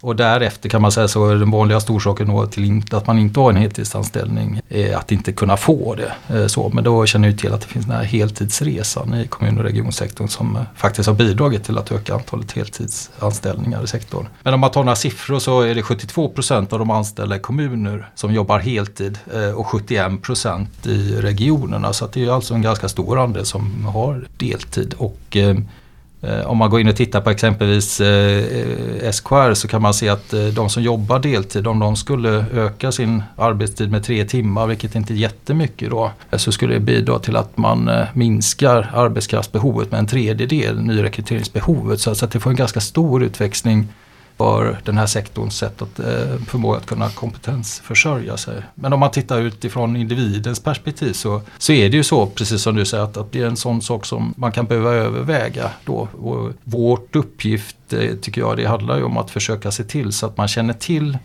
och 0.01 0.17
därefter 0.17 0.69
kan 0.69 0.83
man 0.83 0.93
säga 0.93 1.09
så 1.09 1.29
är 1.29 1.35
den 1.35 1.51
vanligaste 1.51 1.93
orsaken 1.93 2.49
till 2.51 2.83
att 2.91 3.07
man 3.07 3.19
inte 3.19 3.41
har 3.41 3.51
en 3.51 3.57
heltidsanställning 3.57 4.61
är 4.69 4.97
att 4.97 5.13
inte 5.13 5.33
kunna 5.33 5.57
få 5.57 5.95
det. 5.95 6.37
Eh, 6.37 6.47
så, 6.47 6.69
men 6.69 6.85
då 6.85 7.07
känner 7.07 7.29
vi 7.29 7.37
till 7.37 7.53
att 7.53 7.61
det 7.61 7.67
finns 7.67 7.87
den 7.87 7.97
här 7.97 8.05
heltidsresan 8.05 9.15
i 9.15 9.27
kommun 9.27 9.59
och 9.59 9.65
regionsektorn 9.65 10.29
som 10.29 10.57
eh, 10.57 10.63
faktiskt 10.77 11.09
har 11.09 11.15
bidragit 11.15 11.65
till 11.65 11.79
att 11.79 11.93
öka 11.93 12.15
antalet 12.15 12.53
heltidsanställningar 12.53 13.85
i 13.85 13.87
sektorn. 13.87 14.29
Men 14.43 14.55
om 14.55 14.61
man 14.61 14.71
tar 14.71 14.85
några 14.85 14.97
siffror 14.97 15.39
så 15.39 15.61
är 15.61 15.75
det 15.75 15.83
72 15.83 16.29
procent 16.29 16.73
av 16.73 16.79
de 16.79 16.91
anställda 16.91 17.37
i 17.37 17.39
kommuner 17.39 18.11
som 18.15 18.35
jobbar 18.35 18.59
heltid 18.59 19.19
eh, 19.35 19.51
och 19.51 19.67
71 19.67 20.23
procent 20.23 20.87
i 20.87 21.17
regionerna. 21.21 21.93
Så 21.93 22.09
det 22.13 22.25
är 22.25 22.31
alltså 22.31 22.55
en 22.55 22.63
ganska 22.63 22.89
stor 22.89 23.19
andel 23.19 23.47
som 23.47 23.85
har 23.85 24.25
deltid. 24.39 24.95
Och 24.99 25.37
Eh, 26.22 26.46
om 26.46 26.59
man 26.59 26.70
går 26.70 26.80
in 26.80 26.88
och 26.88 26.96
tittar 26.96 27.20
på 27.20 27.30
exempelvis 27.30 28.00
eh, 28.00 28.37
eh 29.02 29.11
SKR 29.12 29.54
så 29.54 29.68
kan 29.68 29.83
man 29.83 29.94
se 29.94 30.09
att 30.09 30.33
eh, 30.33 30.44
de 30.44 30.68
som 30.68 30.83
jobbar 30.83 31.18
deltid, 31.18 31.66
om 31.66 31.78
de 31.78 31.96
skulle 31.96 32.44
öka 32.54 32.92
sin 32.92 33.22
arbetstid 33.37 33.90
med 33.90 34.04
tre 34.04 34.24
timmar, 34.24 34.66
vilket 34.66 34.94
inte 34.94 35.12
är 35.12 35.16
jättemycket 35.16 35.90
då, 35.90 36.12
eh, 36.30 36.38
så 36.38 36.52
skulle 36.52 36.74
det 36.74 36.80
bidra 36.80 37.18
till 37.18 37.37
att 37.37 37.56
man 37.56 37.90
minskar 38.14 38.90
arbetskraftsbehovet 38.94 39.90
med 39.90 39.98
en 39.98 40.06
tredjedel, 40.06 40.80
nyrekryteringsbehovet. 40.83 42.00
Så 42.00 42.11
att 42.11 42.30
det 42.30 42.40
får 42.40 42.50
en 42.50 42.56
ganska 42.56 42.80
stor 42.80 43.22
utväxling 43.22 43.88
för 44.40 44.79
den 44.85 44.98
här 44.98 45.07
sektorns 45.07 45.57
sätt 45.57 45.83
att 45.83 45.98
eh, 45.98 46.37
förmå 46.46 46.74
att 46.74 46.87
kunna 46.87 47.09
kompetensförsörja 47.09 48.37
sig. 48.37 48.62
Men 48.74 48.92
om 48.92 49.00
man 49.00 49.11
tittar 49.11 49.40
utifrån 49.40 49.96
individens 49.96 50.61
perspektiv 50.61 51.12
så, 51.12 51.42
så 51.59 51.72
är 51.72 51.88
det 51.90 51.96
ju 51.96 52.05
så, 52.05 52.26
precis 52.26 52.62
som 52.62 52.76
du 52.76 52.85
säger, 52.85 53.05
att, 53.05 53.16
att 53.16 53.33
det 53.33 53.42
är 53.42 53.46
en 53.46 53.57
sån 53.57 53.83
sak 53.83 54.07
som 54.07 54.35
man 54.37 54.53
kan 54.53 54.66
behöva 54.66 54.90
överväga. 54.90 55.70
Då. 55.85 56.09
Och 56.22 56.53
vårt 56.64 57.16
uppgift, 57.16 57.76
eh, 57.92 58.14
tycker 58.20 58.40
jag, 58.40 58.57
det 58.57 58.64
handlar 58.64 58.96
ju 58.96 59.05
om 59.05 59.16
att 59.16 59.31
försöka 59.31 59.70
se 59.70 59.85
till 59.85 60.12
så 60.12 60.26
att 60.26 60.37
man 60.37 60.48
känner 60.48 60.74
till 60.74 61.18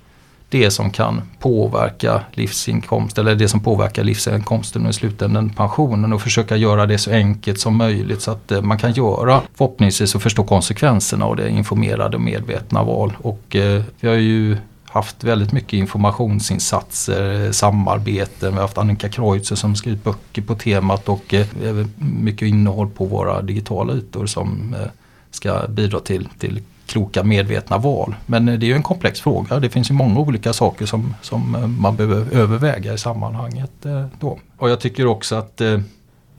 det 0.49 0.71
som 0.71 0.91
kan 0.91 1.21
påverka 1.39 2.21
livsinkomst 2.33 3.17
eller 3.17 3.35
det 3.35 3.47
som 3.47 3.59
påverkar 3.59 4.03
livsinkomsten 4.03 4.85
och 4.85 4.89
i 4.89 4.93
slutändan 4.93 5.49
pensionen 5.49 6.13
och 6.13 6.21
försöka 6.21 6.55
göra 6.55 6.85
det 6.85 6.97
så 6.97 7.11
enkelt 7.11 7.59
som 7.59 7.77
möjligt 7.77 8.21
så 8.21 8.31
att 8.31 8.51
eh, 8.51 8.61
man 8.61 8.77
kan 8.77 8.93
göra 8.93 9.41
förhoppningsvis 9.55 10.15
och 10.15 10.21
förstå 10.21 10.43
konsekvenserna 10.43 11.25
av 11.25 11.35
det 11.35 11.49
informerade 11.49 12.17
och 12.17 12.23
medvetna 12.23 12.83
val. 12.83 13.13
Och 13.21 13.55
eh, 13.55 13.83
vi 13.99 14.07
har 14.07 14.15
ju 14.15 14.57
haft 14.95 15.23
väldigt 15.23 15.51
mycket 15.51 15.73
informationsinsatser, 15.73 17.45
eh, 17.45 17.51
samarbeten. 17.51 18.51
Vi 18.51 18.55
har 18.55 18.61
haft 18.61 18.77
Annika 18.77 19.09
Kreutzer 19.09 19.55
som 19.55 19.75
skrivit 19.75 20.03
böcker 20.03 20.41
på 20.41 20.55
temat 20.55 21.09
och 21.09 21.33
eh, 21.33 21.47
mycket 21.97 22.47
innehåll 22.47 22.89
på 22.89 23.05
våra 23.05 23.41
digitala 23.41 23.93
ytor 23.93 24.25
som 24.25 24.75
eh, 24.79 24.87
ska 25.31 25.67
bidra 25.67 25.99
till, 25.99 26.29
till 26.39 26.61
kloka 26.85 27.23
medvetna 27.23 27.77
val. 27.77 28.15
Men 28.25 28.49
eh, 28.49 28.59
det 28.59 28.65
är 28.65 28.67
ju 28.67 28.73
en 28.73 28.83
komplex 28.83 29.21
fråga. 29.21 29.59
Det 29.59 29.69
finns 29.69 29.89
ju 29.89 29.93
många 29.93 30.19
olika 30.19 30.53
saker 30.53 30.85
som, 30.85 31.15
som 31.21 31.55
eh, 31.55 31.67
man 31.67 31.95
behöver 31.95 32.37
överväga 32.37 32.93
i 32.93 32.97
sammanhanget. 32.97 33.85
Eh, 33.85 34.05
då. 34.19 34.39
Och 34.57 34.69
jag 34.69 34.79
tycker 34.79 35.05
också 35.05 35.35
att 35.35 35.61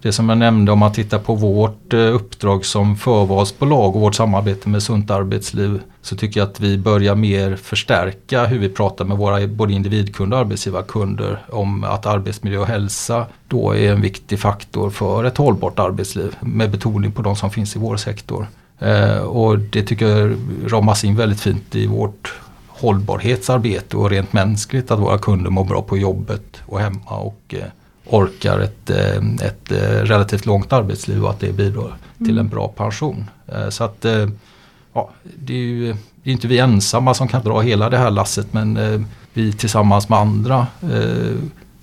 det 0.02 0.12
som 0.12 0.28
jag 0.28 0.38
nämnde 0.38 0.72
om 0.72 0.78
man 0.78 0.92
tittar 0.92 1.18
på 1.18 1.34
vårt 1.34 1.92
uppdrag 1.94 2.64
som 2.64 2.96
förvalsbolag 2.96 3.96
och 3.96 4.00
vårt 4.00 4.14
samarbete 4.14 4.68
med 4.68 4.82
Sunt 4.82 5.10
Arbetsliv 5.10 5.80
så 6.02 6.16
tycker 6.16 6.40
jag 6.40 6.48
att 6.48 6.60
vi 6.60 6.78
börjar 6.78 7.14
mer 7.14 7.56
förstärka 7.56 8.46
hur 8.46 8.58
vi 8.58 8.68
pratar 8.68 9.04
med 9.04 9.16
våra 9.16 9.46
både 9.46 9.72
individkunder 9.72 10.36
och 10.36 10.40
arbetsgivarkunder 10.40 11.38
om 11.48 11.84
att 11.84 12.06
arbetsmiljö 12.06 12.58
och 12.58 12.66
hälsa 12.66 13.26
då 13.48 13.76
är 13.76 13.92
en 13.92 14.00
viktig 14.00 14.40
faktor 14.40 14.90
för 14.90 15.24
ett 15.24 15.36
hållbart 15.36 15.78
arbetsliv 15.78 16.36
med 16.40 16.70
betoning 16.70 17.12
på 17.12 17.22
de 17.22 17.36
som 17.36 17.50
finns 17.50 17.76
i 17.76 17.78
vår 17.78 17.96
sektor. 17.96 18.46
Eh, 18.78 19.18
och 19.18 19.58
det 19.58 19.82
tycker 19.82 20.06
jag 20.06 20.36
ramas 20.66 21.04
in 21.04 21.16
väldigt 21.16 21.40
fint 21.40 21.74
i 21.74 21.86
vårt 21.86 22.34
hållbarhetsarbete 22.68 23.96
och 23.96 24.10
rent 24.10 24.32
mänskligt 24.32 24.90
att 24.90 24.98
våra 24.98 25.18
kunder 25.18 25.50
mår 25.50 25.64
bra 25.64 25.82
på 25.82 25.98
jobbet 25.98 26.62
och 26.66 26.80
hemma 26.80 27.18
och 27.18 27.54
eh, 27.54 27.64
orkar 28.06 28.60
ett, 28.60 28.90
eh, 28.90 29.46
ett 29.46 29.72
relativt 30.08 30.46
långt 30.46 30.72
arbetsliv 30.72 31.24
och 31.24 31.30
att 31.30 31.40
det 31.40 31.52
bidrar 31.52 31.96
till 32.18 32.30
en 32.30 32.38
mm. 32.38 32.48
bra 32.48 32.68
pension. 32.68 33.30
Så 33.68 33.84
att 33.84 34.06
ja, 34.92 35.10
det 35.22 35.52
är 35.52 35.56
ju 35.56 35.96
det 36.22 36.30
är 36.30 36.32
inte 36.32 36.48
vi 36.48 36.58
ensamma 36.58 37.14
som 37.14 37.28
kan 37.28 37.42
dra 37.42 37.60
hela 37.60 37.90
det 37.90 37.98
här 37.98 38.10
lasset 38.10 38.52
men 38.52 38.78
vi 39.32 39.52
tillsammans 39.52 40.08
med 40.08 40.18
andra 40.18 40.66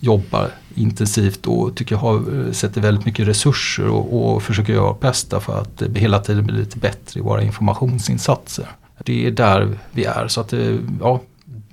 jobbar 0.03 0.51
intensivt 0.75 1.47
och 1.47 1.75
tycker 1.75 1.95
jag 1.95 1.99
har, 1.99 2.45
eh, 2.45 2.51
sätter 2.51 2.81
väldigt 2.81 3.05
mycket 3.05 3.27
resurser 3.27 3.87
och, 3.87 4.35
och 4.35 4.43
försöker 4.43 4.73
göra 4.73 4.95
bästa 5.01 5.39
för 5.39 5.61
att 5.61 5.81
eh, 5.81 5.89
hela 5.95 6.19
tiden 6.19 6.45
bli 6.45 6.55
lite 6.55 6.77
bättre 6.77 7.19
i 7.19 7.23
våra 7.23 7.43
informationsinsatser. 7.43 8.67
det 9.05 9.25
är 9.25 9.31
där 9.31 9.77
vi 9.91 10.05
är. 10.05 10.27
Så 10.27 10.41
att, 10.41 10.53
eh, 10.53 10.75
ja, 10.99 11.21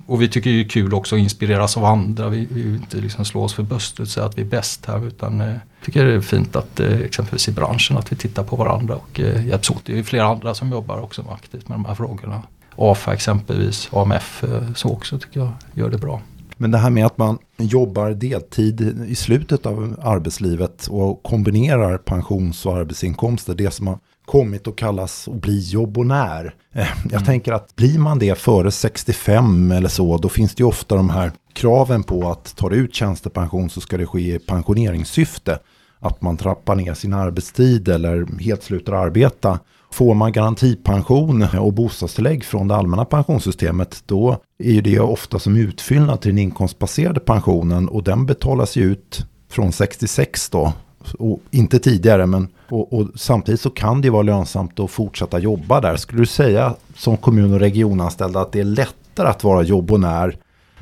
och 0.05 0.21
vi 0.21 0.27
tycker 0.27 0.49
det 0.49 0.59
är 0.59 0.69
kul 0.69 0.93
också 0.93 1.15
att 1.15 1.19
inspireras 1.19 1.77
av 1.77 1.85
andra. 1.85 2.29
Vi 2.29 2.45
vill 2.45 2.75
inte 2.75 2.97
liksom 2.97 3.25
slå 3.25 3.43
oss 3.43 3.53
för 3.53 3.63
bröstet 3.63 3.99
och 3.99 4.07
säga 4.07 4.25
att 4.25 4.37
vi 4.37 4.41
är 4.41 4.45
bäst 4.45 4.85
här 4.85 5.07
utan 5.07 5.41
eh, 5.41 5.55
tycker 5.85 6.05
det 6.05 6.13
är 6.13 6.21
fint 6.21 6.55
att 6.55 6.79
eh, 6.79 6.99
exempelvis 6.99 7.47
i 7.47 7.51
branschen 7.51 7.97
att 7.97 8.11
vi 8.11 8.15
tittar 8.15 8.43
på 8.43 8.55
varandra 8.55 8.95
och 8.95 9.19
eh, 9.19 9.47
hjälps 9.47 9.69
åt. 9.69 9.85
Det 9.85 9.99
är 9.99 10.03
flera 10.03 10.25
andra 10.25 10.53
som 10.53 10.71
jobbar 10.71 11.01
också 11.01 11.25
aktivt 11.31 11.67
med 11.67 11.75
de 11.75 11.85
här 11.85 11.95
frågorna. 11.95 12.41
AFA 12.75 13.13
exempelvis, 13.13 13.89
AMF 13.91 14.43
eh, 14.43 14.73
så 14.75 14.89
också 14.89 15.19
tycker 15.19 15.39
jag 15.39 15.51
gör 15.73 15.89
det 15.89 15.97
bra. 15.97 16.21
Men 16.61 16.71
det 16.71 16.77
här 16.77 16.89
med 16.89 17.05
att 17.05 17.17
man 17.17 17.37
jobbar 17.57 18.11
deltid 18.11 19.05
i 19.07 19.15
slutet 19.15 19.65
av 19.65 19.99
arbetslivet 20.01 20.87
och 20.87 21.23
kombinerar 21.23 21.97
pensions 21.97 22.65
och 22.65 22.77
arbetsinkomster, 22.77 23.53
det 23.53 23.71
som 23.71 23.87
har 23.87 23.99
kommit 24.25 24.67
att 24.67 24.75
kallas 24.75 25.27
att 25.27 25.33
bli 25.33 25.59
jobbonär. 25.59 26.55
Eh, 26.73 26.87
jag 27.03 27.13
mm. 27.13 27.25
tänker 27.25 27.53
att 27.53 27.75
blir 27.75 27.99
man 27.99 28.19
det 28.19 28.37
före 28.37 28.71
65 28.71 29.71
eller 29.71 29.89
så, 29.89 30.17
då 30.17 30.29
finns 30.29 30.55
det 30.55 30.61
ju 30.61 30.67
ofta 30.67 30.95
de 30.95 31.09
här 31.09 31.31
kraven 31.53 32.03
på 32.03 32.31
att 32.31 32.55
tar 32.55 32.69
du 32.69 32.75
ut 32.75 32.95
tjänstepension 32.95 33.69
så 33.69 33.81
ska 33.81 33.97
det 33.97 34.05
ske 34.05 34.35
i 34.35 34.39
pensioneringssyfte. 34.39 35.59
Att 36.03 36.21
man 36.21 36.37
trappar 36.37 36.75
ner 36.75 36.93
sin 36.93 37.13
arbetstid 37.13 37.87
eller 37.87 38.41
helt 38.41 38.63
slutar 38.63 38.93
arbeta. 38.93 39.59
Får 39.91 40.13
man 40.13 40.31
garantipension 40.31 41.47
och 41.59 41.73
bostadstillägg 41.73 42.43
från 42.43 42.67
det 42.67 42.75
allmänna 42.75 43.05
pensionssystemet 43.05 44.03
då 44.05 44.37
är 44.57 44.81
det 44.81 44.99
ofta 44.99 45.39
som 45.39 45.55
utfyllnad 45.55 46.21
till 46.21 46.31
den 46.31 46.37
inkomstbaserade 46.37 47.19
pensionen 47.19 47.89
och 47.89 48.03
den 48.03 48.25
betalas 48.25 48.75
ju 48.75 48.83
ut 48.83 49.25
från 49.49 49.71
66 49.71 50.49
då. 50.49 50.73
Och 51.19 51.39
inte 51.51 51.79
tidigare 51.79 52.25
men 52.25 52.47
och, 52.69 52.93
och, 52.93 53.07
samtidigt 53.15 53.61
så 53.61 53.69
kan 53.69 54.01
det 54.01 54.09
vara 54.09 54.21
lönsamt 54.21 54.79
att 54.79 54.91
fortsätta 54.91 55.39
jobba 55.39 55.81
där. 55.81 55.95
Skulle 55.95 56.21
du 56.21 56.25
säga 56.25 56.75
som 56.95 57.17
kommun 57.17 57.53
och 57.53 57.59
regionanställda 57.59 58.41
att 58.41 58.51
det 58.51 58.59
är 58.59 58.63
lättare 58.63 59.27
att 59.27 59.43
vara 59.43 59.63
jobbonär 59.63 60.37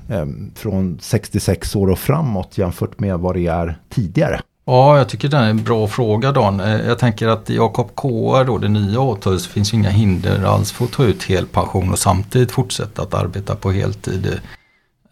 eh, 0.09 0.25
från 0.55 0.97
66 1.01 1.75
år 1.75 1.89
och 1.89 1.99
framåt 1.99 2.57
jämfört 2.57 2.99
med 2.99 3.19
vad 3.19 3.35
det 3.35 3.47
är 3.47 3.79
tidigare? 3.89 4.41
Ja, 4.69 4.97
jag 4.97 5.09
tycker 5.09 5.29
det 5.29 5.37
är 5.37 5.49
en 5.49 5.63
bra 5.63 5.87
fråga 5.87 6.31
Dan. 6.31 6.59
Eh, 6.59 6.87
jag 6.87 6.99
tänker 6.99 7.27
att 7.27 7.49
i 7.49 7.55
Jakob 7.55 7.95
KR, 7.95 8.45
då, 8.45 8.57
det 8.57 8.67
nya 8.67 8.99
avtalet, 8.99 9.41
så 9.41 9.49
finns 9.49 9.73
ju 9.73 9.77
inga 9.77 9.89
hinder 9.89 10.43
alls 10.43 10.71
för 10.71 10.85
att 10.85 10.91
ta 10.91 11.03
ut 11.03 11.23
hel 11.23 11.45
pension 11.45 11.91
och 11.91 11.99
samtidigt 11.99 12.51
fortsätta 12.51 13.01
att 13.01 13.13
arbeta 13.13 13.55
på 13.55 13.71
heltid. 13.71 14.39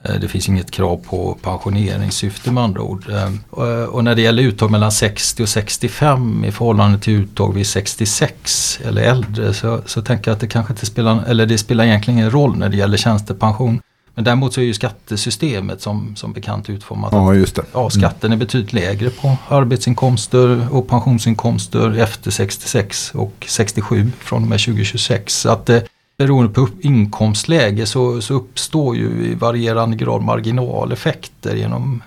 Det 0.03 0.23
eh, 0.23 0.29
finns 0.29 0.49
inget 0.49 0.71
krav 0.71 0.97
på 0.97 1.37
pensioneringssyfte 1.41 2.51
med 2.51 2.63
andra 2.63 2.81
ord. 2.81 3.09
Eh, 3.09 3.83
och 3.83 4.03
när 4.03 4.15
det 4.15 4.21
gäller 4.21 4.43
uttag 4.43 4.71
mellan 4.71 4.91
60 4.91 5.43
och 5.43 5.49
65 5.49 6.45
i 6.45 6.51
förhållande 6.51 6.99
till 6.99 7.13
uttag 7.13 7.53
vid 7.53 7.67
66 7.67 8.79
eller 8.85 9.01
äldre 9.01 9.53
så, 9.53 9.81
så 9.85 10.01
tänker 10.01 10.31
jag 10.31 10.35
att 10.35 10.41
det 10.41 10.47
kanske 10.47 10.73
inte 10.73 10.85
spelar, 10.85 11.23
eller 11.27 11.45
det 11.45 11.57
spelar 11.57 11.85
egentligen 11.85 12.19
ingen 12.19 12.31
roll 12.31 12.57
när 12.57 12.69
det 12.69 12.77
gäller 12.77 12.97
tjänstepension. 12.97 13.79
Men 14.17 14.23
däremot 14.23 14.53
så 14.53 14.61
är 14.61 14.65
ju 14.65 14.73
skattesystemet 14.73 15.81
som, 15.81 16.15
som 16.15 16.33
bekant 16.33 16.69
utformat. 16.69 17.13
Ja, 17.13 17.33
just 17.33 17.55
det. 17.55 17.63
Ja, 17.73 17.89
skatten 17.89 18.31
är 18.31 18.37
betydligt 18.37 18.73
lägre 18.73 19.09
på 19.09 19.37
arbetsinkomster 19.47 20.67
och 20.71 20.87
pensionsinkomster 20.87 21.99
efter 21.99 22.31
66 22.31 23.11
och 23.15 23.45
67 23.47 24.11
från 24.19 24.43
och 24.43 24.49
med 24.49 24.59
2026. 24.59 25.41
Så 25.41 25.49
att, 25.49 25.69
eh, 25.69 25.79
beroende 26.17 26.53
på 26.53 26.67
inkomstläge 26.81 27.85
så, 27.85 28.21
så 28.21 28.33
uppstår 28.33 28.95
ju 28.95 29.25
i 29.25 29.35
varierande 29.35 29.97
grad 29.97 30.21
marginaleffekter 30.21 31.55
genom 31.55 32.03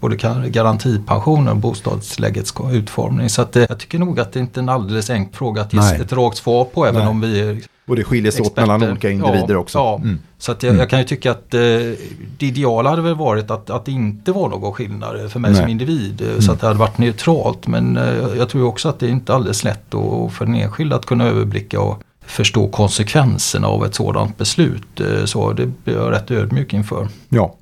både 0.00 0.16
garantipensionen 0.48 1.48
och 1.48 1.56
bostadstilläggets 1.56 2.54
utformning. 2.72 3.28
Så 3.28 3.42
att, 3.42 3.56
eh, 3.56 3.64
jag 3.68 3.78
tycker 3.78 3.98
nog 3.98 4.20
att 4.20 4.32
det 4.32 4.40
inte 4.40 4.60
är 4.60 4.62
en 4.62 4.68
alldeles 4.68 5.10
enkel 5.10 5.36
fråga 5.36 5.62
att 5.62 5.72
ge 5.72 5.80
ett 5.80 6.12
rakt 6.12 6.36
svar 6.36 6.64
på 6.64 6.86
även 6.86 7.00
Nej. 7.00 7.08
om 7.08 7.20
vi 7.20 7.40
är 7.40 7.73
och 7.86 7.96
det 7.96 8.04
skiljer 8.04 8.32
sig 8.32 8.42
åt 8.42 8.56
mellan 8.56 8.82
olika 8.82 9.10
individer 9.10 9.54
ja, 9.54 9.58
också. 9.58 9.78
Ja. 9.78 9.96
Mm. 9.96 10.18
Så 10.38 10.52
att 10.52 10.62
jag, 10.62 10.76
jag, 10.76 10.90
kan 10.90 10.98
ju 10.98 11.04
tycka 11.04 11.30
att 11.30 11.54
eh, 11.54 11.60
det 12.38 12.46
ideala 12.46 12.90
hade 12.90 13.02
väl 13.02 13.14
varit 13.14 13.50
att, 13.50 13.70
att 13.70 13.84
det 13.84 13.92
inte 13.92 14.32
var 14.32 14.48
någon 14.48 14.72
skillnad 14.72 15.32
för 15.32 15.40
mig 15.40 15.50
Nej. 15.50 15.60
som 15.60 15.70
individ. 15.70 16.22
Mm. 16.22 16.42
Så 16.42 16.52
att 16.52 16.60
det 16.60 16.66
hade 16.66 16.78
varit 16.78 16.98
neutralt. 16.98 17.66
Men 17.66 17.96
eh, 17.96 18.36
jag 18.36 18.48
tror 18.48 18.64
också 18.64 18.88
att 18.88 18.98
det 18.98 19.06
är 19.06 19.10
inte 19.10 19.34
alldeles 19.34 19.64
lätt 19.64 19.94
och, 19.94 20.32
för 20.32 20.46
den 20.46 20.54
enskilde 20.54 20.96
att 20.96 21.06
kunna 21.06 21.24
överblicka 21.24 21.80
och 21.80 22.02
förstå 22.26 22.68
konsekvenserna 22.68 23.68
av 23.68 23.84
ett 23.84 23.94
sådant 23.94 24.38
beslut. 24.38 25.00
Eh, 25.00 25.24
så 25.24 25.52
det 25.52 25.66
blir 25.66 25.94
jag 25.94 26.12
rätt 26.12 26.30
ödmjuk 26.30 26.72
inför. 26.72 27.08
Ja. 27.28 27.54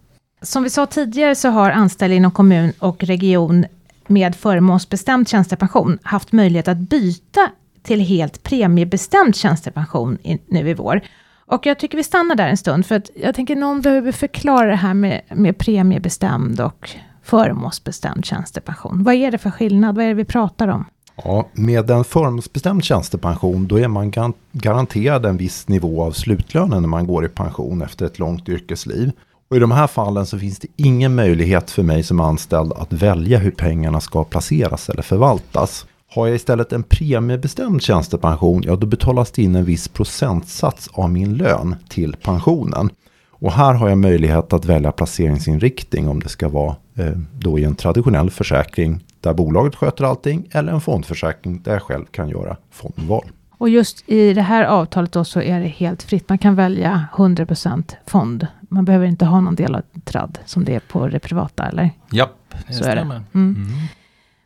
Som 0.42 0.62
vi 0.62 0.70
sa 0.70 0.86
tidigare 0.86 1.34
så 1.34 1.48
har 1.48 1.70
anställda 1.70 2.16
inom 2.16 2.30
kommun 2.30 2.72
och 2.78 3.04
region 3.04 3.64
med 4.06 4.36
förmånsbestämd 4.36 5.28
tjänstepension 5.28 5.98
haft 6.02 6.32
möjlighet 6.32 6.68
att 6.68 6.78
byta 6.78 7.50
till 7.82 8.00
helt 8.00 8.42
premiebestämd 8.42 9.36
tjänstepension 9.36 10.18
i, 10.22 10.38
nu 10.46 10.70
i 10.70 10.74
vår. 10.74 11.00
Och 11.46 11.66
jag 11.66 11.78
tycker 11.78 11.96
vi 11.96 12.04
stannar 12.04 12.34
där 12.34 12.48
en 12.48 12.56
stund, 12.56 12.86
för 12.86 12.94
att 12.94 13.10
jag 13.14 13.34
tänker 13.34 13.56
någon 13.56 13.80
behöver 13.80 14.12
förklara 14.12 14.66
det 14.66 14.76
här 14.76 14.94
med, 14.94 15.20
med 15.34 15.58
premiebestämd 15.58 16.60
och 16.60 16.90
förmånsbestämd 17.22 18.24
tjänstepension. 18.24 19.02
Vad 19.04 19.14
är 19.14 19.30
det 19.30 19.38
för 19.38 19.50
skillnad? 19.50 19.96
Vad 19.96 20.04
är 20.04 20.08
det 20.08 20.14
vi 20.14 20.24
pratar 20.24 20.68
om? 20.68 20.84
Ja, 21.24 21.48
med 21.52 21.90
en 21.90 22.04
förmånsbestämd 22.04 22.84
tjänstepension 22.84 23.66
då 23.66 23.78
är 23.78 23.88
man 23.88 24.12
garanterad 24.52 25.26
en 25.26 25.36
viss 25.36 25.68
nivå 25.68 26.02
av 26.02 26.12
slutlönen 26.12 26.82
när 26.82 26.88
man 26.88 27.06
går 27.06 27.24
i 27.24 27.28
pension 27.28 27.82
efter 27.82 28.06
ett 28.06 28.18
långt 28.18 28.48
yrkesliv. 28.48 29.12
Och 29.50 29.56
i 29.56 29.60
de 29.60 29.70
här 29.70 29.86
fallen 29.86 30.26
så 30.26 30.38
finns 30.38 30.58
det 30.58 30.68
ingen 30.76 31.14
möjlighet 31.14 31.70
för 31.70 31.82
mig 31.82 32.02
som 32.02 32.20
anställd 32.20 32.72
att 32.72 32.92
välja 32.92 33.38
hur 33.38 33.50
pengarna 33.50 34.00
ska 34.00 34.24
placeras 34.24 34.88
eller 34.88 35.02
förvaltas. 35.02 35.86
Har 36.14 36.26
jag 36.26 36.36
istället 36.36 36.72
en 36.72 36.82
premiebestämd 36.82 37.82
tjänstepension, 37.82 38.62
ja 38.66 38.76
då 38.76 38.86
betalas 38.86 39.30
det 39.30 39.42
in 39.42 39.56
en 39.56 39.64
viss 39.64 39.88
procentsats 39.88 40.88
av 40.92 41.10
min 41.10 41.34
lön 41.34 41.76
till 41.88 42.16
pensionen. 42.16 42.90
Och 43.30 43.52
här 43.52 43.74
har 43.74 43.88
jag 43.88 43.98
möjlighet 43.98 44.52
att 44.52 44.64
välja 44.64 44.92
placeringsinriktning 44.92 46.08
om 46.08 46.20
det 46.20 46.28
ska 46.28 46.48
vara 46.48 46.76
eh, 46.94 47.12
då 47.38 47.58
i 47.58 47.64
en 47.64 47.74
traditionell 47.74 48.30
försäkring 48.30 49.04
där 49.20 49.34
bolaget 49.34 49.74
sköter 49.74 50.04
allting 50.04 50.48
eller 50.50 50.72
en 50.72 50.80
fondförsäkring 50.80 51.62
där 51.62 51.72
jag 51.72 51.82
själv 51.82 52.04
kan 52.04 52.28
göra 52.28 52.56
fondval. 52.70 53.24
Och 53.58 53.68
just 53.68 54.08
i 54.08 54.34
det 54.34 54.42
här 54.42 54.64
avtalet 54.64 55.12
då 55.12 55.24
så 55.24 55.40
är 55.40 55.60
det 55.60 55.68
helt 55.68 56.02
fritt. 56.02 56.28
Man 56.28 56.38
kan 56.38 56.54
välja 56.54 57.06
100% 57.14 57.94
fond. 58.06 58.46
Man 58.60 58.84
behöver 58.84 59.06
inte 59.06 59.24
ha 59.24 59.40
någon 59.40 59.54
del 59.54 59.74
av 59.74 59.82
trad 60.04 60.38
som 60.46 60.64
det 60.64 60.74
är 60.74 60.80
på 60.80 61.08
det 61.08 61.18
privata 61.18 61.66
eller? 61.66 61.90
Ja, 62.10 62.30
det 62.66 62.72
så 62.72 62.84
stämmer. 62.84 63.14
Är 63.14 63.18
det. 63.18 63.38
Mm. 63.38 63.56
Mm. 63.56 63.68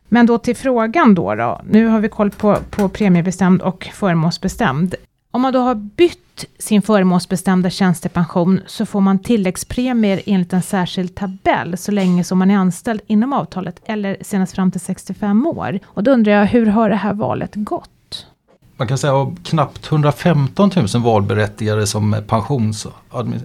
Men 0.09 0.27
då 0.27 0.38
till 0.38 0.57
frågan 0.57 1.14
då, 1.14 1.35
då. 1.35 1.61
Nu 1.71 1.87
har 1.87 2.01
vi 2.01 2.09
koll 2.09 2.31
på, 2.31 2.57
på 2.71 2.88
premiebestämd 2.88 3.62
och 3.62 3.88
förmånsbestämd. 3.92 4.95
Om 5.31 5.42
man 5.42 5.53
då 5.53 5.59
har 5.59 5.75
bytt 5.75 6.45
sin 6.59 6.83
förmånsbestämda 6.83 7.71
tjänstepension 7.71 8.61
så 8.66 8.87
får 8.87 9.01
man 9.01 9.19
tilläggspremier 9.19 10.23
enligt 10.27 10.53
en 10.53 10.62
särskild 10.62 11.14
tabell 11.14 11.77
så 11.77 11.92
länge 11.92 12.25
som 12.25 12.38
man 12.38 12.51
är 12.51 12.57
anställd 12.57 13.01
inom 13.07 13.33
avtalet 13.33 13.81
eller 13.85 14.16
senast 14.21 14.55
fram 14.55 14.71
till 14.71 14.81
65 14.81 15.47
år. 15.47 15.79
Och 15.87 16.03
då 16.03 16.11
undrar 16.11 16.33
jag, 16.33 16.47
hur 16.47 16.66
har 16.66 16.90
det 16.90 16.97
här 16.97 17.14
valet 17.14 17.53
gått? 17.55 17.90
Man 18.77 18.89
kan 18.89 18.99
säga 18.99 19.12
av 19.15 19.37
knappt 19.45 19.87
115 19.93 20.71
000 20.77 21.03
valberättigade 21.03 21.87
som 21.87 22.17
pensions, 22.29 22.87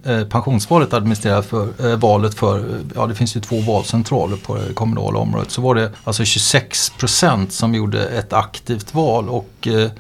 eh, 0.04 0.24
pensionsvalet 0.24 0.94
administrerar 0.94 1.42
för 1.42 1.92
eh, 1.92 2.00
valet 2.00 2.34
för, 2.34 2.60
eh, 2.60 2.82
ja 2.96 3.08
det 3.08 3.16
finns 3.16 3.36
ju 3.36 3.40
två 3.40 3.60
valcentraler 3.62 4.38
på 4.38 4.56
det 4.56 4.74
kommunala 4.74 5.20
området, 5.20 5.52
så 5.52 5.62
var 5.62 5.76
det 5.76 5.92
alltså 6.04 6.26
26 6.26 6.90
procent 6.90 7.54
som 7.54 7.76
gjorde 7.76 8.06
ett 8.06 8.34
aktivt 8.34 8.94
val 8.94 9.30
och 9.30 9.68
eh, 9.68 9.92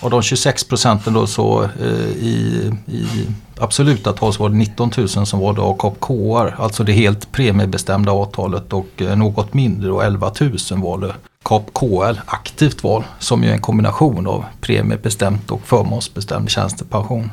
av 0.00 0.10
de 0.10 0.22
26 0.22 0.64
procenten 0.64 1.12
då 1.12 1.26
så 1.26 1.62
eh, 1.62 2.08
i, 2.08 2.72
i 2.86 3.26
absoluta 3.58 4.12
tal 4.12 4.32
så 4.32 4.42
var 4.42 4.48
det 4.48 4.56
19 4.56 4.90
000 4.96 5.08
som 5.08 5.40
valde 5.40 5.60
KAP-KR, 5.60 6.54
alltså 6.58 6.84
det 6.84 6.92
helt 6.92 7.32
premiebestämda 7.32 8.12
avtalet 8.12 8.72
och 8.72 8.88
eh, 8.96 9.16
något 9.16 9.54
mindre 9.54 9.92
och 9.92 10.04
11 10.04 10.32
000 10.40 10.58
valde 10.70 11.14
KAP 11.42 11.74
KL 11.74 12.20
aktivt 12.26 12.82
val 12.82 13.04
som 13.18 13.42
ju 13.42 13.48
är 13.48 13.52
en 13.52 13.60
kombination 13.60 14.26
av 14.26 14.44
premiebestämt 14.60 15.50
och 15.50 15.60
förmånsbestämd 15.64 16.50
tjänstepension. 16.50 17.30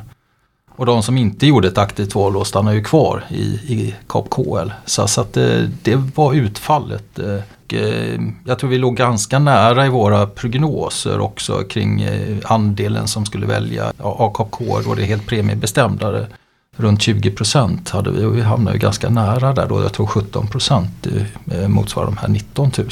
Och 0.76 0.86
de 0.86 1.02
som 1.02 1.18
inte 1.18 1.46
gjorde 1.46 1.68
ett 1.68 1.78
aktivt 1.78 2.14
val 2.14 2.32
då 2.32 2.44
stannar 2.44 2.72
ju 2.72 2.84
kvar 2.84 3.24
i, 3.28 3.42
i 3.44 3.94
KAP 4.06 4.30
KL. 4.30 4.70
Så, 4.84 5.08
så 5.08 5.20
att 5.20 5.36
eh, 5.36 5.60
det 5.82 5.96
var 6.14 6.34
utfallet. 6.34 7.18
Eh, 7.18 7.38
och, 7.72 7.78
eh, 7.78 8.20
jag 8.44 8.58
tror 8.58 8.70
vi 8.70 8.78
låg 8.78 8.96
ganska 8.96 9.38
nära 9.38 9.86
i 9.86 9.88
våra 9.88 10.26
prognoser 10.26 11.20
också 11.20 11.62
kring 11.62 12.02
eh, 12.02 12.38
andelen 12.44 13.08
som 13.08 13.26
skulle 13.26 13.46
välja 13.46 13.92
AKK, 13.98 14.64
och 14.86 14.96
det 14.96 15.04
helt 15.04 15.26
premiebestämda 15.26 16.18
eh, 16.18 16.26
runt 16.76 17.02
20 17.02 17.30
procent 17.30 17.90
hade 17.90 18.10
vi 18.10 18.24
och 18.24 18.36
vi 18.36 18.40
hamnade 18.40 18.78
ganska 18.78 19.08
nära 19.08 19.52
där 19.52 19.68
då. 19.68 19.82
Jag 19.82 19.92
tror 19.92 20.06
17 20.06 20.46
procent 20.46 21.06
eh, 21.06 21.60
eh, 21.60 21.68
motsvarar 21.68 22.06
de 22.06 22.16
här 22.16 22.28
19 22.28 22.70
000 22.78 22.88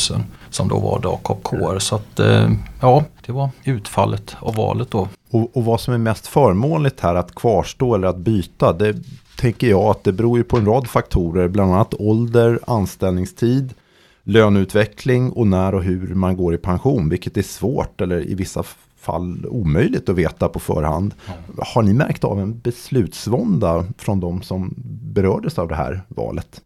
som 0.50 0.68
då 0.68 0.78
var 0.78 1.14
AKK. 1.14 1.80
Så 1.80 1.94
att 1.94 2.20
eh, 2.20 2.50
ja, 2.80 3.04
det 3.26 3.32
var 3.32 3.50
utfallet 3.64 4.36
av 4.40 4.54
valet 4.54 4.90
då. 4.90 5.08
Och, 5.30 5.56
och, 5.56 5.64
vad 5.64 5.80
som 5.80 5.94
är 5.94 5.98
mest 5.98 6.26
förmånligt 6.26 7.00
här 7.00 7.14
att 7.14 7.34
kvarstå 7.34 7.94
eller 7.94 8.08
att 8.08 8.16
byta, 8.16 8.72
det 8.72 8.96
tänker 9.36 9.66
jag 9.66 9.82
att 9.82 10.04
det 10.04 10.12
beror 10.12 10.38
ju 10.38 10.44
på 10.44 10.56
en 10.56 10.66
rad 10.66 10.88
faktorer, 10.88 11.48
bland 11.48 11.74
annat 11.74 11.94
ålder, 11.98 12.58
anställningstid, 12.66 13.74
löneutveckling 14.22 15.30
och 15.30 15.46
när 15.46 15.74
och 15.74 15.82
hur 15.82 16.14
man 16.14 16.36
går 16.36 16.54
i 16.54 16.58
pension, 16.58 17.08
vilket 17.08 17.36
är 17.36 17.42
svårt 17.42 18.00
eller 18.00 18.28
i 18.30 18.34
vissa 18.34 18.62
fall 18.96 19.46
omöjligt 19.46 20.08
att 20.08 20.16
veta 20.16 20.48
på 20.48 20.58
förhand. 20.58 21.14
Har 21.58 21.82
ni 21.82 21.92
märkt 21.92 22.24
av 22.24 22.40
en 22.40 22.58
beslutsvånda 22.58 23.84
från 23.98 24.20
de 24.20 24.42
som 24.42 24.74
berördes 25.02 25.58
av 25.58 25.68
det 25.68 25.74
här 25.74 26.02
valet? 26.08 26.60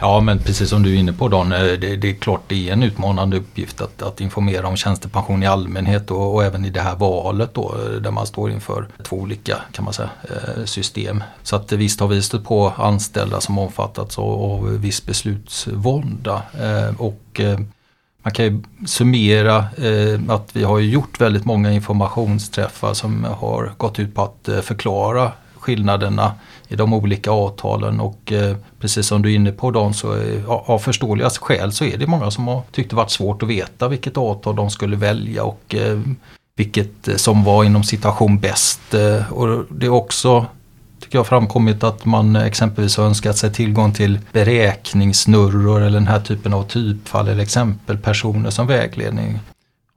Ja 0.00 0.20
men 0.20 0.38
precis 0.38 0.68
som 0.68 0.82
du 0.82 0.94
är 0.94 0.98
inne 0.98 1.12
på 1.12 1.28
Dan, 1.28 1.52
eh, 1.52 1.58
det, 1.58 1.96
det 1.96 2.10
är 2.10 2.14
klart 2.14 2.42
det 2.46 2.68
är 2.68 2.72
en 2.72 2.82
utmanande 2.82 3.36
uppgift 3.36 3.80
att, 3.80 4.02
att 4.02 4.20
informera 4.20 4.68
om 4.68 4.76
tjänstepension 4.76 5.42
i 5.42 5.46
allmänhet 5.46 6.10
och, 6.10 6.34
och, 6.34 6.44
även 6.44 6.64
i 6.64 6.70
det 6.70 6.80
här 6.80 6.96
valet 6.96 7.54
då 7.54 7.74
eh, 7.74 8.00
där 8.00 8.10
man 8.10 8.26
står 8.26 8.50
inför 8.50 8.88
två 9.02 9.16
olika 9.16 9.56
kan 9.72 9.84
man 9.84 9.94
säga, 9.94 10.10
eh, 10.22 10.64
system. 10.64 11.24
Så 11.42 11.56
att 11.56 11.72
visst 11.72 12.00
har 12.00 12.08
vi 12.08 12.22
stött 12.22 12.44
på 12.44 12.72
anställda 12.76 13.40
som 13.40 13.58
omfattats 13.58 14.18
av, 14.18 14.42
av 14.42 14.80
viss 14.80 15.06
beslutsvånda. 15.06 16.42
Och 16.98 17.40
man 18.22 18.32
kan 18.32 18.44
ju 18.44 18.62
summera 18.86 19.56
att 20.28 20.50
vi 20.52 20.64
har 20.64 20.78
gjort 20.78 21.20
väldigt 21.20 21.44
många 21.44 21.72
informationsträffar 21.72 22.94
som 22.94 23.24
har 23.24 23.72
gått 23.76 23.98
ut 23.98 24.14
på 24.14 24.22
att 24.22 24.64
förklara 24.64 25.32
skillnaderna 25.54 26.34
i 26.68 26.76
de 26.76 26.92
olika 26.94 27.30
avtalen 27.30 28.00
och 28.00 28.32
eh, 28.32 28.56
precis 28.80 29.06
som 29.06 29.22
du 29.22 29.32
är 29.32 29.36
inne 29.36 29.52
på 29.52 29.70
Dan 29.70 29.94
så 29.94 30.16
eh, 30.16 30.48
av 30.48 30.78
förståeliga 30.78 31.30
skäl 31.30 31.72
så 31.72 31.84
är 31.84 31.96
det 31.96 32.06
många 32.06 32.30
som 32.30 32.48
har 32.48 32.62
tyckt 32.72 32.90
det 32.90 32.96
varit 32.96 33.10
svårt 33.10 33.42
att 33.42 33.48
veta 33.48 33.88
vilket 33.88 34.16
avtal 34.16 34.56
de 34.56 34.70
skulle 34.70 34.96
välja 34.96 35.44
och 35.44 35.74
eh, 35.74 36.00
vilket 36.56 37.08
eh, 37.08 37.16
som 37.16 37.44
var 37.44 37.64
inom 37.64 37.84
situation 37.84 38.38
bäst. 38.38 38.94
Eh, 38.94 39.32
och 39.32 39.64
det 39.70 39.86
är 39.86 39.90
också 39.90 40.46
tycker 41.00 41.18
jag 41.18 41.26
framkommit 41.26 41.84
att 41.84 42.04
man 42.04 42.36
exempelvis 42.36 42.96
har 42.96 43.04
önskat 43.04 43.36
sig 43.36 43.52
tillgång 43.52 43.92
till 43.92 44.20
beräkningssnurror 44.32 45.80
eller 45.80 45.98
den 45.98 46.08
här 46.08 46.20
typen 46.20 46.54
av 46.54 46.62
typfall 46.62 47.28
eller 47.28 47.42
exempelpersoner 47.42 48.50
som 48.50 48.66
vägledning. 48.66 49.38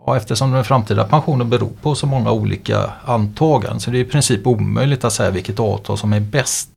Ja, 0.05 0.17
eftersom 0.17 0.51
den 0.51 0.63
framtida 0.63 1.03
pensionen 1.03 1.49
beror 1.49 1.71
på 1.81 1.95
så 1.95 2.07
många 2.07 2.31
olika 2.31 2.91
antaganden 3.05 3.79
så 3.79 3.91
det 3.91 3.97
är 3.97 4.01
i 4.01 4.05
princip 4.05 4.47
omöjligt 4.47 5.03
att 5.03 5.13
säga 5.13 5.29
vilket 5.29 5.59
avtal 5.59 5.97
som 5.97 6.13
är 6.13 6.19
bäst. 6.19 6.69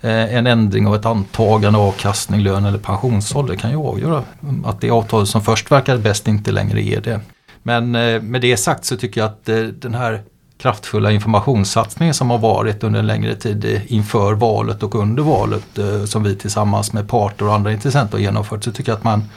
Eh, 0.00 0.34
en 0.34 0.46
ändring 0.46 0.86
av 0.86 0.94
ett 0.94 1.06
antagande, 1.06 1.78
avkastning, 1.78 2.40
lön 2.40 2.64
eller 2.64 2.78
pensionsålder 2.78 3.56
kan 3.56 3.70
ju 3.70 3.76
avgöra 3.76 4.24
att 4.64 4.80
det 4.80 4.90
avtal 4.90 5.26
som 5.26 5.42
först 5.42 5.70
verkade 5.70 5.98
bäst 5.98 6.28
inte 6.28 6.52
längre 6.52 6.82
är 6.82 7.00
det. 7.00 7.20
Men 7.62 7.94
eh, 7.94 8.22
med 8.22 8.40
det 8.40 8.56
sagt 8.56 8.84
så 8.84 8.96
tycker 8.96 9.20
jag 9.20 9.28
att 9.28 9.48
eh, 9.48 9.56
den 9.56 9.94
här 9.94 10.22
kraftfulla 10.62 11.10
informationssatsningen 11.12 12.14
som 12.14 12.30
har 12.30 12.38
varit 12.38 12.84
under 12.84 13.00
en 13.00 13.06
längre 13.06 13.34
tid 13.34 13.64
eh, 13.64 13.92
inför 13.92 14.34
valet 14.34 14.82
och 14.82 14.94
under 14.94 15.22
valet 15.22 15.78
eh, 15.78 16.04
som 16.04 16.22
vi 16.22 16.36
tillsammans 16.36 16.92
med 16.92 17.08
parter 17.08 17.46
och 17.46 17.54
andra 17.54 17.72
intressenter 17.72 18.12
har 18.12 18.22
genomfört 18.22 18.64
så 18.64 18.72
tycker 18.72 18.92
jag 18.92 18.96
att 18.96 19.04
man 19.04 19.28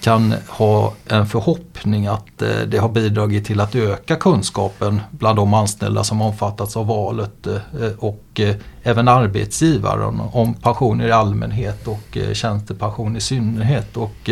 kan 0.00 0.34
ha 0.48 0.92
en 1.08 1.26
förhoppning 1.26 2.06
att 2.06 2.42
eh, 2.42 2.60
det 2.66 2.78
har 2.78 2.88
bidragit 2.88 3.44
till 3.44 3.60
att 3.60 3.74
öka 3.74 4.16
kunskapen 4.16 5.00
bland 5.10 5.36
de 5.36 5.54
anställda 5.54 6.04
som 6.04 6.22
omfattats 6.22 6.76
av 6.76 6.86
valet 6.86 7.46
eh, 7.46 7.90
och 7.98 8.40
eh, 8.40 8.56
även 8.82 9.08
arbetsgivaren 9.08 10.20
om 10.32 10.54
pensioner 10.54 11.06
i 11.06 11.12
allmänhet 11.12 11.88
och 11.88 12.18
tjänstepension 12.32 13.16
i 13.16 13.20
synnerhet. 13.20 13.96
Och 13.96 14.30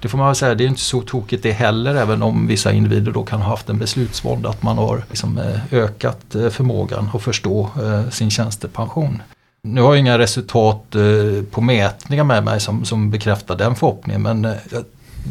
det 0.00 0.08
får 0.08 0.18
man 0.18 0.26
väl 0.26 0.36
säga, 0.36 0.54
det 0.54 0.64
är 0.64 0.68
inte 0.68 0.80
så 0.80 1.00
tokigt 1.00 1.42
det 1.42 1.52
heller 1.52 1.94
även 1.94 2.22
om 2.22 2.46
vissa 2.46 2.72
individer 2.72 3.12
då 3.12 3.22
kan 3.22 3.40
ha 3.40 3.48
haft 3.48 3.68
en 3.68 3.78
beslutsvånda 3.78 4.48
att 4.48 4.62
man 4.62 4.78
har 4.78 5.04
liksom 5.08 5.40
ökat 5.70 6.26
förmågan 6.50 7.10
att 7.14 7.22
förstå 7.22 7.70
sin 8.10 8.30
tjänstepension. 8.30 9.22
Nu 9.62 9.80
har 9.80 9.88
jag 9.88 10.00
inga 10.00 10.18
resultat 10.18 10.94
eh, 10.94 11.44
på 11.50 11.60
mätningar 11.60 12.24
med 12.24 12.44
mig 12.44 12.60
som, 12.60 12.84
som 12.84 13.10
bekräftar 13.10 13.56
den 13.56 13.74
förhoppningen 13.74 14.22
men 14.22 14.44
eh, 14.44 14.54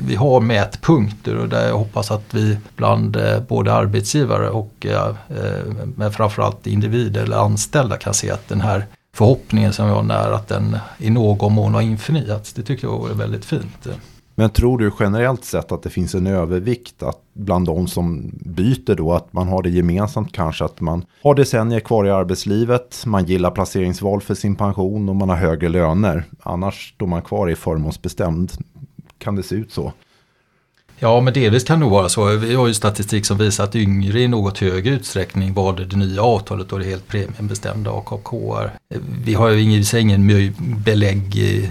vi 0.05 0.15
har 0.15 0.39
mätpunkter 0.39 1.35
och 1.35 1.49
där 1.49 1.67
jag 1.67 1.77
hoppas 1.77 2.11
att 2.11 2.33
vi 2.33 2.57
bland 2.75 3.15
eh, 3.15 3.39
både 3.39 3.73
arbetsgivare 3.73 4.49
och 4.49 4.85
men 5.95 6.11
framförallt 6.11 6.67
individer 6.67 7.23
eller 7.23 7.37
anställda 7.37 7.97
kan 7.97 8.13
se 8.13 8.31
att 8.31 8.47
den 8.47 8.61
här 8.61 8.85
förhoppningen 9.13 9.73
som 9.73 9.85
vi 9.85 9.91
har 9.91 10.03
när 10.03 10.31
att 10.31 10.47
den 10.47 10.77
i 10.97 11.09
någon 11.09 11.53
mån 11.53 11.73
har 11.73 11.81
infriats. 11.81 12.53
Det 12.53 12.61
tycker 12.61 12.87
jag 12.87 12.97
vore 12.97 13.13
väldigt 13.13 13.45
fint. 13.45 13.87
Men 14.39 14.49
tror 14.49 14.77
du 14.77 14.91
generellt 14.99 15.45
sett 15.45 15.71
att 15.71 15.83
det 15.83 15.89
finns 15.89 16.15
en 16.15 16.27
övervikt 16.27 17.03
att 17.03 17.21
bland 17.33 17.65
de 17.65 17.87
som 17.87 18.31
byter 18.45 18.95
då 18.95 19.13
att 19.13 19.33
man 19.33 19.47
har 19.47 19.63
det 19.63 19.69
gemensamt 19.69 20.33
kanske 20.33 20.65
att 20.65 20.81
man 20.81 21.05
har 21.23 21.35
decennier 21.35 21.79
kvar 21.79 22.05
i 22.05 22.09
arbetslivet, 22.09 23.03
man 23.05 23.25
gillar 23.25 23.51
placeringsval 23.51 24.21
för 24.21 24.35
sin 24.35 24.55
pension 24.55 25.09
och 25.09 25.15
man 25.15 25.29
har 25.29 25.35
högre 25.35 25.69
löner. 25.69 26.23
Annars 26.43 26.93
står 26.93 27.07
man 27.07 27.21
kvar 27.21 27.49
i 27.49 27.55
förmånsbestämd. 27.55 28.51
Kan 29.17 29.35
det 29.35 29.43
se 29.43 29.55
ut 29.55 29.71
så? 29.71 29.93
Ja, 31.01 31.21
men 31.21 31.33
delvis 31.33 31.63
kan 31.63 31.79
det 31.79 31.85
nog 31.85 31.91
vara 31.91 32.09
så. 32.09 32.25
Vi 32.25 32.55
har 32.55 32.67
ju 32.67 32.73
statistik 32.73 33.25
som 33.25 33.37
visar 33.37 33.63
att 33.63 33.75
yngre 33.75 34.21
i 34.21 34.27
något 34.27 34.57
högre 34.57 34.93
utsträckning 34.93 35.53
valde 35.53 35.85
det 35.85 35.95
nya 35.95 36.21
avtalet 36.21 36.71
och 36.71 36.79
det 36.79 36.85
helt 36.85 37.07
premiebestämda 37.07 37.91
AKKR. 37.91 38.71
Vi 39.23 39.33
har 39.33 39.49
ju 39.49 39.61
ingen, 39.61 39.83
ingen 39.95 40.53
belägg 40.85 41.35
i, 41.35 41.69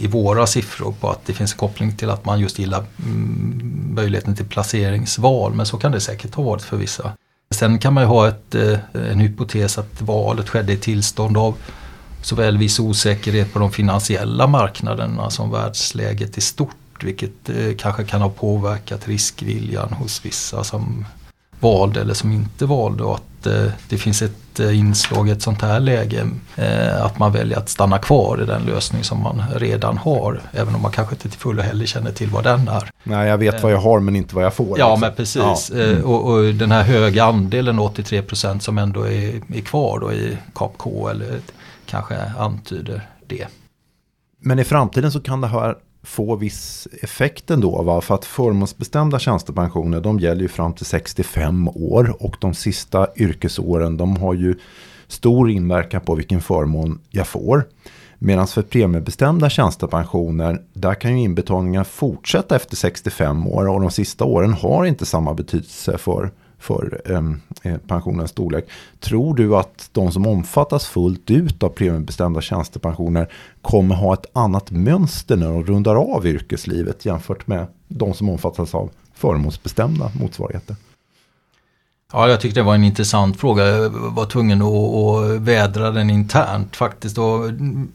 i, 0.00 0.06
våra 0.06 0.46
siffror 0.46 0.94
på 1.00 1.10
att 1.10 1.26
det 1.26 1.32
finns 1.32 1.52
en 1.52 1.58
koppling 1.58 1.96
till 1.96 2.10
att 2.10 2.24
man 2.24 2.40
just 2.40 2.58
gillar 2.58 2.84
mm, 3.06 3.94
möjligheten 3.94 4.36
till 4.36 4.46
placeringsval, 4.46 5.54
men 5.54 5.66
så 5.66 5.76
kan 5.76 5.92
det 5.92 6.00
säkert 6.00 6.34
ha 6.34 6.42
varit 6.42 6.62
för 6.62 6.76
vissa. 6.76 7.12
Sen 7.50 7.78
kan 7.78 7.94
man 7.94 8.02
ju 8.02 8.08
ha 8.08 8.28
ett, 8.28 8.54
eh, 8.54 8.78
en 9.10 9.20
hypotes 9.20 9.78
att 9.78 10.02
valet 10.02 10.48
skedde 10.48 10.72
i 10.72 10.76
tillstånd 10.76 11.36
av 11.36 11.54
såväl 12.22 12.58
viss 12.58 12.80
osäkerhet 12.80 13.52
på 13.52 13.58
de 13.58 13.72
finansiella 13.72 14.46
marknaderna 14.46 15.30
som 15.30 15.50
världsläget 15.50 16.38
i 16.38 16.40
stort 16.40 16.76
vilket 17.02 17.48
eh, 17.48 17.76
kanske 17.78 18.04
kan 18.04 18.22
ha 18.22 18.30
påverkat 18.30 19.08
riskviljan 19.08 19.92
hos 19.92 20.24
vissa 20.24 20.64
som 20.64 21.04
valde 21.64 22.00
eller 22.00 22.14
som 22.14 22.32
inte 22.32 22.66
valde 22.66 23.02
och 23.02 23.14
att 23.14 23.46
eh, 23.46 23.72
det 23.88 23.98
finns 23.98 24.22
ett 24.22 24.60
eh, 24.60 24.78
inslag 24.78 25.28
i 25.28 25.30
ett 25.30 25.42
sånt 25.42 25.62
här 25.62 25.80
läge 25.80 26.28
eh, 26.56 27.04
att 27.04 27.18
man 27.18 27.32
väljer 27.32 27.58
att 27.58 27.68
stanna 27.68 27.98
kvar 27.98 28.42
i 28.42 28.46
den 28.46 28.62
lösning 28.62 29.04
som 29.04 29.22
man 29.22 29.42
redan 29.54 29.98
har 29.98 30.40
även 30.52 30.74
om 30.74 30.82
man 30.82 30.92
kanske 30.92 31.14
inte 31.14 31.28
till 31.28 31.38
fullo 31.38 31.62
heller 31.62 31.86
känner 31.86 32.12
till 32.12 32.30
vad 32.30 32.44
den 32.44 32.68
är. 32.68 32.90
Nej, 33.04 33.28
jag 33.28 33.38
vet 33.38 33.62
vad 33.62 33.72
jag 33.72 33.78
har 33.78 34.00
men 34.00 34.16
inte 34.16 34.34
vad 34.34 34.44
jag 34.44 34.54
får. 34.54 34.78
Ja, 34.78 34.88
liksom. 34.88 35.00
men 35.00 35.14
precis. 35.14 35.70
Ja. 35.74 35.82
Mm. 35.82 36.04
Och, 36.04 36.32
och, 36.32 36.54
den 36.54 36.72
här 36.72 36.82
höga 36.82 37.24
andelen 37.24 37.80
83% 37.80 38.58
som 38.58 38.78
ändå 38.78 39.02
är, 39.02 39.40
är 39.54 39.60
kvar 39.60 39.98
då 39.98 40.12
i 40.12 40.38
KAPK 40.54 40.86
eller 41.10 41.38
kanske 41.86 42.16
antyder 42.38 43.08
det. 43.26 43.46
Men 44.40 44.58
i 44.58 44.64
framtiden 44.64 45.12
så 45.12 45.20
kan 45.20 45.40
det 45.40 45.46
här 45.46 45.76
få 46.04 46.36
viss 46.36 46.88
effekt 47.02 47.50
ändå. 47.50 47.82
Va? 47.82 48.00
För 48.00 48.14
att 48.14 48.24
förmånsbestämda 48.24 49.18
tjänstepensioner 49.18 50.00
de 50.00 50.20
gäller 50.20 50.42
ju 50.42 50.48
fram 50.48 50.72
till 50.72 50.86
65 50.86 51.68
år. 51.68 52.16
Och 52.20 52.36
de 52.40 52.54
sista 52.54 53.08
yrkesåren 53.16 53.96
de 53.96 54.16
har 54.16 54.34
ju 54.34 54.54
stor 55.06 55.50
inverkan 55.50 56.00
på 56.00 56.14
vilken 56.14 56.40
förmån 56.40 56.98
jag 57.10 57.26
får. 57.26 57.64
Medan 58.18 58.46
för 58.46 58.62
premiebestämda 58.62 59.50
tjänstepensioner 59.50 60.62
där 60.72 60.94
kan 60.94 61.18
ju 61.18 61.24
inbetalningar 61.24 61.84
fortsätta 61.84 62.56
efter 62.56 62.76
65 62.76 63.46
år. 63.46 63.68
Och 63.68 63.80
de 63.80 63.90
sista 63.90 64.24
åren 64.24 64.52
har 64.52 64.84
inte 64.84 65.06
samma 65.06 65.34
betydelse 65.34 65.98
för 65.98 66.30
för 66.64 67.00
ehm, 67.04 67.40
eh, 67.62 67.76
pensionens 67.76 68.30
storlek. 68.30 68.64
Tror 69.00 69.34
du 69.34 69.56
att 69.56 69.88
de 69.92 70.12
som 70.12 70.26
omfattas 70.26 70.86
fullt 70.86 71.30
ut 71.30 71.62
av 71.62 71.68
premiebestämda 71.68 72.40
tjänstepensioner 72.40 73.32
kommer 73.62 73.94
ha 73.94 74.14
ett 74.14 74.26
annat 74.32 74.70
mönster 74.70 75.36
när 75.36 75.46
de 75.46 75.64
rundar 75.64 75.96
av 75.96 76.26
yrkeslivet 76.26 77.04
jämfört 77.04 77.46
med 77.46 77.66
de 77.88 78.14
som 78.14 78.28
omfattas 78.28 78.74
av 78.74 78.90
förmånsbestämda 79.14 80.10
motsvarigheter? 80.20 80.76
Ja, 82.14 82.28
jag 82.28 82.40
tyckte 82.40 82.60
det 82.60 82.64
var 82.64 82.74
en 82.74 82.84
intressant 82.84 83.40
fråga. 83.40 83.66
Jag 83.66 83.90
var 83.90 84.26
tvungen 84.26 84.62
att, 84.62 84.68
att 84.68 85.40
vädra 85.40 85.90
den 85.90 86.10
internt 86.10 86.76
faktiskt. 86.76 87.18
Och, 87.18 87.50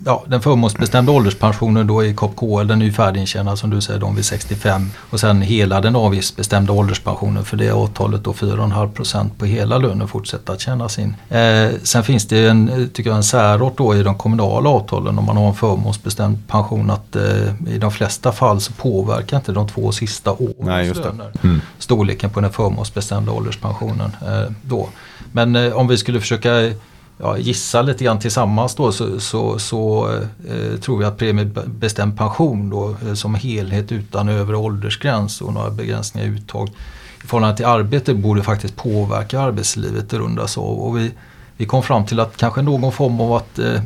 ja, 0.06 0.24
den 0.28 0.42
förmånsbestämda 0.42 1.12
ålderspensionen 1.12 1.88
då 1.88 2.04
i 2.04 2.14
KPKL 2.14 2.68
den 2.68 2.82
är 2.82 2.86
ju 2.86 2.92
färdigintjänad 2.92 3.60
som 3.60 3.70
du 3.70 3.82
säger, 3.82 4.00
de 4.00 4.16
vid 4.16 4.26
65. 4.26 4.92
Och 5.10 5.20
sen 5.20 5.42
hela 5.42 5.82
den 5.82 5.96
avgiftsbestämda 5.96 6.74
ålderspensionen 6.74 7.46
för 7.46 7.58
det 7.58 7.72
avtalet 7.72 8.24
då 8.24 8.32
4,5% 8.32 9.30
på 9.38 9.46
hela 9.46 9.78
lönen 9.78 10.08
fortsätter 10.08 10.54
att 10.54 10.62
tjänas 10.62 11.00
in. 11.00 11.16
Eh, 11.30 11.70
sen 11.84 12.04
finns 12.04 12.28
det 12.28 12.48
en, 12.48 12.90
tycker 12.94 13.10
jag, 13.10 13.18
en 13.18 13.24
särart 13.24 13.78
då 13.78 13.96
i 13.96 14.04
de 14.04 14.16
kommunala 14.16 14.70
avtalen 14.70 15.20
om 15.20 15.26
man 15.26 15.38
har 15.38 15.48
en 15.48 15.56
förmånsbestämd 15.56 16.48
pension 16.48 16.90
att 16.90 17.16
eh, 17.16 17.74
i 17.74 17.78
de 17.78 17.92
flesta 17.92 18.32
fall 18.32 18.62
så 18.62 18.74
påverkar 18.74 19.38
inte 19.38 19.52
de 19.52 19.68
två 19.68 19.92
sista 19.92 20.32
årens 20.32 20.98
löner 20.98 21.32
mm. 21.44 21.62
storleken 21.78 22.30
på 22.30 22.42
den 22.42 22.52
förmånsbestämda 22.52 23.32
ålderspensionen 23.32 24.09
pensionen 24.12 24.44
eh, 24.44 24.52
då. 24.62 24.90
Men 25.32 25.56
eh, 25.56 25.74
om 25.74 25.88
vi 25.88 25.98
skulle 25.98 26.20
försöka 26.20 26.72
ja, 27.18 27.38
gissa 27.38 27.82
lite 27.82 28.04
grann 28.04 28.20
tillsammans 28.20 28.76
då 28.76 28.92
så, 28.92 29.20
så, 29.20 29.60
så 29.60 30.10
eh, 30.50 30.80
tror 30.80 31.04
jag 31.04 31.12
att 31.12 31.18
premiebestämd 31.18 32.18
pension 32.18 32.70
då 32.70 32.96
eh, 33.08 33.14
som 33.14 33.36
helhet 33.36 33.92
utan 33.92 34.30
övre 34.30 34.58
åldersgräns 34.58 35.42
och 35.42 35.54
några 35.54 35.70
begränsningar 35.70 36.28
i 36.28 36.30
uttag 36.30 36.70
i 37.24 37.28
förhållande 37.28 37.58
till 37.58 37.66
arbete 37.66 38.14
borde 38.14 38.44
faktiskt 38.44 38.76
påverka 38.76 39.40
arbetslivet 39.40 40.14
i 40.14 40.18
rundas 40.18 40.58
av. 40.58 40.80
Och 40.80 40.98
vi 40.98 41.12
vi 41.60 41.66
kom 41.66 41.84
fram 41.84 42.06
till 42.06 42.20
att 42.20 42.38
kanske 42.38 42.62
någon 42.62 42.92
form 42.92 43.22
av 43.22 43.34
att 43.34 43.60
eh, 43.60 43.82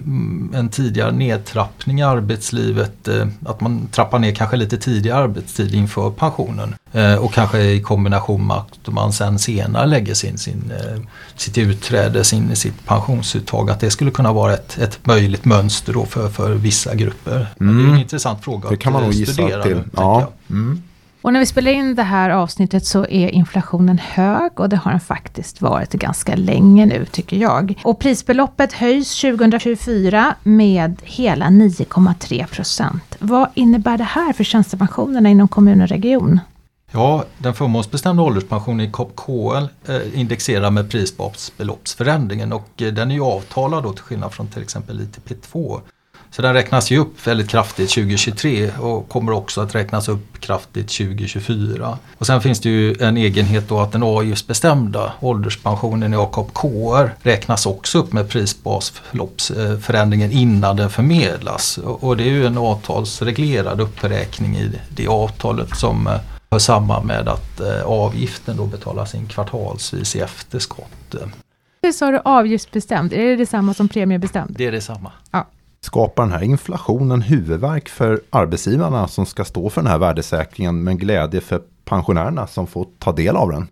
en 0.54 0.70
tidigare 0.72 1.12
nedtrappning 1.12 2.00
i 2.00 2.04
arbetslivet, 2.04 3.08
eh, 3.08 3.28
att 3.46 3.62
man 3.62 3.88
trappar 3.92 4.20
ner 4.20 4.36
kanske 4.36 4.58
lite 4.58 4.78
tidigare 4.78 5.18
arbetstid 5.18 5.76
inför 5.76 6.10
pensionen. 6.10 6.76
Eh, 6.92 7.16
och 7.16 7.34
kanske 7.34 7.62
i 7.62 7.82
kombination 7.82 8.48
med 8.48 8.58
att 8.58 8.94
man 8.94 9.14
sen 9.14 9.40
senare 9.40 9.86
lägger 9.86 10.14
sin, 10.14 10.38
sin, 10.38 10.72
eh, 10.72 11.02
sitt 11.36 11.58
utträde, 11.58 12.24
sin, 12.24 12.56
sitt 12.56 12.86
pensionsuttag, 12.86 13.70
att 13.70 13.80
det 13.80 13.92
skulle 13.92 14.12
kunna 14.12 14.34
vara 14.34 14.54
ett, 14.54 14.78
ett 14.78 15.06
möjligt 15.06 15.46
mönster 15.46 15.94
då 15.94 16.06
för, 16.06 16.30
för 16.30 16.54
vissa 16.54 16.96
grupper. 16.96 17.48
Mm. 17.60 17.78
Det 17.78 17.84
är 17.90 17.94
en 17.94 18.00
intressant 18.00 18.44
fråga 18.44 18.70
det 18.70 18.78
kan 18.78 18.94
man 18.94 19.04
nog 19.04 19.14
gissa 19.14 19.34
till. 19.62 19.76
Nu, 19.76 19.84
ja. 19.96 20.32
Och 21.24 21.34
när 21.34 21.40
vi 21.40 21.46
spelar 21.46 21.72
in 21.72 21.96
det 21.96 22.04
här 22.04 22.30
avsnittet 22.30 22.86
så 22.86 23.06
är 23.06 23.28
inflationen 23.28 23.98
hög 23.98 24.60
och 24.60 24.70
det 24.70 24.76
har 24.76 24.92
den 24.92 25.00
faktiskt 25.00 25.62
varit 25.62 25.94
ganska 25.94 26.36
länge 26.36 26.86
nu 26.86 27.06
tycker 27.06 27.38
jag. 27.38 27.82
Och 27.84 28.00
prisbeloppet 28.00 28.74
höjs 28.74 29.22
2024 29.22 30.36
med 30.44 31.02
hela 31.04 31.46
9,3 31.46 32.48
procent. 32.48 33.16
Vad 33.20 33.50
innebär 33.54 33.98
det 33.98 34.04
här 34.04 34.34
för 34.34 34.44
tjänstepensionerna 34.44 35.30
inom 35.30 35.48
kommun 35.48 35.82
och 35.82 35.88
region? 35.88 36.40
Ja, 36.92 37.26
den 37.38 37.54
förmånsbestämda 37.54 38.24
ålderspensionen 38.24 38.86
i 38.86 38.92
KL 38.92 39.92
eh, 39.92 40.20
indexerar 40.20 40.72
med 40.72 40.90
prisbasbeloppsförändringen 40.90 42.54
och 42.54 42.82
eh, 42.82 42.94
den 42.94 43.12
är 43.12 43.16
ju 43.16 43.24
avtalad 43.24 43.84
då 43.84 43.94
till 43.94 44.04
skillnad 44.04 44.34
från 44.34 44.48
till 44.48 44.62
exempel 44.62 45.00
ITP2. 45.00 45.82
Så 46.36 46.42
den 46.42 46.54
räknas 46.54 46.92
ju 46.92 46.98
upp 46.98 47.28
väldigt 47.28 47.50
kraftigt 47.50 47.90
2023 47.90 48.72
och 48.72 49.10
kommer 49.10 49.32
också 49.32 49.62
att 49.62 49.76
räknas 49.76 50.10
upp 50.10 50.40
kraftigt 50.40 50.98
2024. 50.98 51.98
Och 52.18 52.28
sen 52.28 52.42
finns 52.42 52.60
det 52.60 52.70
ju 52.70 52.96
en 53.00 53.18
egenhet 53.18 53.70
då 53.70 53.80
att 53.80 53.92
den 53.92 54.04
avgiftsbestämda 54.04 55.14
ålderspensionen 55.20 56.14
i 56.14 56.18
AKP-KR 56.18 57.10
räknas 57.24 57.66
också 57.66 57.98
upp 57.98 58.14
med 58.14 58.30
prisbasförloppsförändringen 58.30 60.32
innan 60.32 60.76
den 60.76 60.90
förmedlas. 60.90 61.78
Och 61.78 62.18
det 62.18 62.24
är 62.24 62.32
ju 62.32 62.46
en 62.46 62.58
avtalsreglerad 62.58 63.82
uppräkning 63.82 64.58
i 64.58 64.72
det 64.90 65.08
avtalet 65.08 65.78
som 65.78 66.08
eh, 66.08 66.14
hör 66.52 66.60
samman 66.60 67.08
med 67.08 67.28
att 67.28 67.60
eh, 67.60 67.84
avgiften 67.86 68.58
då 68.58 68.66
betalas 68.66 69.16
in 69.16 69.28
kvartalsvis 69.28 70.16
i 70.16 70.20
efterskott. 70.20 71.16
Det 71.82 71.94
sa 71.94 72.12
du 72.12 72.22
avgiftsbestämd, 72.26 73.14
är 73.14 73.26
det 73.26 73.36
detsamma 73.36 73.74
som 73.74 73.88
premiebestämd? 73.88 74.56
Det 74.58 74.66
är 74.66 74.72
detsamma. 74.72 75.12
Ja. 75.32 75.48
Skapar 75.84 76.24
den 76.24 76.32
här 76.32 76.44
inflationen 76.44 77.22
huvudvärk 77.22 77.90
för 77.90 78.22
arbetsgivarna 78.30 79.08
som 79.08 79.26
ska 79.26 79.46
stå 79.46 79.70
för 79.70 79.82
den 79.82 79.92
här 79.92 79.98
värdesäkringen 79.98 80.84
men 80.84 80.98
glädje 80.98 81.42
för 81.42 81.62
pensionärerna 81.86 82.48
som 82.48 82.68
får 82.68 82.88
ta 83.00 83.12
del 83.12 83.36
av 83.36 83.52
den? 83.52 83.68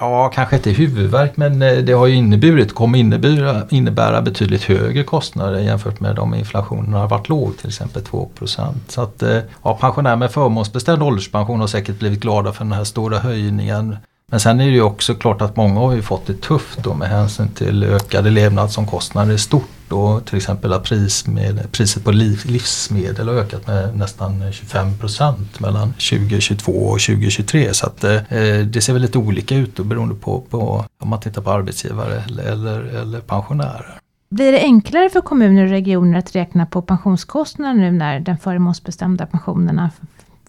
Ja, 0.00 0.30
kanske 0.34 0.56
inte 0.56 0.70
huvudvärk 0.70 1.36
men 1.36 1.62
eh, 1.62 1.78
det 1.78 1.92
har 1.92 2.06
ju 2.06 2.14
inneburit, 2.14 2.74
kommer 2.74 2.98
innebära, 2.98 3.62
innebära 3.70 4.22
betydligt 4.22 4.62
högre 4.62 5.04
kostnader 5.04 5.58
jämfört 5.58 6.00
med 6.00 6.18
om 6.18 6.34
inflationen 6.34 6.92
har 6.92 7.08
varit 7.08 7.28
låg, 7.28 7.58
till 7.58 7.68
exempel 7.68 8.02
2% 8.02 8.74
Så 8.88 9.02
att 9.02 9.22
eh, 9.22 9.38
ja, 9.62 9.78
pensionärer 9.80 10.16
med 10.16 10.30
förmånsbestämd 10.30 11.02
ålderspension 11.02 11.60
har 11.60 11.66
säkert 11.66 11.98
blivit 11.98 12.20
glada 12.20 12.52
för 12.52 12.64
den 12.64 12.72
här 12.72 12.84
stora 12.84 13.18
höjningen. 13.18 13.96
Men 14.30 14.40
sen 14.40 14.60
är 14.60 14.64
det 14.64 14.72
ju 14.72 14.82
också 14.82 15.14
klart 15.14 15.42
att 15.42 15.56
många 15.56 15.80
har 15.80 15.92
ju 15.92 16.02
fått 16.02 16.26
det 16.26 16.40
tufft 16.40 16.82
då 16.82 16.94
med 16.94 17.08
hänsyn 17.08 17.48
till 17.48 17.84
ökade 17.84 18.30
levnadsomkostnader 18.30 19.34
i 19.34 19.38
stort. 19.38 19.68
Då, 19.88 20.20
till 20.20 20.36
exempel 20.36 20.72
att 20.72 20.84
pris 20.84 21.26
med, 21.26 21.72
priset 21.72 22.04
på 22.04 22.10
liv, 22.10 22.42
livsmedel 22.44 23.28
har 23.28 23.34
ökat 23.34 23.66
med 23.66 23.96
nästan 23.96 24.52
25 24.52 24.98
procent 24.98 25.60
mellan 25.60 25.92
2022 25.92 26.72
och 26.72 27.00
2023. 27.00 27.74
Så 27.74 27.86
att, 27.86 28.04
eh, 28.04 28.20
det 28.64 28.84
ser 28.84 28.92
väl 28.92 29.02
lite 29.02 29.18
olika 29.18 29.56
ut 29.56 29.76
då, 29.76 29.84
beroende 29.84 30.14
på, 30.14 30.40
på 30.40 30.84
om 30.98 31.08
man 31.08 31.20
tittar 31.20 31.42
på 31.42 31.50
arbetsgivare 31.50 32.24
eller, 32.26 32.42
eller, 32.42 32.80
eller 32.80 33.20
pensionärer. 33.20 34.00
Blir 34.30 34.52
det 34.52 34.60
enklare 34.60 35.10
för 35.10 35.20
kommuner 35.20 35.64
och 35.64 35.70
regioner 35.70 36.18
att 36.18 36.36
räkna 36.36 36.66
på 36.66 36.82
pensionskostnader 36.82 37.74
nu 37.74 37.90
när 37.90 38.20
den 38.20 38.38
förmånsbestämda 38.38 39.26
pensionerna 39.26 39.90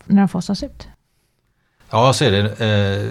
när 0.05 0.21
de 0.21 0.27
fasas 0.27 0.63
ut? 0.63 0.87
Ja, 1.91 2.13
så 2.13 2.23
är 2.23 2.31
det 2.31 2.65
eh, 2.65 3.09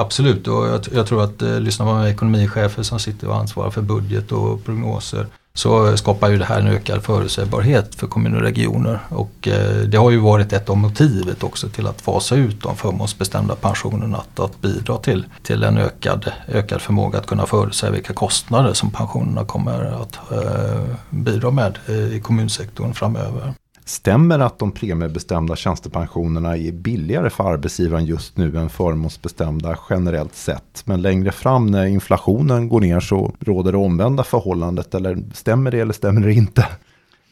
absolut. 0.00 0.48
Och 0.48 0.66
jag, 0.66 0.80
jag, 0.92 1.06
tror 1.06 1.24
att 1.24 1.42
eh, 1.42 1.60
lyssnar 1.60 1.86
man 1.86 2.00
med 2.00 2.10
ekonomichefer 2.10 2.82
som 2.82 2.98
sitter 2.98 3.28
och 3.28 3.36
ansvarar 3.36 3.70
för 3.70 3.82
budget 3.82 4.32
och 4.32 4.64
prognoser 4.64 5.26
så 5.54 5.96
skapar 5.96 6.30
ju 6.30 6.38
det 6.38 6.44
här 6.44 6.60
en 6.60 6.66
ökad 6.66 7.02
förutsägbarhet 7.02 7.94
för 7.94 8.06
kommuner 8.06 8.36
och 8.36 8.42
regioner. 8.42 8.98
Och 9.08 9.48
eh, 9.48 9.76
det 9.76 9.98
har 9.98 10.10
ju 10.10 10.18
varit 10.18 10.52
ett 10.52 10.68
av 10.68 10.76
motivet 10.76 11.42
också 11.42 11.68
till 11.68 11.86
att 11.86 12.00
fasa 12.00 12.34
ut 12.34 12.62
de 12.62 12.76
förmånsbestämda 12.76 13.54
pensionerna. 13.54 14.16
Att, 14.18 14.40
att 14.40 14.60
bidra 14.60 14.96
till, 14.96 15.26
till 15.42 15.62
en 15.62 15.78
ökad, 15.78 16.32
ökad 16.48 16.80
förmåga 16.80 17.18
att 17.18 17.26
kunna 17.26 17.46
förutsäga 17.46 17.92
vilka 17.92 18.12
kostnader 18.12 18.72
som 18.72 18.90
pensionerna 18.90 19.44
kommer 19.44 20.02
att 20.02 20.32
eh, 20.32 20.84
bidra 21.10 21.50
med 21.50 21.78
eh, 21.86 22.16
i 22.16 22.20
kommunsektorn 22.20 22.94
framöver. 22.94 23.54
Stämmer 23.84 24.38
att 24.38 24.58
de 24.58 24.72
premiebestämda 24.72 25.56
tjänstepensionerna 25.56 26.56
är 26.56 26.72
billigare 26.72 27.30
för 27.30 27.44
arbetsgivaren 27.44 28.04
just 28.04 28.36
nu 28.36 28.58
än 28.58 28.68
förmånsbestämda 28.68 29.78
generellt 29.90 30.34
sett? 30.34 30.82
Men 30.84 31.02
längre 31.02 31.32
fram 31.32 31.66
när 31.66 31.86
inflationen 31.86 32.68
går 32.68 32.80
ner 32.80 33.00
så 33.00 33.32
råder 33.40 33.72
det 33.72 33.78
omvända 33.78 34.24
förhållandet. 34.24 34.94
Eller 34.94 35.18
stämmer 35.34 35.70
det 35.70 35.80
eller 35.80 35.92
stämmer 35.92 36.20
det 36.20 36.32
inte? 36.32 36.66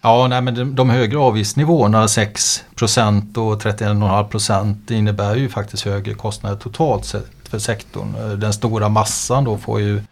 Ja, 0.02 0.26
nej, 0.28 0.42
men 0.42 0.54
de, 0.54 0.74
de 0.74 0.90
högre 0.90 1.18
avgiftsnivåerna 1.18 2.08
6 2.08 2.64
och 2.72 2.78
31,5% 2.78 4.92
innebär 4.92 5.36
ju 5.36 5.48
faktiskt 5.48 5.84
högre 5.84 6.14
kostnader 6.14 6.56
totalt 6.56 7.04
sett 7.04 7.48
för 7.48 7.58
sektorn. 7.58 8.40
Den 8.40 8.52
stora 8.52 8.88
massan 8.88 9.44
då 9.44 9.58
får 9.58 9.80
ju 9.80 10.02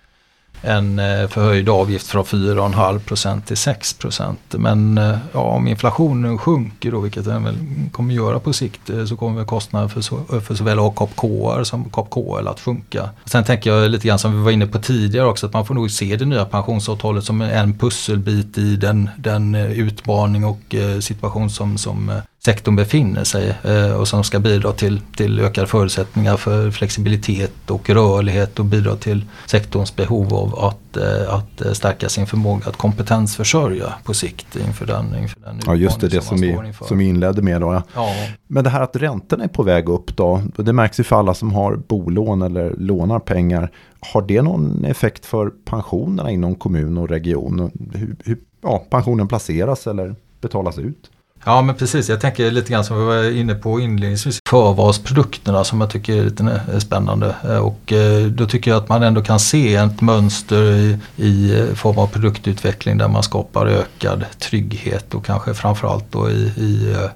en 0.63 0.99
eh, 0.99 1.29
förhöjd 1.29 1.69
avgift 1.69 2.07
från 2.07 2.25
4,5% 2.25 3.41
till 3.41 3.57
6%. 3.57 4.37
Men 4.51 4.99
eh, 4.99 5.19
ja, 5.33 5.41
om 5.41 5.69
inflationen 5.69 6.39
sjunker 6.39 6.91
då, 6.91 7.01
vilket 7.01 7.25
den 7.25 7.45
väl 7.45 7.57
kommer 7.93 8.15
göra 8.15 8.39
på 8.41 8.53
sikt, 8.53 8.91
eh, 8.91 9.05
så 9.05 9.17
kommer 9.17 9.45
kostnaden 9.45 9.89
för, 9.89 10.01
så, 10.01 10.41
för 10.41 10.55
såväl 10.55 10.79
AKPK 10.79 11.23
som 11.63 11.91
KPKL 11.91 12.49
att 12.49 12.61
sjunka. 12.61 13.11
Sen 13.25 13.45
tänker 13.45 13.71
jag 13.71 13.91
lite 13.91 14.09
grann 14.09 14.19
som 14.19 14.37
vi 14.39 14.45
var 14.45 14.51
inne 14.51 14.67
på 14.67 14.79
tidigare 14.79 15.27
också, 15.27 15.47
att 15.47 15.53
man 15.53 15.67
får 15.67 15.75
nog 15.75 15.91
se 15.91 16.17
det 16.17 16.25
nya 16.25 16.45
pensionsavtalet 16.45 17.25
som 17.25 17.41
en 17.41 17.79
pusselbit 17.79 18.59
i 18.59 18.77
den, 18.77 19.11
den 19.17 19.55
utmaning 19.55 20.45
och 20.45 20.75
situation 21.01 21.51
som, 21.51 21.79
som 21.79 22.21
sektorn 22.47 22.77
befinner 22.77 23.25
sig 23.25 23.55
eh, 23.65 24.01
och 24.01 24.09
som 24.09 24.25
ska 24.25 24.39
bidra 24.39 24.73
till, 24.73 25.01
till 25.17 25.41
ökade 25.41 25.67
förutsättningar 25.67 26.37
för 26.37 26.71
flexibilitet 26.71 27.71
och 27.71 27.91
rörlighet 27.91 28.59
och 28.59 28.65
bidra 28.65 28.97
till 28.97 29.25
sektorns 29.47 29.97
behov 29.97 30.35
av 30.35 30.59
att, 30.59 30.97
eh, 30.97 31.35
att 31.35 31.77
stärka 31.77 32.09
sin 32.09 32.27
förmåga 32.27 32.69
att 32.69 32.77
kompetensförsörja 32.77 33.95
på 34.05 34.15
sikt 34.15 34.57
inför 34.57 34.87
den, 34.87 35.17
inför 35.19 35.41
den 35.41 35.61
Ja 35.67 35.75
just 35.75 36.01
det, 36.01 36.09
det 36.09 36.21
som, 36.21 36.41
vi, 36.41 36.59
som 36.81 36.99
vi 36.99 37.05
inledde 37.05 37.43
med 37.43 37.61
då. 37.61 37.73
Ja. 37.73 37.83
ja. 37.95 38.09
Men 38.47 38.65
det 38.65 38.71
här 38.71 38.81
att 38.81 38.97
räntorna 38.97 39.45
är 39.45 39.49
på 39.49 39.63
väg 39.63 39.89
upp 39.89 40.17
då, 40.17 40.43
det 40.57 40.73
märks 40.73 41.01
ju 41.01 41.05
för 41.05 41.17
alla 41.17 41.35
som 41.35 41.53
har 41.53 41.77
bolån 41.77 42.43
eller 42.43 42.75
lånar 42.79 43.19
pengar. 43.19 43.71
Har 44.01 44.23
det 44.23 44.43
någon 44.43 44.85
effekt 44.85 45.27
för 45.27 45.51
pensionerna 45.65 46.31
inom 46.31 46.55
kommun 46.55 46.99
och 46.99 47.09
region? 47.09 47.71
Hur, 47.95 48.17
hur 48.25 48.39
ja, 48.63 48.85
pensionen 48.91 49.29
placeras 49.29 49.87
eller 49.87 50.15
betalas 50.41 50.79
ut? 50.79 51.11
Ja 51.49 51.63
men 51.63 51.75
precis, 51.75 52.09
jag 52.09 52.21
tänker 52.21 52.51
lite 52.51 52.73
grann 52.73 52.85
som 52.85 52.99
vi 52.99 53.05
var 53.05 53.31
inne 53.31 53.55
på 53.55 53.81
inledningsvis. 53.81 54.39
Förvalsprodukterna 54.49 55.65
som 55.65 55.81
jag 55.81 55.91
tycker 55.91 56.17
är 56.17 56.25
lite 56.25 56.61
spännande. 56.81 57.35
Och 57.61 57.93
eh, 57.93 58.27
då 58.27 58.47
tycker 58.47 58.71
jag 58.71 58.79
att 58.79 58.89
man 58.89 59.03
ändå 59.03 59.23
kan 59.23 59.41
se 59.41 59.75
ett 59.75 60.01
mönster 60.01 60.63
i, 60.63 60.99
i 61.17 61.65
form 61.75 61.99
av 61.99 62.07
produktutveckling 62.07 62.99
där 62.99 63.09
man 63.09 63.23
skapar 63.23 63.67
ökad 63.67 64.25
trygghet 64.39 65.15
och 65.15 65.27
kanske 65.27 65.55
framförallt 65.55 66.13
då 66.13 66.31
i, 66.31 66.53
i 66.57 66.93
eh, 66.93 67.11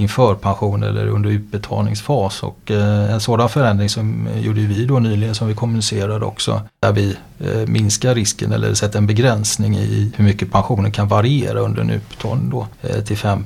inför 0.00 0.34
pension 0.34 0.82
eller 0.82 1.06
under 1.06 1.30
utbetalningsfas. 1.30 2.42
Och 2.42 2.70
eh, 2.70 3.12
en 3.12 3.20
sådan 3.20 3.48
förändring 3.48 3.88
som 3.88 4.26
eh, 4.26 4.40
gjorde 4.40 4.60
vi 4.60 4.84
då 4.84 4.98
nyligen 4.98 5.34
som 5.34 5.48
vi 5.48 5.54
kommunicerade 5.54 6.24
också. 6.24 6.62
Där 6.80 6.92
vi 6.92 7.16
eh, 7.38 7.66
minskar 7.66 8.14
risken 8.14 8.52
eller 8.52 8.74
sätter 8.74 8.98
en 8.98 9.06
begränsning 9.06 9.76
i 9.76 10.12
hur 10.16 10.24
mycket 10.24 10.52
pensionen 10.52 10.92
kan 10.92 11.08
variera 11.08 11.60
under 11.60 11.82
en 11.82 11.90
utbetalning 11.90 12.50
då 12.50 12.66
eh, 12.82 13.00
till 13.00 13.16
5 13.16 13.44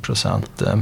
eh, 0.66 0.76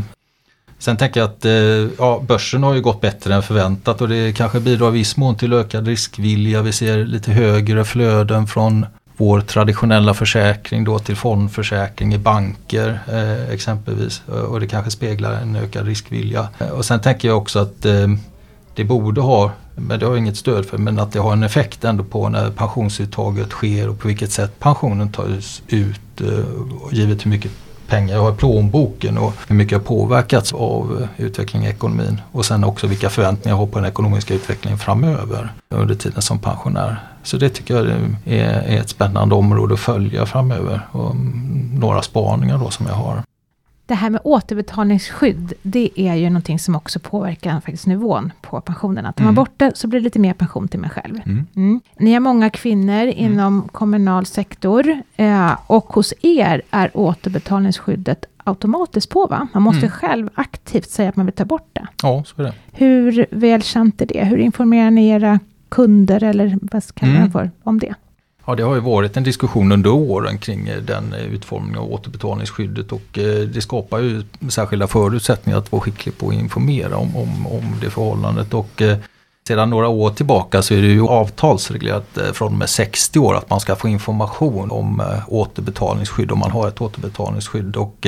Sen 0.78 0.96
tänker 0.96 1.20
jag 1.20 1.30
att 1.30 1.44
eh, 1.44 1.52
ja, 1.98 2.24
börsen 2.28 2.62
har 2.62 2.74
ju 2.74 2.80
gått 2.80 3.00
bättre 3.00 3.35
än 3.35 3.42
förväntat 3.42 4.00
och 4.00 4.08
det 4.08 4.32
kanske 4.37 4.61
bidrar 4.61 4.88
i 4.88 4.92
viss 4.92 5.16
mån 5.16 5.37
till 5.37 5.52
ökad 5.52 5.87
riskvilja. 5.87 6.62
Vi 6.62 6.73
ser 6.73 7.04
lite 7.04 7.33
högre 7.33 7.85
flöden 7.85 8.46
från 8.46 8.87
vår 9.23 9.40
traditionella 9.40 10.14
försäkring 10.14 10.85
då 10.85 10.98
till 10.98 11.16
fondförsäkring 11.16 12.14
i 12.14 12.18
banker 12.18 13.00
eh, 13.12 13.54
exempelvis. 13.54 14.23
Eh, 14.29 14.35
och 14.35 14.60
det 14.60 14.66
kanske 14.66 14.90
speglar 14.90 15.33
en 15.33 15.56
ökad 15.56 15.87
riskvilja. 15.87 16.48
Eh, 16.58 16.68
och 16.68 16.85
sen 16.85 17.00
tänker 17.00 17.29
jag 17.29 17.38
också 17.38 17.58
att 17.58 17.85
eh, 17.85 18.08
det 18.75 18.85
borde 18.85 19.20
ha, 19.20 19.50
men 19.75 19.98
det 19.98 20.06
har 20.06 20.12
jag 20.12 20.18
inget 20.18 20.37
stöd 20.37 20.66
för, 20.66 20.79
men 20.79 20.98
att 20.98 21.12
det 21.12 21.18
har 21.18 21.33
en 21.33 21.42
effekt 21.42 21.85
ändå 21.85 22.04
på 22.04 22.29
när 22.29 22.50
pensionsuttaget 22.50 23.50
sker 23.50 23.88
och 23.88 23.98
på 23.98 24.08
vilket 24.08 24.33
sätt 24.33 24.58
pensionen 24.58 25.12
tas 25.12 25.62
ut. 25.68 26.20
Eh, 26.20 26.44
givet 26.90 27.27
hur 27.27 27.31
mycket 27.31 27.52
pengar 27.87 28.14
jag 28.14 28.23
har 28.23 28.33
i 28.33 28.37
plånboken 28.37 29.18
och 29.18 29.35
hur 29.48 29.56
mycket 29.56 29.73
jag 29.73 29.85
påverkats 29.85 30.52
av 30.52 30.98
eh, 31.02 31.25
utvecklingen 31.27 31.68
i 31.68 31.75
ekonomin. 31.75 32.20
Och 32.33 32.44
sen 32.44 32.64
också 32.64 32.87
vilka 32.87 33.10
förväntningar 33.10 33.56
jag 33.56 33.60
har 33.60 33.66
på 33.66 33.79
den 33.79 33.88
ekonomiska 33.88 34.35
utvecklingen 34.35 34.79
framöver 34.79 35.52
under 35.68 35.94
tiden 35.94 36.23
som 36.23 36.38
pensionär. 36.38 37.12
Så 37.23 37.37
det 37.37 37.48
tycker 37.48 37.75
jag 37.75 37.87
är, 38.25 38.81
ett 38.81 38.88
spännande 38.88 39.35
område 39.35 39.75
att 39.75 39.81
följa 39.81 40.27
framöver. 40.27 40.81
Och 40.92 41.16
några 41.75 42.02
spaningar 42.02 42.58
då 42.58 42.70
som 42.70 42.87
jag 42.87 42.94
har. 42.94 43.23
Det 43.87 43.94
här 43.94 44.10
med 44.10 44.20
återbetalningsskydd, 44.25 45.52
det 45.62 45.90
är 45.96 46.14
ju 46.14 46.31
någonting 46.31 46.58
som 46.58 46.77
också 46.77 47.00
påverkar 47.00 47.60
faktiskt 47.60 47.87
nivån 47.87 48.33
på 48.40 48.60
pensionerna. 48.60 49.12
Tar 49.12 49.25
man 49.25 49.29
mm. 49.29 49.35
bort 49.35 49.52
det 49.56 49.73
så 49.75 49.88
blir 49.88 50.00
det 50.00 50.04
lite 50.04 50.18
mer 50.18 50.35
pension 50.35 50.68
till 50.68 50.81
mig 50.81 50.90
själv. 50.90 51.20
Mm. 51.27 51.46
Mm. 51.56 51.81
Ni 51.98 52.12
har 52.12 52.20
många 52.20 52.50
kvinnor 52.50 53.02
mm. 53.02 53.16
inom 53.16 53.68
kommunal 53.73 54.27
sektor 54.27 55.02
eh, 55.16 55.52
och 55.66 55.85
hos 55.85 56.14
er 56.23 56.62
är 56.70 56.90
återbetalningsskyddet 56.94 58.25
automatiskt 58.44 59.10
på 59.10 59.27
va? 59.27 59.48
Man 59.54 59.62
måste 59.62 59.87
mm. 59.87 59.90
själv 59.90 60.29
aktivt 60.35 60.90
säga 60.90 61.08
att 61.08 61.16
man 61.16 61.27
vill 61.27 61.35
ta 61.35 61.44
bort 61.44 61.68
det. 61.73 61.87
Ja, 62.02 62.25
så 62.27 62.42
är 62.42 62.46
det. 62.46 62.54
Hur 62.73 63.27
välkänt 63.31 64.00
är 64.00 64.06
det? 64.06 64.25
Hur 64.25 64.38
informerar 64.38 64.90
ni 64.90 65.08
era 65.08 65.40
kunder 65.73 66.25
eller 66.25 66.58
vad 66.62 66.94
kallar 66.94 67.12
man 67.12 67.20
mm. 67.23 67.33
för 67.33 67.50
om 67.62 67.79
det? 67.79 67.94
Ja, 68.46 68.54
det 68.54 68.62
har 68.62 68.75
ju 68.75 68.81
varit 68.81 69.16
en 69.16 69.23
diskussion 69.23 69.73
under 69.73 69.90
åren 69.90 70.38
kring 70.38 70.68
eh, 70.68 70.83
den 70.83 71.12
eh, 71.12 71.20
utformningen 71.20 71.79
av 71.79 71.92
återbetalningsskyddet 71.92 72.92
och 72.92 73.18
eh, 73.18 73.40
det 73.48 73.60
skapar 73.60 73.98
ju 73.98 74.23
särskilda 74.48 74.87
förutsättningar 74.87 75.58
att 75.58 75.73
vara 75.73 75.83
skicklig 75.83 76.18
på 76.18 76.29
att 76.29 76.35
informera 76.35 76.96
om, 76.96 77.16
om, 77.16 77.46
om 77.46 77.75
det 77.81 77.90
förhållandet. 77.90 78.54
Och 78.54 78.83
sedan 79.48 79.70
några 79.70 79.88
år 79.88 80.10
tillbaka 80.10 80.62
så 80.62 80.75
är 80.75 80.83
det 80.83 80.88
ju 80.88 81.06
avtalsreglerat 81.06 82.18
från 82.33 82.52
och 82.52 82.58
med 82.58 82.68
60 82.68 83.18
år 83.18 83.35
att 83.35 83.50
man 83.50 83.60
ska 83.60 83.77
få 83.77 83.88
information 83.88 84.70
om 84.70 85.02
återbetalningsskydd 85.29 86.33
om 86.33 86.38
man 86.38 86.50
har 86.50 86.68
ett 86.68 86.81
återbetalningsskydd. 86.81 87.77
Och 87.77 88.06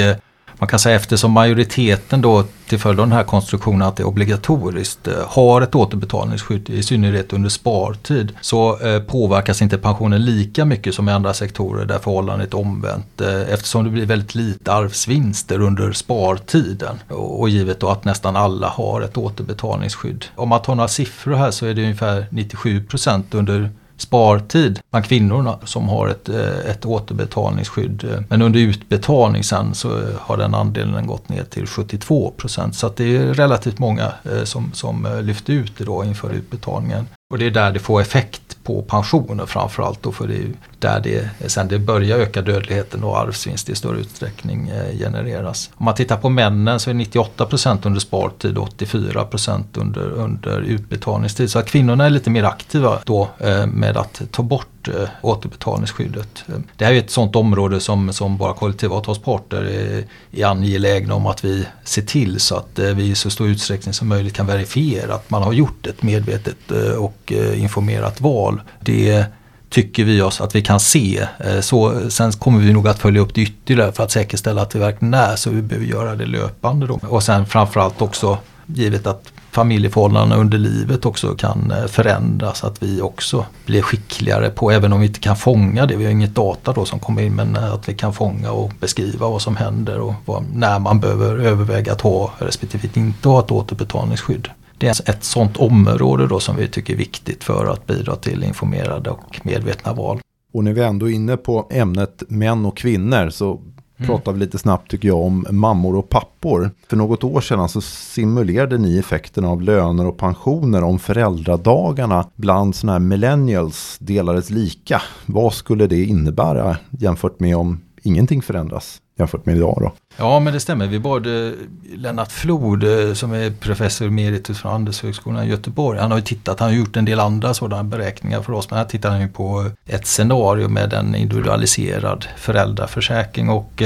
man 0.64 0.68
kan 0.68 0.78
säga 0.78 0.96
eftersom 0.96 1.32
majoriteten 1.32 2.20
då 2.20 2.44
till 2.68 2.78
följd 2.78 3.00
av 3.00 3.06
den 3.06 3.16
här 3.16 3.24
konstruktionen 3.24 3.82
att 3.82 3.96
det 3.96 4.02
är 4.02 4.06
obligatoriskt 4.06 5.08
eh, 5.08 5.14
har 5.26 5.62
ett 5.62 5.74
återbetalningsskydd 5.74 6.70
i 6.70 6.82
synnerhet 6.82 7.32
under 7.32 7.48
spartid 7.48 8.32
så 8.40 8.78
eh, 8.78 9.02
påverkas 9.02 9.62
inte 9.62 9.78
pensionen 9.78 10.24
lika 10.24 10.64
mycket 10.64 10.94
som 10.94 11.08
i 11.08 11.12
andra 11.12 11.34
sektorer 11.34 11.84
där 11.84 11.98
förhållandet 11.98 12.52
är 12.52 12.58
omvänt 12.58 13.20
eh, 13.20 13.52
eftersom 13.52 13.84
det 13.84 13.90
blir 13.90 14.06
väldigt 14.06 14.34
lite 14.34 14.72
arvsvinster 14.72 15.60
under 15.60 15.92
spartiden 15.92 16.96
och 17.08 17.48
givet 17.48 17.80
då 17.80 17.88
att 17.88 18.04
nästan 18.04 18.36
alla 18.36 18.68
har 18.68 19.00
ett 19.00 19.16
återbetalningsskydd. 19.16 20.24
Om 20.34 20.48
man 20.48 20.62
tar 20.62 20.74
några 20.74 20.88
siffror 20.88 21.34
här 21.34 21.50
så 21.50 21.66
är 21.66 21.74
det 21.74 21.82
ungefär 21.82 22.26
97 22.30 22.84
procent 22.84 23.34
under 23.34 23.70
spartid 23.96 24.80
bland 24.90 25.06
kvinnorna 25.06 25.58
som 25.64 25.88
har 25.88 26.08
ett, 26.08 26.28
eh, 26.28 26.70
ett 26.70 26.86
återbetalningsskydd. 26.86 28.04
Eh, 28.04 28.20
men 28.28 28.42
under 28.42 28.60
utbetalning 28.60 29.44
sen 29.44 29.74
så 29.74 29.88
eh, 29.88 30.04
har 30.20 30.36
den 30.36 30.54
andelen 30.54 31.06
gått 31.06 31.28
ner 31.28 31.44
till 31.44 31.66
72 31.66 32.32
procent. 32.36 32.76
Så 32.76 32.90
det 32.96 33.16
är 33.16 33.34
relativt 33.34 33.78
många 33.78 34.12
som, 34.44 34.72
som 34.72 35.08
lyfter 35.22 35.52
ut 35.52 35.72
det 35.78 35.84
då 35.84 36.04
inför 36.04 36.32
utbetalningen. 36.32 37.06
Och 37.30 37.38
det 37.38 37.46
är 37.46 37.50
där 37.50 37.72
det 37.72 37.78
får 37.78 38.00
effekt 38.00 38.56
på 38.64 38.82
pensioner 38.82 39.46
framförallt 39.46 40.02
då 40.02 40.12
för 40.12 40.26
det 40.26 40.34
är 40.34 40.52
där 40.84 41.00
det 41.00 41.50
sen 41.50 41.68
det 41.68 41.78
börjar 41.78 42.18
öka 42.18 42.42
dödligheten 42.42 43.04
och 43.04 43.18
arvsvinst 43.18 43.68
i 43.68 43.74
större 43.74 44.00
utsträckning 44.00 44.68
eh, 44.68 44.98
genereras. 44.98 45.70
Om 45.74 45.84
man 45.84 45.94
tittar 45.94 46.16
på 46.16 46.28
männen 46.28 46.80
så 46.80 46.90
är 46.90 46.94
98% 46.94 47.86
under 47.86 48.00
spartid 48.00 48.58
och 48.58 48.64
84 48.64 49.26
under, 49.74 50.10
under 50.10 50.60
utbetalningstid. 50.60 51.50
Så 51.50 51.58
att 51.58 51.66
kvinnorna 51.66 52.06
är 52.06 52.10
lite 52.10 52.30
mer 52.30 52.44
aktiva 52.44 52.98
då 53.04 53.28
eh, 53.38 53.66
med 53.66 53.96
att 53.96 54.22
ta 54.30 54.42
bort 54.42 54.88
eh, 54.88 55.08
återbetalningsskyddet. 55.22 56.44
Det 56.76 56.84
här 56.84 56.92
är 56.92 56.98
ett 56.98 57.10
sådant 57.10 57.36
område 57.36 57.80
som, 57.80 58.12
som 58.12 58.36
bara 58.36 58.54
kollektivavtalsparter 58.54 59.62
är, 59.62 60.04
är 60.32 60.46
angelägna 60.46 61.14
om 61.14 61.26
att 61.26 61.44
vi 61.44 61.66
ser 61.84 62.02
till 62.02 62.40
så 62.40 62.56
att 62.56 62.78
vi 62.78 63.10
i 63.10 63.14
så 63.14 63.30
stor 63.30 63.48
utsträckning 63.48 63.94
som 63.94 64.08
möjligt 64.08 64.34
kan 64.34 64.46
verifiera 64.46 65.14
att 65.14 65.30
man 65.30 65.42
har 65.42 65.52
gjort 65.52 65.86
ett 65.86 66.02
medvetet 66.02 66.70
och 66.98 67.32
informerat 67.54 68.20
val. 68.20 68.60
Det 68.80 69.26
tycker 69.74 70.04
vi 70.04 70.22
oss 70.22 70.40
att 70.40 70.54
vi 70.54 70.62
kan 70.62 70.80
se. 70.80 71.26
Eh, 71.38 71.60
så, 71.60 72.10
sen 72.10 72.32
kommer 72.32 72.58
vi 72.58 72.72
nog 72.72 72.88
att 72.88 72.98
följa 72.98 73.20
upp 73.20 73.34
det 73.34 73.40
ytterligare 73.40 73.92
för 73.92 74.02
att 74.02 74.10
säkerställa 74.10 74.62
att 74.62 74.70
det 74.70 74.78
verkligen 74.78 75.14
är 75.14 75.36
så 75.36 75.50
vi 75.50 75.62
behöver 75.62 75.86
göra 75.86 76.14
det 76.14 76.26
löpande. 76.26 76.86
Då. 76.86 77.00
Och 77.08 77.22
sen 77.22 77.46
framförallt 77.46 78.02
också 78.02 78.38
givet 78.66 79.06
att 79.06 79.32
familjeförhållandena 79.50 80.40
under 80.40 80.58
livet 80.58 81.06
också 81.06 81.34
kan 81.34 81.70
eh, 81.70 81.86
förändras. 81.86 82.64
Att 82.64 82.82
vi 82.82 83.00
också 83.00 83.46
blir 83.66 83.82
skickligare 83.82 84.50
på, 84.50 84.70
även 84.70 84.92
om 84.92 85.00
vi 85.00 85.06
inte 85.06 85.20
kan 85.20 85.36
fånga 85.36 85.86
det, 85.86 85.96
vi 85.96 86.04
har 86.04 86.12
inget 86.12 86.34
data 86.34 86.72
då 86.72 86.84
som 86.84 86.98
kommer 87.00 87.22
in, 87.22 87.34
men 87.34 87.56
eh, 87.56 87.72
att 87.72 87.88
vi 87.88 87.94
kan 87.94 88.12
fånga 88.12 88.50
och 88.50 88.72
beskriva 88.80 89.28
vad 89.28 89.42
som 89.42 89.56
händer 89.56 90.00
och 90.00 90.14
vad, 90.24 90.44
när 90.54 90.78
man 90.78 91.00
behöver 91.00 91.38
överväga 91.38 91.92
att 91.92 92.00
ha 92.00 92.32
respektive 92.38 92.88
inte 92.94 93.28
ha 93.28 93.40
ett 93.40 93.50
återbetalningsskydd. 93.50 94.48
Det 94.84 95.08
är 95.08 95.10
ett 95.10 95.24
sådant 95.24 95.56
område 95.56 96.26
då 96.26 96.40
som 96.40 96.56
vi 96.56 96.68
tycker 96.68 96.92
är 96.92 96.98
viktigt 96.98 97.44
för 97.44 97.66
att 97.66 97.86
bidra 97.86 98.16
till 98.16 98.44
informerade 98.44 99.10
och 99.10 99.40
medvetna 99.42 99.92
val. 99.92 100.20
Och 100.52 100.64
när 100.64 100.72
vi 100.72 100.80
ändå 100.80 101.10
är 101.10 101.14
inne 101.14 101.36
på 101.36 101.68
ämnet 101.70 102.22
män 102.28 102.66
och 102.66 102.76
kvinnor 102.76 103.30
så 103.30 103.50
mm. 103.50 104.06
pratar 104.06 104.32
vi 104.32 104.38
lite 104.38 104.58
snabbt 104.58 104.90
tycker 104.90 105.08
jag 105.08 105.18
om 105.18 105.46
mammor 105.50 105.96
och 105.96 106.08
pappor. 106.08 106.70
För 106.88 106.96
något 106.96 107.24
år 107.24 107.40
sedan 107.40 107.68
så 107.68 107.80
simulerade 107.80 108.78
ni 108.78 108.98
effekterna 108.98 109.48
av 109.48 109.62
löner 109.62 110.06
och 110.06 110.16
pensioner 110.16 110.84
om 110.84 110.98
föräldradagarna 110.98 112.26
bland 112.36 112.74
sådana 112.74 112.92
här 112.92 113.00
millennials 113.00 113.96
delades 114.00 114.50
lika. 114.50 115.02
Vad 115.26 115.54
skulle 115.54 115.86
det 115.86 116.04
innebära 116.04 116.76
jämfört 116.90 117.40
med 117.40 117.56
om 117.56 117.80
ingenting 118.06 118.42
förändras? 118.42 119.00
jämfört 119.16 119.46
med 119.46 119.56
idag. 119.56 119.78
Då. 119.80 119.92
Ja 120.16 120.40
men 120.40 120.52
det 120.52 120.60
stämmer. 120.60 120.86
Vi 120.86 120.98
bad 120.98 121.26
eh, 121.26 121.52
Lennart 121.96 122.32
Flod 122.32 122.84
eh, 122.84 123.14
som 123.14 123.32
är 123.32 123.50
professor 123.50 124.06
emeritus 124.06 124.58
från 124.58 124.72
Handelshögskolan 124.72 125.44
i 125.44 125.48
Göteborg. 125.48 125.98
Han 125.98 126.10
har 126.10 126.18
ju 126.18 126.24
tittat, 126.24 126.60
han 126.60 126.68
har 126.68 126.76
gjort 126.76 126.96
en 126.96 127.04
del 127.04 127.20
andra 127.20 127.54
sådana 127.54 127.84
beräkningar 127.84 128.42
för 128.42 128.52
oss. 128.52 128.70
Men 128.70 128.78
här 128.78 128.84
tittar 128.84 129.10
han 129.10 129.20
ju 129.20 129.28
på 129.28 129.60
eh, 129.86 129.94
ett 129.94 130.06
scenario 130.06 130.68
med 130.68 130.92
en 130.92 131.14
individualiserad 131.14 132.26
föräldraförsäkring 132.36 133.48
och 133.48 133.82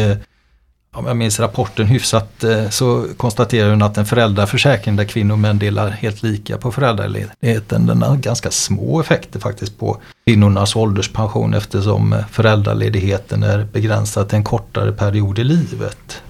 om 0.98 1.06
jag 1.06 1.16
minns 1.16 1.40
rapporten 1.40 1.86
hyfsat 1.86 2.44
eh, 2.44 2.68
så 2.68 3.06
konstaterar 3.16 3.70
hon 3.70 3.82
att 3.82 3.98
en 3.98 4.06
föräldraförsäkring 4.06 4.96
där 4.96 5.04
kvinnor 5.04 5.32
och 5.32 5.38
män 5.38 5.58
delar 5.58 5.90
helt 5.90 6.22
lika 6.22 6.58
på 6.58 6.72
föräldraledigheten 6.72 7.86
den 7.86 8.02
har 8.02 8.16
ganska 8.16 8.50
små 8.50 9.00
effekter 9.00 9.40
faktiskt 9.40 9.78
på 9.78 9.96
kvinnornas 10.26 10.76
ålderspension 10.76 11.54
eftersom 11.54 12.12
eh, 12.12 12.26
föräldraledigheten 12.30 13.42
är 13.42 13.66
begränsad 13.72 14.28
till 14.28 14.36
en 14.36 14.44
kortare 14.44 14.92
period 14.92 15.38
i 15.38 15.44
livet. 15.44 16.22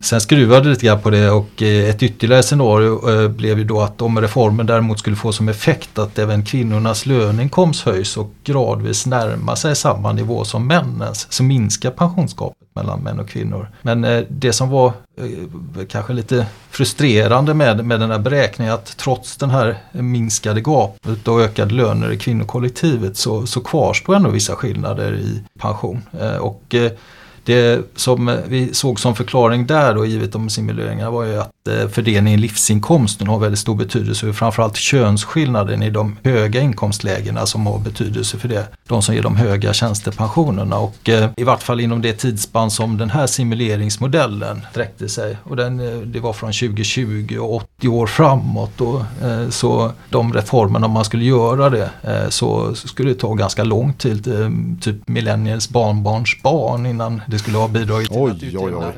Sen 0.00 0.20
skruvade 0.20 0.62
det 0.62 0.68
lite 0.68 0.86
grann 0.86 1.00
på 1.00 1.10
det 1.10 1.30
och 1.30 1.62
eh, 1.62 1.88
ett 1.88 2.02
ytterligare 2.02 2.42
scenario 2.42 3.10
eh, 3.10 3.28
blev 3.28 3.58
ju 3.58 3.64
då 3.64 3.80
att 3.80 4.02
om 4.02 4.20
reformen 4.20 4.66
däremot 4.66 4.98
skulle 4.98 5.16
få 5.16 5.32
som 5.32 5.48
effekt 5.48 5.98
att 5.98 6.18
även 6.18 6.44
kvinnornas 6.44 7.06
löneinkomst 7.06 7.84
höjs 7.84 8.16
och 8.16 8.30
gradvis 8.44 9.06
närma 9.06 9.56
sig 9.56 9.76
samma 9.76 10.12
nivå 10.12 10.44
som 10.44 10.66
männens 10.66 11.32
så 11.32 11.42
minskar 11.42 11.90
pensionsgapet 11.90 12.68
mellan 12.74 13.00
män 13.00 13.20
och 13.20 13.28
kvinnor. 13.28 13.68
Men 13.82 14.04
eh, 14.04 14.24
det 14.28 14.52
som 14.52 14.70
var 14.70 14.92
kanske 15.88 16.12
lite 16.12 16.46
frustrerande 16.70 17.54
med, 17.54 17.84
med 17.84 18.00
den 18.00 18.10
här 18.10 18.18
beräkningen 18.18 18.74
att 18.74 18.96
trots 18.96 19.36
den 19.36 19.50
här 19.50 19.78
minskade 19.92 20.60
gapet 20.60 21.28
och 21.28 21.40
ökade 21.40 21.74
löner 21.74 22.12
i 22.12 22.18
kvinnokollektivet 22.18 23.16
så, 23.16 23.46
så 23.46 23.60
kvarstår 23.60 24.16
ändå 24.16 24.30
vissa 24.30 24.56
skillnader 24.56 25.14
i 25.14 25.42
pension. 25.58 26.02
Och 26.40 26.74
det 27.46 27.86
som 27.94 28.38
vi 28.48 28.74
såg 28.74 29.00
som 29.00 29.14
förklaring 29.14 29.66
där 29.66 29.94
då, 29.94 30.06
givet 30.06 30.32
de 30.32 30.50
simuleringarna, 30.50 31.10
var 31.10 31.24
ju 31.24 31.38
att 31.38 31.50
fördelningen 31.90 32.38
i 32.38 32.42
livsinkomsten 32.42 33.26
har 33.26 33.38
väldigt 33.38 33.58
stor 33.58 33.74
betydelse. 33.74 34.32
Framförallt 34.32 34.76
könsskillnaden 34.76 35.82
i 35.82 35.90
de 35.90 36.16
höga 36.22 36.60
inkomstlägena 36.60 37.46
som 37.46 37.66
har 37.66 37.78
betydelse 37.78 38.38
för 38.38 38.48
det. 38.48 38.66
De 38.88 39.02
som 39.02 39.14
ger 39.14 39.22
de 39.22 39.36
höga 39.36 39.72
tjänstepensionerna 39.72 40.78
och 40.78 41.08
eh, 41.08 41.30
i 41.36 41.44
vart 41.44 41.62
fall 41.62 41.80
inom 41.80 42.02
det 42.02 42.12
tidsspann 42.12 42.70
som 42.70 42.98
den 42.98 43.10
här 43.10 43.26
simuleringsmodellen 43.26 44.66
sträckte 44.70 45.08
sig. 45.08 45.36
Och 45.42 45.56
den, 45.56 45.80
eh, 45.80 45.98
det 45.98 46.20
var 46.20 46.32
från 46.32 46.52
2020 46.52 47.38
och 47.40 47.54
80 47.54 47.88
år 47.88 48.06
framåt. 48.06 48.80
Och, 48.80 49.02
så 49.50 49.92
de 50.10 50.32
reformerna 50.32 50.86
om 50.86 50.92
man 50.92 51.04
skulle 51.04 51.24
göra 51.24 51.70
det 51.70 51.90
så 52.28 52.74
skulle 52.74 53.10
det 53.10 53.14
ta 53.14 53.34
ganska 53.34 53.64
lång 53.64 53.92
tid, 53.92 54.28
typ 54.80 55.08
millennials 55.08 55.68
barnbarns 55.68 56.42
barn 56.42 56.86
innan 56.86 57.22
det 57.26 57.38
skulle 57.38 57.58
ha 57.58 57.68
bidragit 57.68 58.08
till 58.08 58.18
oj, 58.20 58.30
att 58.30 58.42
utjämna 58.42 58.92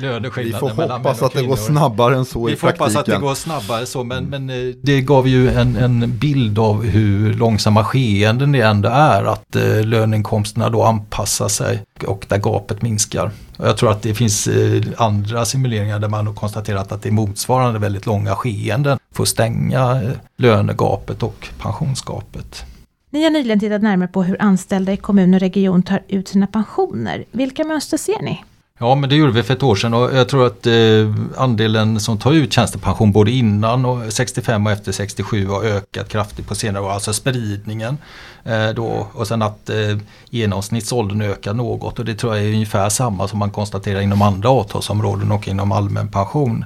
löneskillnaden 0.00 0.44
Vi 0.44 0.52
får 0.52 0.92
hoppas 0.92 1.22
att 1.22 1.32
det 1.32 1.42
går 1.42 1.56
snabbare 1.56 2.03
snabbare 2.04 2.18
än 2.18 2.24
så 2.24 2.46
Vi 2.46 2.52
i 2.52 2.56
praktiken. 2.56 2.88
Vi 2.88 2.94
hoppas 2.94 2.96
att 2.96 3.06
det 3.06 3.26
går 3.26 3.34
snabbare 3.34 3.86
så 3.86 4.04
men, 4.04 4.24
men 4.24 4.50
eh, 4.50 4.74
det 4.82 5.00
gav 5.00 5.28
ju 5.28 5.50
en, 5.50 5.76
en 5.76 6.18
bild 6.18 6.58
av 6.58 6.84
hur 6.84 7.34
långsamma 7.34 7.84
skeenden 7.84 8.52
det 8.52 8.60
ändå 8.60 8.88
är 8.88 9.24
att 9.24 9.56
eh, 9.56 9.84
löneinkomsterna 9.84 10.70
då 10.70 10.82
anpassar 10.82 11.48
sig 11.48 11.82
och 12.06 12.26
där 12.28 12.38
gapet 12.38 12.82
minskar. 12.82 13.30
Och 13.56 13.66
jag 13.68 13.76
tror 13.76 13.90
att 13.90 14.02
det 14.02 14.14
finns 14.14 14.46
eh, 14.46 14.82
andra 14.96 15.44
simuleringar 15.44 15.98
där 15.98 16.08
man 16.08 16.26
har 16.26 16.34
konstaterat 16.34 16.92
att 16.92 17.02
det 17.02 17.08
är 17.08 17.12
motsvarande 17.12 17.78
väldigt 17.78 18.06
långa 18.06 18.34
skeenden 18.34 18.98
för 19.12 19.22
att 19.22 19.28
stänga 19.28 20.02
eh, 20.02 20.10
lönegapet 20.36 21.22
och 21.22 21.48
pensionsgapet. 21.58 22.64
Ni 23.10 23.24
har 23.24 23.30
nyligen 23.30 23.60
tittat 23.60 23.82
närmare 23.82 24.08
på 24.08 24.22
hur 24.22 24.42
anställda 24.42 24.92
i 24.92 24.96
kommun 24.96 25.34
och 25.34 25.40
region 25.40 25.82
tar 25.82 26.02
ut 26.08 26.28
sina 26.28 26.46
pensioner. 26.46 27.24
Vilka 27.30 27.64
mönster 27.64 27.96
ser 27.96 28.22
ni? 28.22 28.44
Ja 28.80 28.94
men 28.94 29.10
det 29.10 29.16
gjorde 29.16 29.32
vi 29.32 29.42
för 29.42 29.54
ett 29.54 29.62
år 29.62 29.74
sedan 29.74 29.94
och 29.94 30.14
jag 30.14 30.28
tror 30.28 30.46
att 30.46 30.66
eh, 30.66 31.14
andelen 31.36 32.00
som 32.00 32.18
tar 32.18 32.32
ut 32.32 32.52
tjänstepension 32.52 33.12
både 33.12 33.30
innan 33.30 33.84
och 33.84 34.12
65 34.12 34.66
och 34.66 34.72
efter 34.72 34.92
67 34.92 35.46
har 35.46 35.64
ökat 35.64 36.08
kraftigt 36.08 36.48
på 36.48 36.54
senare 36.54 36.82
år. 36.84 36.90
Alltså 36.90 37.12
spridningen. 37.12 37.98
Eh, 38.44 38.68
då, 38.68 39.08
och 39.12 39.26
sen 39.26 39.42
att 39.42 39.70
eh, 39.70 39.98
genomsnittsåldern 40.30 41.22
ökar 41.22 41.54
något 41.54 41.98
och 41.98 42.04
det 42.04 42.14
tror 42.14 42.36
jag 42.36 42.44
är 42.44 42.52
ungefär 42.52 42.88
samma 42.88 43.28
som 43.28 43.38
man 43.38 43.50
konstaterar 43.50 44.00
inom 44.00 44.22
andra 44.22 44.48
avtalsområden 44.48 45.32
och 45.32 45.48
inom 45.48 45.72
allmän 45.72 46.08
pension. 46.08 46.64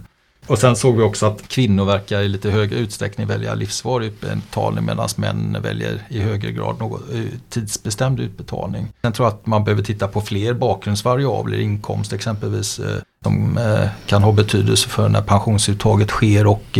Och 0.48 0.58
sen 0.58 0.76
såg 0.76 0.96
vi 0.96 1.02
också 1.02 1.26
att 1.26 1.48
kvinnor 1.48 1.84
verkar 1.84 2.20
i 2.20 2.28
lite 2.28 2.50
högre 2.50 2.76
utsträckning 2.76 3.26
välja 3.26 3.54
livsvarig 3.54 4.06
utbetalning 4.06 4.84
medan 4.84 5.08
män 5.16 5.56
väljer 5.62 6.02
i 6.08 6.20
högre 6.20 6.52
grad 6.52 6.78
något, 6.78 7.00
eh, 7.14 7.20
tidsbestämd 7.48 8.20
utbetalning. 8.20 8.86
Sen 9.02 9.12
tror 9.12 9.26
jag 9.26 9.34
att 9.34 9.46
man 9.46 9.64
behöver 9.64 9.82
titta 9.82 10.08
på 10.08 10.20
fler 10.20 10.54
bakgrundsvariabler, 10.54 11.58
inkomst 11.58 12.12
exempelvis, 12.12 12.78
eh, 12.78 12.96
som 13.22 13.58
eh, 13.58 13.88
kan 14.06 14.22
ha 14.22 14.32
betydelse 14.32 14.88
för 14.88 15.08
när 15.08 15.22
pensionsuttaget 15.22 16.08
sker 16.08 16.46
och 16.46 16.78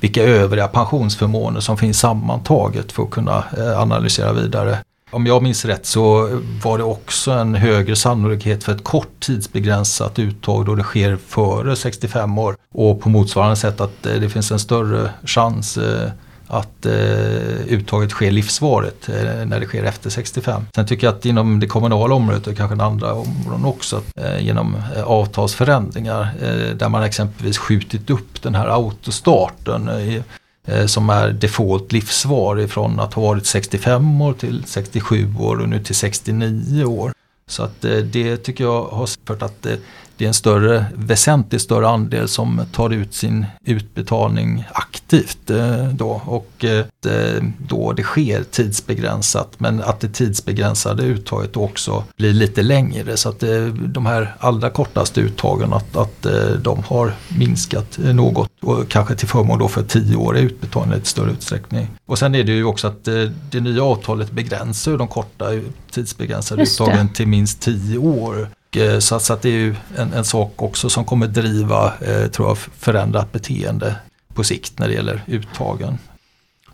vilka 0.00 0.22
övriga 0.22 0.68
pensionsförmåner 0.68 1.60
som 1.60 1.78
finns 1.78 1.98
sammantaget 1.98 2.92
för 2.92 3.02
att 3.02 3.10
kunna 3.10 3.44
analysera 3.76 4.32
vidare. 4.32 4.78
Om 5.16 5.26
jag 5.26 5.42
minns 5.42 5.64
rätt 5.64 5.86
så 5.86 6.28
var 6.62 6.78
det 6.78 6.84
också 6.84 7.30
en 7.30 7.54
högre 7.54 7.96
sannolikhet 7.96 8.64
för 8.64 8.72
ett 8.72 8.84
kort 8.84 9.20
tidsbegränsat 9.20 10.18
uttag 10.18 10.66
då 10.66 10.74
det 10.74 10.82
sker 10.82 11.16
före 11.16 11.76
65 11.76 12.38
år. 12.38 12.56
Och 12.72 13.00
på 13.00 13.08
motsvarande 13.08 13.56
sätt 13.56 13.80
att 13.80 14.06
eh, 14.06 14.14
det 14.14 14.28
finns 14.28 14.50
en 14.50 14.58
större 14.58 15.10
chans 15.24 15.78
eh, 15.78 16.10
att 16.46 16.86
eh, 16.86 16.92
uttaget 17.68 18.10
sker 18.10 18.30
livsvarigt 18.30 19.08
eh, 19.08 19.46
när 19.46 19.60
det 19.60 19.66
sker 19.66 19.84
efter 19.84 20.10
65. 20.10 20.62
Sen 20.74 20.86
tycker 20.86 21.06
jag 21.06 21.14
att 21.14 21.24
inom 21.24 21.60
det 21.60 21.66
kommunala 21.66 22.14
området 22.14 22.46
och 22.46 22.56
kanske 22.56 22.84
andra 22.84 23.12
områden 23.14 23.64
också 23.64 24.02
genom 24.38 24.76
avtalsförändringar 25.04 26.28
där 26.74 26.88
man 26.88 27.02
exempelvis 27.02 27.58
skjutit 27.58 28.10
upp 28.10 28.42
den 28.42 28.54
här 28.54 28.68
autostarten 28.68 29.88
Eh, 29.88 30.22
Eh, 30.66 30.86
som 30.86 31.10
är 31.10 31.32
default 31.32 31.92
livsvar 31.92 32.60
ifrån 32.60 33.00
att 33.00 33.14
ha 33.14 33.22
varit 33.22 33.46
65 33.46 34.20
år 34.20 34.32
till 34.32 34.62
67 34.66 35.34
år 35.38 35.60
och 35.60 35.68
nu 35.68 35.84
till 35.84 35.94
69 35.94 36.84
år. 36.84 37.12
Så 37.48 37.62
att 37.62 37.84
eh, 37.84 37.96
det 37.96 38.36
tycker 38.36 38.64
jag 38.64 38.84
har 38.84 39.08
fört 39.26 39.42
att 39.42 39.66
eh, 39.66 39.76
det 40.16 40.24
är 40.24 40.28
en 40.28 40.34
större, 40.34 40.86
väsentligt 40.94 41.62
större 41.62 41.88
andel 41.88 42.28
som 42.28 42.62
tar 42.72 42.90
ut 42.90 43.14
sin 43.14 43.46
utbetalning 43.64 44.64
aktivt 44.72 45.50
eh, 45.50 45.88
då. 45.88 46.22
Och 46.26 46.64
eh, 46.64 46.84
då 47.58 47.92
det 47.92 48.02
sker 48.02 48.42
tidsbegränsat. 48.50 49.52
Men 49.58 49.82
att 49.82 50.00
det 50.00 50.08
tidsbegränsade 50.08 51.02
uttaget 51.02 51.56
också 51.56 52.04
blir 52.16 52.32
lite 52.32 52.62
längre. 52.62 53.16
Så 53.16 53.28
att 53.28 53.42
eh, 53.42 53.64
de 53.66 54.06
här 54.06 54.34
allra 54.38 54.70
kortaste 54.70 55.20
uttagen 55.20 55.72
att, 55.72 55.96
att 55.96 56.26
de 56.62 56.82
har 56.82 57.12
minskat 57.38 57.98
något. 57.98 58.50
Och 58.62 58.88
kanske 58.88 59.14
till 59.14 59.28
förmån 59.28 59.58
då 59.58 59.68
för 59.68 59.82
tioåriga 59.82 60.42
utbetalningar 60.42 60.98
i 60.98 61.04
större 61.04 61.30
utsträckning. 61.30 61.88
Och 62.06 62.18
sen 62.18 62.34
är 62.34 62.44
det 62.44 62.52
ju 62.52 62.64
också 62.64 62.86
att 62.86 63.04
det 63.50 63.60
nya 63.60 63.82
avtalet 63.82 64.30
begränsar 64.30 64.96
de 64.96 65.08
korta 65.08 65.44
tidsbegränsade 65.90 66.62
uttagen 66.62 67.08
till 67.08 67.28
minst 67.28 67.60
tio 67.60 67.98
år. 67.98 68.48
Eh, 68.76 68.98
så, 68.98 69.18
så 69.18 69.32
att 69.32 69.42
det 69.42 69.48
är 69.48 69.52
ju 69.52 69.74
en, 69.96 70.12
en, 70.12 70.24
sak 70.24 70.62
också 70.62 70.90
som 70.90 71.04
kommer 71.04 71.26
driva 71.26 71.94
eh, 72.00 72.26
tror 72.30 72.48
jag, 72.48 72.58
förändrat 72.58 73.32
beteende 73.32 73.96
på 74.34 74.44
sikt 74.44 74.78
när 74.78 74.88
det 74.88 74.94
gäller 74.94 75.22
uttagen. 75.26 75.98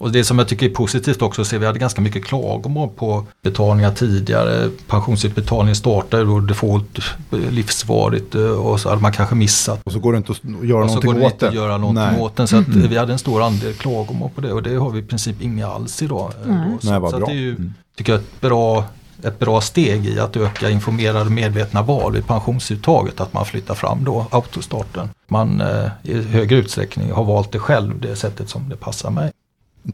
Och 0.02 0.12
det 0.12 0.24
som 0.24 0.38
jag 0.38 0.48
tycker 0.48 0.66
är 0.66 0.74
positivt 0.74 1.22
också 1.22 1.44
ser 1.44 1.58
vi 1.58 1.66
hade 1.66 1.78
ganska 1.78 2.00
mycket 2.00 2.24
klagomål 2.24 2.88
på 2.96 3.26
betalningar 3.42 3.90
tidigare. 3.90 4.70
Pensionsutbetalningen 4.86 5.76
startade 5.76 6.24
då 6.24 6.40
default 6.40 6.98
livsvarigt 7.30 8.34
eh, 8.34 8.42
och 8.42 8.80
så 8.80 8.88
hade 8.88 9.02
man 9.02 9.12
kanske 9.12 9.34
missat. 9.34 9.80
Och 9.84 9.92
så 9.92 9.98
går 9.98 10.12
det 10.12 10.18
inte 10.18 10.32
att 10.32 10.44
göra 10.64 10.86
någonting 10.86 10.86
åt 10.86 10.92
det. 10.92 10.98
Och 10.98 11.02
så 11.02 11.12
går 11.12 11.20
det 11.20 11.26
inte 11.26 11.48
att 11.48 11.54
göra 11.54 11.78
någonting 11.78 12.20
åt 12.20 12.36
den. 12.36 12.48
Så 12.48 12.56
att 12.56 12.66
mm. 12.66 12.88
vi 12.88 12.96
hade 12.96 13.12
en 13.12 13.18
stor 13.18 13.42
andel 13.42 13.74
klagomål 13.74 14.30
på 14.34 14.40
det 14.40 14.52
och 14.52 14.62
det 14.62 14.74
har 14.74 14.90
vi 14.90 14.98
i 14.98 15.02
princip 15.02 15.42
inga 15.42 15.66
alls 15.66 16.02
idag. 16.02 16.32
Mm. 16.44 16.80
Så, 16.80 17.00
Nej, 17.00 17.10
så 17.10 17.18
det 17.18 17.32
är 17.32 17.36
ju, 17.36 17.50
mm. 17.50 17.74
tycker 17.96 18.12
jag, 18.12 18.20
ett 18.20 18.40
bra 18.40 18.84
ett 19.24 19.38
bra 19.38 19.60
steg 19.60 20.06
i 20.06 20.18
att 20.18 20.36
öka 20.36 20.70
informerade 20.70 21.30
medvetna 21.30 21.82
val 21.82 22.12
vid 22.12 22.26
pensionsuttaget 22.26 23.20
att 23.20 23.32
man 23.32 23.44
flyttar 23.44 23.74
fram 23.74 24.04
då 24.04 24.26
autostarten. 24.30 25.08
Man 25.26 25.60
eh, 25.60 25.88
i 26.02 26.22
högre 26.22 26.56
utsträckning 26.56 27.12
har 27.12 27.24
valt 27.24 27.52
det 27.52 27.58
själv, 27.58 28.00
det 28.00 28.16
sättet 28.16 28.48
som 28.48 28.68
det 28.68 28.76
passar 28.76 29.10
mig. 29.10 29.32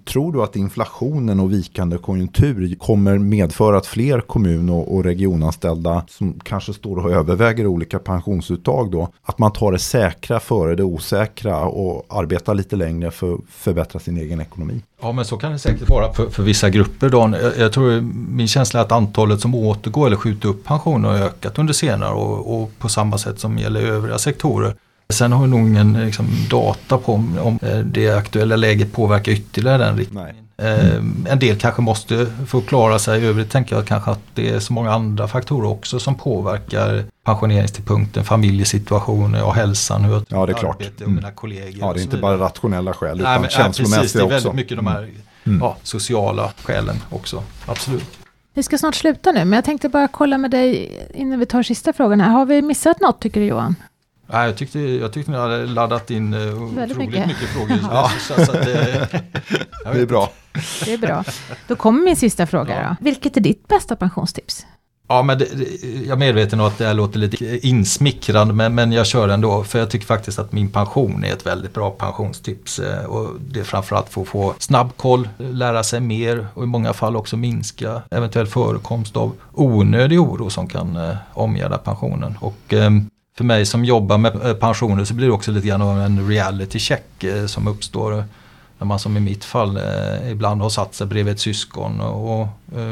Tror 0.05 0.33
du 0.33 0.43
att 0.43 0.57
inflationen 0.57 1.41
och 1.41 1.53
vikande 1.53 1.99
konjunktur 1.99 2.75
kommer 2.75 3.19
medföra 3.19 3.79
att 3.79 3.87
fler 3.87 4.21
kommun 4.21 4.71
och, 4.71 5.05
regionanställda 5.05 6.03
som 6.09 6.41
kanske 6.45 6.75
står 6.75 6.97
och 6.99 7.11
överväger 7.11 7.67
olika 7.67 7.99
pensionsuttag 7.99 8.91
då, 8.91 9.09
att 9.23 9.39
man 9.39 9.53
tar 9.53 9.73
det 9.73 9.79
säkra 9.79 10.41
före 10.41 10.75
det 10.75 10.83
osäkra 10.83 11.61
och 11.65 12.07
arbetar 12.09 12.55
lite 12.55 12.77
längre 12.77 13.11
för 13.11 13.35
att 13.35 13.41
förbättra 13.51 13.99
sin 13.99 14.19
egen 14.19 14.41
ekonomi? 14.41 14.83
Ja 15.01 15.13
men 15.13 15.25
så 15.25 15.37
kan 15.37 15.53
det 15.53 15.59
säkert 15.59 15.89
vara 15.89 16.13
för, 16.13 16.31
för 16.31 16.43
vissa 16.43 16.71
grupper. 16.71 17.09
Då. 17.09 17.35
Jag, 17.43 17.59
jag, 17.59 17.73
tror 17.73 18.01
min 18.29 18.49
känsla 18.49 18.81
är 18.81 18.85
att 18.85 18.93
antalet 18.93 19.41
som 19.41 19.55
återgår 19.55 20.07
eller 20.07 20.17
skjuter 20.17 20.49
upp 20.49 20.65
pensioner 20.65 21.09
har 21.09 21.19
ökat 21.19 21.59
under 21.59 21.73
senare 21.73 22.13
och, 22.13 22.63
och 22.63 22.71
på 22.79 22.89
samma 22.89 23.19
sätt 23.19 23.41
som 23.41 23.59
gäller 23.59 23.81
övriga 23.81 24.19
sektorer. 24.19 24.75
Sen 25.13 25.33
har 25.33 25.47
nog 25.47 25.61
ingen 25.61 25.93
liksom, 25.93 26.27
data 26.51 26.99
på 26.99 27.15
om, 27.15 27.39
om 27.39 27.59
eh, 27.63 27.79
det 27.79 28.11
aktuella 28.11 28.57
läget 28.57 28.93
påverkar 28.93 29.33
ytterligare 29.33 29.79
den 29.79 29.97
riktningen. 29.97 30.37
Mm. 30.63 31.27
En 31.31 31.39
del 31.39 31.57
kanske 31.57 31.83
måste 31.83 32.27
få 32.47 32.61
klara 32.61 32.99
sig. 32.99 33.23
I 33.23 33.27
övrigt 33.27 33.51
tänker 33.51 33.77
jag 33.77 33.87
kanske 33.87 34.11
att 34.11 34.21
det 34.35 34.51
är 34.51 34.61
så 34.61 34.73
många 34.73 34.93
andra 34.93 35.29
faktorer 35.29 35.69
också 35.69 35.99
som 35.99 36.15
påverkar 36.15 37.05
pensioneringstidpunkten, 37.25 38.25
familjesituationen 38.25 39.43
och 39.43 39.55
hälsan. 39.55 40.05
Hur 40.05 40.23
ja, 40.29 40.47
det 40.47 40.53
är 40.53 40.57
klart. 40.57 40.83
Och 41.05 41.11
mina 41.11 41.31
kollegor 41.31 41.79
ja, 41.81 41.93
det 41.93 42.01
är 42.01 42.03
inte 42.03 42.17
bara 42.17 42.39
rationella 42.39 42.93
skäl 42.93 43.21
utan 43.21 43.41
Nej, 43.41 43.51
känslomässiga 43.51 44.03
också. 44.05 44.19
Det 44.19 44.25
är 44.25 44.29
väldigt 44.29 44.55
mycket 44.55 44.77
de 44.77 44.87
här 44.87 44.99
mm. 44.99 45.15
mm. 45.47 45.59
ja, 45.61 45.77
sociala 45.83 46.53
skälen 46.63 46.97
också. 47.11 47.43
Absolut. 47.67 48.19
Vi 48.55 48.63
ska 48.63 48.79
snart 48.79 48.95
sluta 48.95 49.33
nu, 49.33 49.45
men 49.45 49.53
jag 49.53 49.65
tänkte 49.65 49.89
bara 49.89 50.09
kolla 50.09 50.39
med 50.39 50.51
dig 50.51 50.91
innan 51.15 51.39
vi 51.39 51.47
tar 51.47 51.63
sista 51.63 51.93
frågan 51.93 52.21
här. 52.21 52.31
Har 52.31 52.47
vi 52.47 52.63
missat 52.63 53.01
något 53.01 53.21
tycker 53.21 53.41
du 53.41 53.47
Johan? 53.47 53.75
Nej, 54.33 54.47
jag, 54.47 54.57
tyckte, 54.57 54.81
jag 54.81 55.13
tyckte 55.13 55.31
ni 55.31 55.37
hade 55.37 55.67
laddat 55.67 56.11
in 56.11 56.35
uh, 56.35 56.63
otroligt 56.63 56.97
mycket. 56.97 57.27
mycket 57.27 57.49
frågor. 57.49 57.79
ja. 57.91 58.11
så, 58.21 58.47
så 58.47 58.53
det, 58.53 59.09
det 59.93 60.01
är 60.01 60.07
bra. 60.07 60.31
Det 60.85 60.93
är 60.93 60.99
bra. 60.99 61.25
Då 61.69 61.77
kommer 61.77 62.03
min 62.03 62.17
sista 62.17 62.47
fråga 62.47 62.83
ja. 62.83 62.89
då. 62.89 62.97
Vilket 63.01 63.37
är 63.37 63.41
ditt 63.41 63.69
bästa 63.69 63.97
pensionstips? 63.97 64.67
Ja, 65.09 65.23
men 65.23 65.39
det, 65.39 65.45
jag 65.83 66.13
är 66.13 66.17
medveten 66.17 66.61
om 66.61 66.67
att 66.67 66.79
det 66.79 66.87
här 66.87 66.95
låter 66.95 67.19
lite 67.19 67.67
insmickrande 67.69 68.55
men, 68.55 68.75
men 68.75 68.93
jag 68.93 69.07
kör 69.07 69.29
ändå 69.29 69.65
för 69.65 69.79
jag 69.79 69.91
tycker 69.91 70.07
faktiskt 70.07 70.39
att 70.39 70.53
min 70.53 70.71
pension 70.71 71.25
är 71.25 71.33
ett 71.33 71.47
väldigt 71.47 71.75
bra 71.75 71.91
pensionstips. 71.91 72.79
Eh, 72.79 73.05
och 73.05 73.31
det 73.41 73.61
är 73.61 73.65
framförallt 73.65 74.09
för 74.09 74.23
att 74.23 74.29
få 74.29 74.55
snabb 74.59 74.97
koll, 74.97 75.29
lära 75.39 75.83
sig 75.83 76.01
mer 76.01 76.47
och 76.55 76.63
i 76.63 76.67
många 76.67 76.93
fall 76.93 77.17
också 77.17 77.37
minska 77.37 78.03
eventuell 78.11 78.47
förekomst 78.47 79.17
av 79.17 79.33
onödig 79.53 80.21
oro 80.21 80.51
som 80.51 80.67
kan 80.67 80.97
eh, 80.97 81.17
omgärda 81.35 81.79
pensionen. 81.79 82.39
Och, 82.41 82.75
eh, 82.75 82.91
för 83.39 83.45
mig 83.45 83.67
som 83.67 83.85
jobbar 83.85 84.19
med 84.19 84.47
eh, 84.47 84.55
pensioner 84.55 85.05
så 85.05 85.15
blir 85.15 85.27
det 85.27 85.33
också 85.33 85.51
lite 85.51 85.69
grann 85.69 85.83
av 85.83 86.01
en 86.01 86.29
reality 86.29 86.79
check 86.79 87.25
eh, 87.25 87.47
som 87.47 87.69
uppstår 87.69 88.19
eh, 88.19 88.25
när 88.79 88.87
man 88.87 88.99
som 88.99 89.17
i 89.17 89.21
mitt 89.21 89.45
fall 89.45 89.77
eh, 89.77 90.31
ibland 90.31 90.63
har 90.63 90.71
satt 90.71 90.95
sig 90.95 91.07
bredvid 91.07 91.35
ett 91.35 91.41
syskon 91.41 92.01
och 92.01 92.49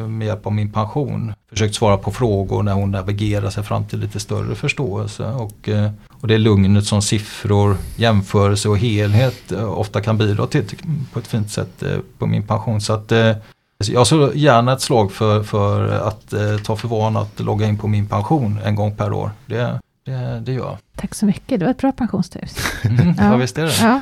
med 0.09 0.26
hjälp 0.26 0.47
av 0.47 0.53
min 0.53 0.72
pension 0.72 1.32
försökt 1.51 1.74
svara 1.74 1.97
på 1.97 2.11
frågor 2.11 2.62
när 2.62 2.72
hon 2.72 2.90
navigerar 2.90 3.51
sig 3.51 3.62
fram 3.62 3.84
till 3.84 3.99
lite 3.99 4.20
större 4.20 4.55
förståelse. 4.55 5.24
Och, 5.24 5.68
och 6.11 6.28
det 6.28 6.38
lugnet 6.38 6.86
som 6.86 7.03
siffror, 7.03 7.76
jämförelse 7.97 8.68
och 8.68 8.78
helhet 8.78 9.53
ofta 9.53 10.01
kan 10.01 10.18
bidra 10.18 10.47
till 10.47 10.64
på 11.12 11.18
ett 11.18 11.26
fint 11.26 11.51
sätt 11.51 11.82
på 12.18 12.26
min 12.26 12.42
pension. 12.42 12.80
Så 12.80 12.92
att 12.92 13.12
jag 13.78 14.07
slår 14.07 14.36
gärna 14.36 14.72
ett 14.72 14.80
slag 14.80 15.12
för, 15.12 15.42
för 15.42 15.88
att 15.88 16.34
ta 16.64 16.76
för 16.76 16.88
vana 16.88 17.20
att 17.20 17.40
logga 17.40 17.66
in 17.66 17.78
på 17.78 17.88
min 17.88 18.07
pension 18.09 18.59
en 18.64 18.74
gång 18.74 18.97
per 18.97 19.12
år. 19.12 19.30
Det, 19.47 19.80
det, 20.07 20.40
det 20.40 20.52
gör 20.52 20.64
jag. 20.64 20.78
Tack 20.94 21.14
så 21.14 21.26
mycket, 21.26 21.61
det 21.61 21.64
var 21.64 21.70
ett 21.70 21.78
bra 21.78 21.92
pensionstips. 21.92 22.84
Mm, 22.84 23.14
ja. 23.18 23.24
ja, 23.24 23.36
visst 23.36 23.59
är 23.59 23.62
det. 23.62 23.80
Ja. 23.80 24.00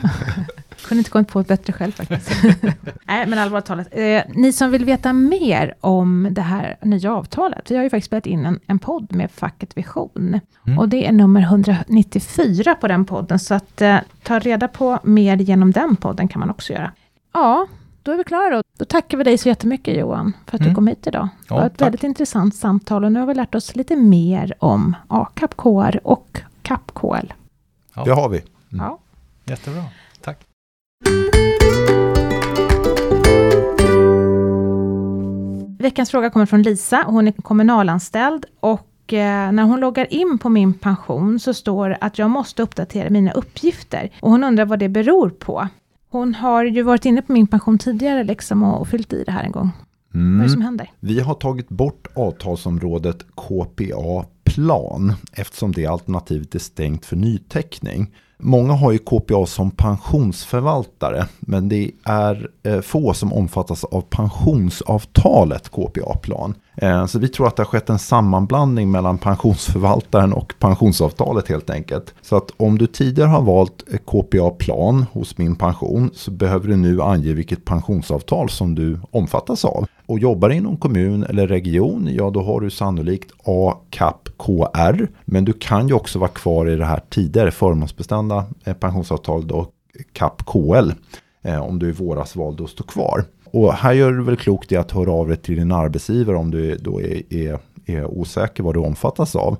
Kunde 0.86 0.98
inte 1.00 1.11
kommit 1.11 1.28
på 1.28 1.40
ett 1.40 1.48
bättre 1.48 1.72
själv 1.72 1.92
faktiskt. 1.92 2.30
Nej, 3.05 3.26
men 3.26 3.38
allvarligt 3.38 3.66
talat. 3.66 3.88
Eh, 3.90 4.22
ni 4.28 4.52
som 4.52 4.70
vill 4.70 4.84
veta 4.84 5.12
mer 5.12 5.74
om 5.80 6.28
det 6.30 6.42
här 6.42 6.76
nya 6.82 7.14
avtalet. 7.14 7.70
Vi 7.70 7.76
har 7.76 7.82
ju 7.82 7.90
faktiskt 7.90 8.07
spelat 8.07 8.26
in 8.26 8.46
en, 8.46 8.61
en 8.66 8.78
podd 8.78 9.14
med 9.14 9.30
facket 9.30 9.76
Vision. 9.76 10.40
Mm. 10.66 10.78
Och 10.78 10.88
det 10.88 11.07
är 11.07 11.12
nummer 11.12 11.40
194 11.40 12.74
på 12.74 12.88
den 12.88 13.05
podden. 13.05 13.38
Så 13.38 13.55
att 13.55 13.82
eh, 13.82 13.96
ta 14.22 14.38
reda 14.38 14.68
på 14.68 14.98
mer 15.02 15.36
genom 15.36 15.70
den 15.70 15.96
podden 15.96 16.28
kan 16.28 16.40
man 16.40 16.50
också 16.50 16.72
göra. 16.72 16.92
Ja, 17.32 17.66
då 18.05 18.12
är 18.12 18.16
vi 18.16 18.24
klara 18.24 18.62
då. 18.78 18.84
Tackar 18.84 19.18
vi 19.18 19.24
dig 19.24 19.38
så 19.38 19.48
jättemycket 19.48 19.96
Johan, 19.96 20.32
för 20.46 20.57
att 20.57 20.61
mm. 20.61 20.72
du 20.72 20.74
kom 20.74 20.86
hit 20.86 21.07
idag. 21.07 21.28
Det 21.48 21.55
var 21.55 21.66
ett 21.66 21.72
tack. 21.78 21.86
väldigt 21.86 22.02
intressant 22.02 22.55
samtal 22.55 23.05
och 23.05 23.12
nu 23.12 23.20
har 23.20 23.26
vi 23.26 23.34
lärt 23.34 23.55
oss 23.55 23.76
lite 23.76 23.96
mer 23.96 24.55
om 24.59 24.96
ACAP 25.09 25.57
KR 25.57 26.00
och 26.05 26.40
CAP 26.62 26.94
KL. 26.94 27.32
Ja. 27.94 28.05
Det 28.05 28.11
har 28.11 28.28
vi. 28.28 28.38
Mm. 28.72 28.84
Ja. 28.84 28.98
Jättebra, 29.44 29.82
tack. 30.20 30.46
Veckans 35.78 36.11
fråga 36.11 36.30
kommer 36.30 36.46
från 36.46 36.62
Lisa, 36.62 37.05
hon 37.07 37.28
är 37.28 37.32
kommunalanställd 37.32 38.44
och 38.61 39.12
eh, 39.12 39.52
när 39.52 39.62
hon 39.62 39.80
loggar 39.80 40.12
in 40.14 40.38
på 40.38 40.48
min 40.48 40.74
pension 40.74 41.40
så 41.40 41.55
står 41.55 41.88
det 41.88 41.98
att 42.00 42.18
jag 42.18 42.30
måste 42.30 42.62
uppdatera 42.62 43.11
mina 43.11 43.32
uppgifter. 43.32 44.11
Och 44.20 44.30
hon 44.30 44.44
undrar 44.44 44.64
vad 44.64 44.78
det 44.78 44.88
beror 44.88 45.30
på. 45.30 45.68
Hon 46.15 46.35
har 46.35 46.65
ju 46.65 46.83
varit 46.83 47.05
inne 47.05 47.23
på 47.23 47.33
min 47.33 47.47
pension 47.47 47.79
tidigare 47.79 48.25
liksom 48.25 48.62
och, 48.62 48.81
och 48.81 48.89
fyllt 48.89 49.12
i 49.12 49.25
det 49.25 49.33
här 49.33 49.45
en 49.45 49.53
gång. 49.53 49.71
Mm. 50.15 50.33
Vad 50.33 50.41
är 50.41 50.49
det 50.49 50.53
som 50.53 50.62
händer? 50.62 50.91
Vi 51.01 51.21
har 51.21 51.35
tagit 51.35 51.69
bort 51.69 52.07
avtalsområdet 52.15 53.27
KPA 53.35 54.25
plan 54.45 55.12
eftersom 55.33 55.73
det 55.73 55.87
alternativet 55.87 56.55
är 56.55 56.59
stängt 56.59 57.07
för 57.07 57.17
nyteckning. 57.17 58.15
Många 58.39 58.73
har 58.73 58.93
ju 58.93 58.99
KPA 58.99 59.47
som 59.47 59.71
pensionsförvaltare 59.71 61.27
men 61.41 61.69
det 61.69 61.91
är 62.05 62.51
eh, 62.62 62.81
få 62.81 63.15
som 63.15 63.33
omfattas 63.33 63.85
av 63.85 64.01
pensionsavtalet 64.01 65.69
KPA-plan. 65.69 66.51
Eh, 66.51 66.64
Eh, 66.77 67.07
så 67.07 67.18
vi 67.18 67.29
tror 67.29 67.47
att 67.47 67.57
det 67.57 67.62
har 67.62 67.68
skett 67.68 67.91
en 67.91 67.99
sammanblandning 67.99 68.91
mellan 68.91 69.18
pensionsförvaltaren 69.18 70.33
och 70.33 70.55
pensionsavtalet 70.59 71.49
helt 71.49 71.70
enkelt. 71.70 72.14
Så 72.22 72.37
att 72.37 72.51
om 72.57 72.79
du 72.79 72.87
tidigare 72.87 73.29
har 73.29 73.43
valt 73.43 73.85
KPA-plan 74.07 75.07
hos 75.12 75.39
min 75.39 75.57
pension 75.57 76.11
så 76.14 76.31
behöver 76.31 76.68
du 76.68 76.77
nu 76.77 77.03
ange 77.03 77.33
vilket 77.33 77.64
pensionsavtal 77.64 78.49
som 78.49 78.75
du 78.75 78.99
omfattas 79.11 79.64
av. 79.64 79.87
Och 80.07 80.18
jobbar 80.18 80.51
inom 80.51 80.77
kommun 80.77 81.25
eller 81.25 81.47
region, 81.47 82.09
ja 82.11 82.31
då 82.31 82.43
har 82.43 82.61
du 82.61 82.70
sannolikt 82.70 83.33
A, 83.45 83.75
CAP, 83.91 84.29
KR. 84.39 85.07
Men 85.25 85.45
du 85.45 85.53
kan 85.53 85.89
ju 85.89 85.95
också 85.95 86.18
vara 86.18 86.31
kvar 86.31 86.68
i 86.70 86.77
det 86.77 86.85
här 86.85 87.01
tidigare 87.11 87.51
förmånsbestämda 87.51 88.45
eh, 88.64 88.75
pensionsavtalet 88.75 89.53
och 89.53 89.70
CAP 90.12 90.47
KL. 90.47 90.91
Eh, 91.43 91.62
om 91.62 91.79
du 91.79 91.89
i 91.89 91.93
våras 91.93 92.37
valde 92.37 92.64
att 92.64 92.70
stå 92.70 92.85
kvar. 92.85 93.25
Och 93.55 93.72
här 93.72 93.92
gör 93.92 94.12
du 94.12 94.22
väl 94.22 94.36
klokt 94.36 94.72
i 94.72 94.76
att 94.76 94.90
höra 94.90 95.12
av 95.12 95.28
dig 95.28 95.36
till 95.36 95.57
din 95.57 95.72
arbetsgivare 95.72 96.36
om 96.36 96.50
du 96.50 96.76
då 96.76 97.00
är, 97.00 97.34
är, 97.34 97.59
är 97.86 98.05
osäker 98.05 98.62
vad 98.62 98.74
du 98.74 98.80
omfattas 98.80 99.36
av. 99.36 99.57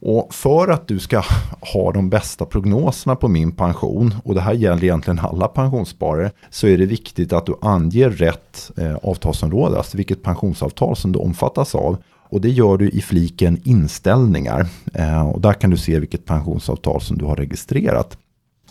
Och 0.00 0.34
för 0.34 0.68
att 0.68 0.88
du 0.88 0.98
ska 0.98 1.22
ha 1.74 1.92
de 1.92 2.10
bästa 2.10 2.44
prognoserna 2.44 3.16
på 3.16 3.28
min 3.28 3.52
pension, 3.52 4.14
och 4.24 4.34
det 4.34 4.40
här 4.40 4.52
gäller 4.52 4.84
egentligen 4.84 5.18
alla 5.18 5.48
pensionssparare, 5.48 6.30
så 6.50 6.66
är 6.66 6.78
det 6.78 6.86
viktigt 6.86 7.32
att 7.32 7.46
du 7.46 7.54
anger 7.60 8.10
rätt 8.10 8.70
eh, 8.76 8.96
avtalsområde, 9.02 9.78
alltså 9.78 9.96
vilket 9.96 10.22
pensionsavtal 10.22 10.96
som 10.96 11.12
du 11.12 11.18
omfattas 11.18 11.74
av. 11.74 11.96
Och 12.28 12.40
det 12.40 12.50
gör 12.50 12.76
du 12.76 12.90
i 12.90 13.00
fliken 13.00 13.60
inställningar. 13.64 14.66
Eh, 14.94 15.28
och 15.28 15.40
där 15.40 15.52
kan 15.52 15.70
du 15.70 15.76
se 15.76 15.98
vilket 15.98 16.24
pensionsavtal 16.24 17.00
som 17.00 17.18
du 17.18 17.24
har 17.24 17.36
registrerat. 17.36 18.18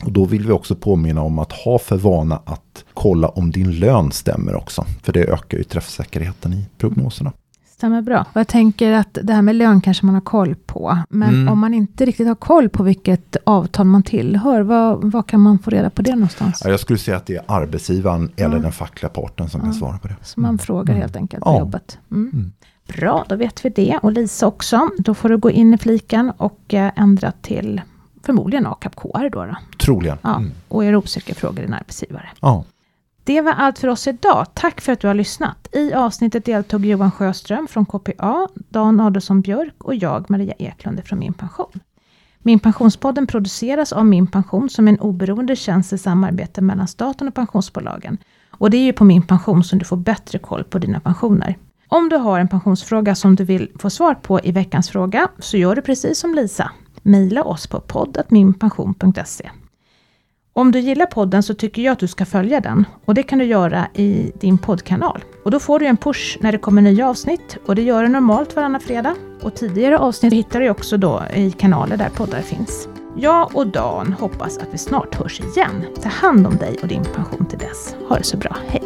Och 0.03 0.11
då 0.11 0.25
vill 0.25 0.45
vi 0.45 0.51
också 0.51 0.75
påminna 0.75 1.21
om 1.21 1.39
att 1.39 1.51
ha 1.51 1.79
för 1.79 1.97
vana 1.97 2.39
att 2.45 2.85
kolla 2.93 3.27
om 3.27 3.51
din 3.51 3.71
lön 3.79 4.11
stämmer 4.11 4.55
också. 4.55 4.85
För 5.03 5.13
det 5.13 5.23
ökar 5.23 5.57
ju 5.57 5.63
träffsäkerheten 5.63 6.53
i 6.53 6.65
prognoserna. 6.77 7.31
Stämmer 7.77 8.01
bra. 8.01 8.25
Och 8.33 8.39
jag 8.39 8.47
tänker 8.47 8.91
att 8.91 9.17
det 9.23 9.33
här 9.33 9.41
med 9.41 9.55
lön 9.55 9.81
kanske 9.81 10.05
man 10.05 10.15
har 10.15 10.21
koll 10.21 10.55
på. 10.55 10.97
Men 11.09 11.29
Mm. 11.33 11.47
om 11.53 11.59
man 11.59 11.73
inte 11.73 12.05
riktigt 12.05 12.27
har 12.27 12.35
koll 12.35 12.69
på 12.69 12.83
vilket 12.83 13.35
avtal 13.43 13.85
man 13.85 14.03
tillhör, 14.03 14.61
vad, 14.61 15.11
vad 15.11 15.27
kan 15.27 15.39
man 15.39 15.59
få 15.59 15.69
reda 15.71 15.89
på 15.89 16.01
det 16.01 16.11
någonstans? 16.15 16.61
Ja, 16.63 16.69
Jag 16.69 16.79
skulle 16.79 16.99
säga 16.99 17.17
att 17.17 17.25
det 17.25 17.35
är 17.35 17.41
arbetsgivaren 17.47 18.31
eller 18.35 18.55
Ja. 18.55 18.61
den 18.61 18.71
fackliga 18.71 19.09
parten 19.09 19.49
som 19.49 19.61
kan 19.61 19.69
Ja. 19.69 19.75
svara 19.79 19.97
på 19.97 20.07
det. 20.07 20.15
Så 20.23 20.39
man 20.39 20.57
frågar 20.57 20.93
Mm. 20.93 21.01
helt 21.01 21.15
enkelt 21.15 21.43
på 21.43 21.57
jobbet. 21.59 21.97
Mm. 22.11 22.29
Mm. 22.33 22.51
Bra, 22.87 23.25
då 23.29 23.35
vet 23.35 23.65
vi 23.65 23.69
det. 23.69 23.99
Och 24.03 24.11
Lisa 24.11 24.47
också. 24.47 24.89
Då 24.97 25.13
får 25.13 25.29
du 25.29 25.37
gå 25.37 25.51
in 25.51 25.73
i 25.73 25.77
fliken 25.77 26.31
och 26.37 26.73
eh, 26.73 26.91
ändra 26.95 27.31
till 27.41 27.81
förmodligen 28.25 28.67
AKAP 28.67 28.95
då. 29.03 29.45
då. 29.45 29.55
Troligen. 29.77 30.17
Ja. 30.21 30.35
Mm. 30.35 30.51
Och 30.67 30.85
är 30.85 30.91
du 30.91 30.97
osäker, 30.97 31.33
fråga 31.35 31.61
din 31.61 31.73
arbetsgivare. 31.73 32.29
Ja. 32.41 32.63
Det 33.23 33.41
var 33.41 33.51
allt 33.51 33.79
för 33.79 33.87
oss 33.87 34.07
idag. 34.07 34.45
Tack 34.53 34.81
för 34.81 34.91
att 34.91 34.99
du 34.99 35.07
har 35.07 35.13
lyssnat. 35.13 35.67
I 35.71 35.93
avsnittet 35.93 36.45
deltog 36.45 36.85
Johan 36.85 37.11
Sjöström 37.11 37.67
från 37.67 37.85
KPA, 37.85 38.47
Dan 38.55 38.99
Adolfsson 38.99 39.41
Björk 39.41 39.83
och 39.83 39.95
jag, 39.95 40.29
Maria 40.29 40.53
Eklund 40.59 41.03
från 41.05 41.19
Min 41.19 41.33
Pension. 41.33 41.79
Min 42.39 42.59
Pensionspodden 42.59 43.27
produceras 43.27 43.93
av 43.93 44.05
Min 44.05 44.27
Pension 44.27 44.69
som 44.69 44.87
en 44.87 44.99
oberoende 44.99 45.55
tjänst 45.55 45.93
i 45.93 45.97
samarbete 45.97 46.61
mellan 46.61 46.87
staten 46.87 47.27
och 47.27 47.35
pensionsbolagen. 47.35 48.17
Och 48.49 48.69
det 48.69 48.77
är 48.77 48.83
ju 48.83 48.93
på 48.93 49.03
Min 49.03 49.21
Pension 49.21 49.63
som 49.63 49.79
du 49.79 49.85
får 49.85 49.97
bättre 49.97 50.39
koll 50.39 50.63
på 50.63 50.79
dina 50.79 50.99
pensioner. 50.99 51.57
Om 51.87 52.09
du 52.09 52.15
har 52.15 52.39
en 52.39 52.47
pensionsfråga 52.47 53.15
som 53.15 53.35
du 53.35 53.43
vill 53.43 53.71
få 53.79 53.89
svar 53.89 54.13
på 54.13 54.39
i 54.43 54.51
veckans 54.51 54.89
fråga, 54.89 55.27
så 55.39 55.57
gör 55.57 55.75
du 55.75 55.81
precis 55.81 56.19
som 56.19 56.35
Lisa 56.35 56.71
mejla 57.05 57.43
oss 57.43 57.67
på 57.67 57.79
poddatminpension.se. 57.79 59.49
Om 60.53 60.71
du 60.71 60.79
gillar 60.79 61.05
podden 61.05 61.43
så 61.43 61.53
tycker 61.53 61.81
jag 61.81 61.91
att 61.91 61.99
du 61.99 62.07
ska 62.07 62.25
följa 62.25 62.59
den 62.59 62.85
och 63.05 63.13
det 63.13 63.23
kan 63.23 63.39
du 63.39 63.45
göra 63.45 63.87
i 63.93 64.31
din 64.39 64.57
poddkanal. 64.57 65.23
Och 65.43 65.51
då 65.51 65.59
får 65.59 65.79
du 65.79 65.85
en 65.85 65.97
push 65.97 66.37
när 66.41 66.51
det 66.51 66.57
kommer 66.57 66.81
nya 66.81 67.09
avsnitt 67.09 67.57
och 67.65 67.75
det 67.75 67.81
gör 67.81 68.03
du 68.03 68.09
normalt 68.09 68.55
varannan 68.55 68.81
fredag. 68.81 69.15
Och 69.41 69.55
tidigare 69.55 69.97
avsnitt 69.97 70.33
hittar 70.33 70.59
du 70.59 70.69
också 70.69 70.97
då 70.97 71.23
i 71.33 71.51
kanaler 71.51 71.97
där 71.97 72.09
poddar 72.09 72.41
finns. 72.41 72.87
Jag 73.17 73.55
och 73.55 73.67
Dan 73.67 74.13
hoppas 74.13 74.57
att 74.57 74.67
vi 74.71 74.77
snart 74.77 75.15
hörs 75.15 75.39
igen. 75.39 75.85
Ta 76.01 76.09
hand 76.09 76.47
om 76.47 76.57
dig 76.57 76.77
och 76.81 76.87
din 76.87 77.03
pension 77.03 77.45
till 77.45 77.59
dess. 77.59 77.95
Ha 78.09 78.17
det 78.17 78.23
så 78.23 78.37
bra, 78.37 78.57
hej! 78.67 78.83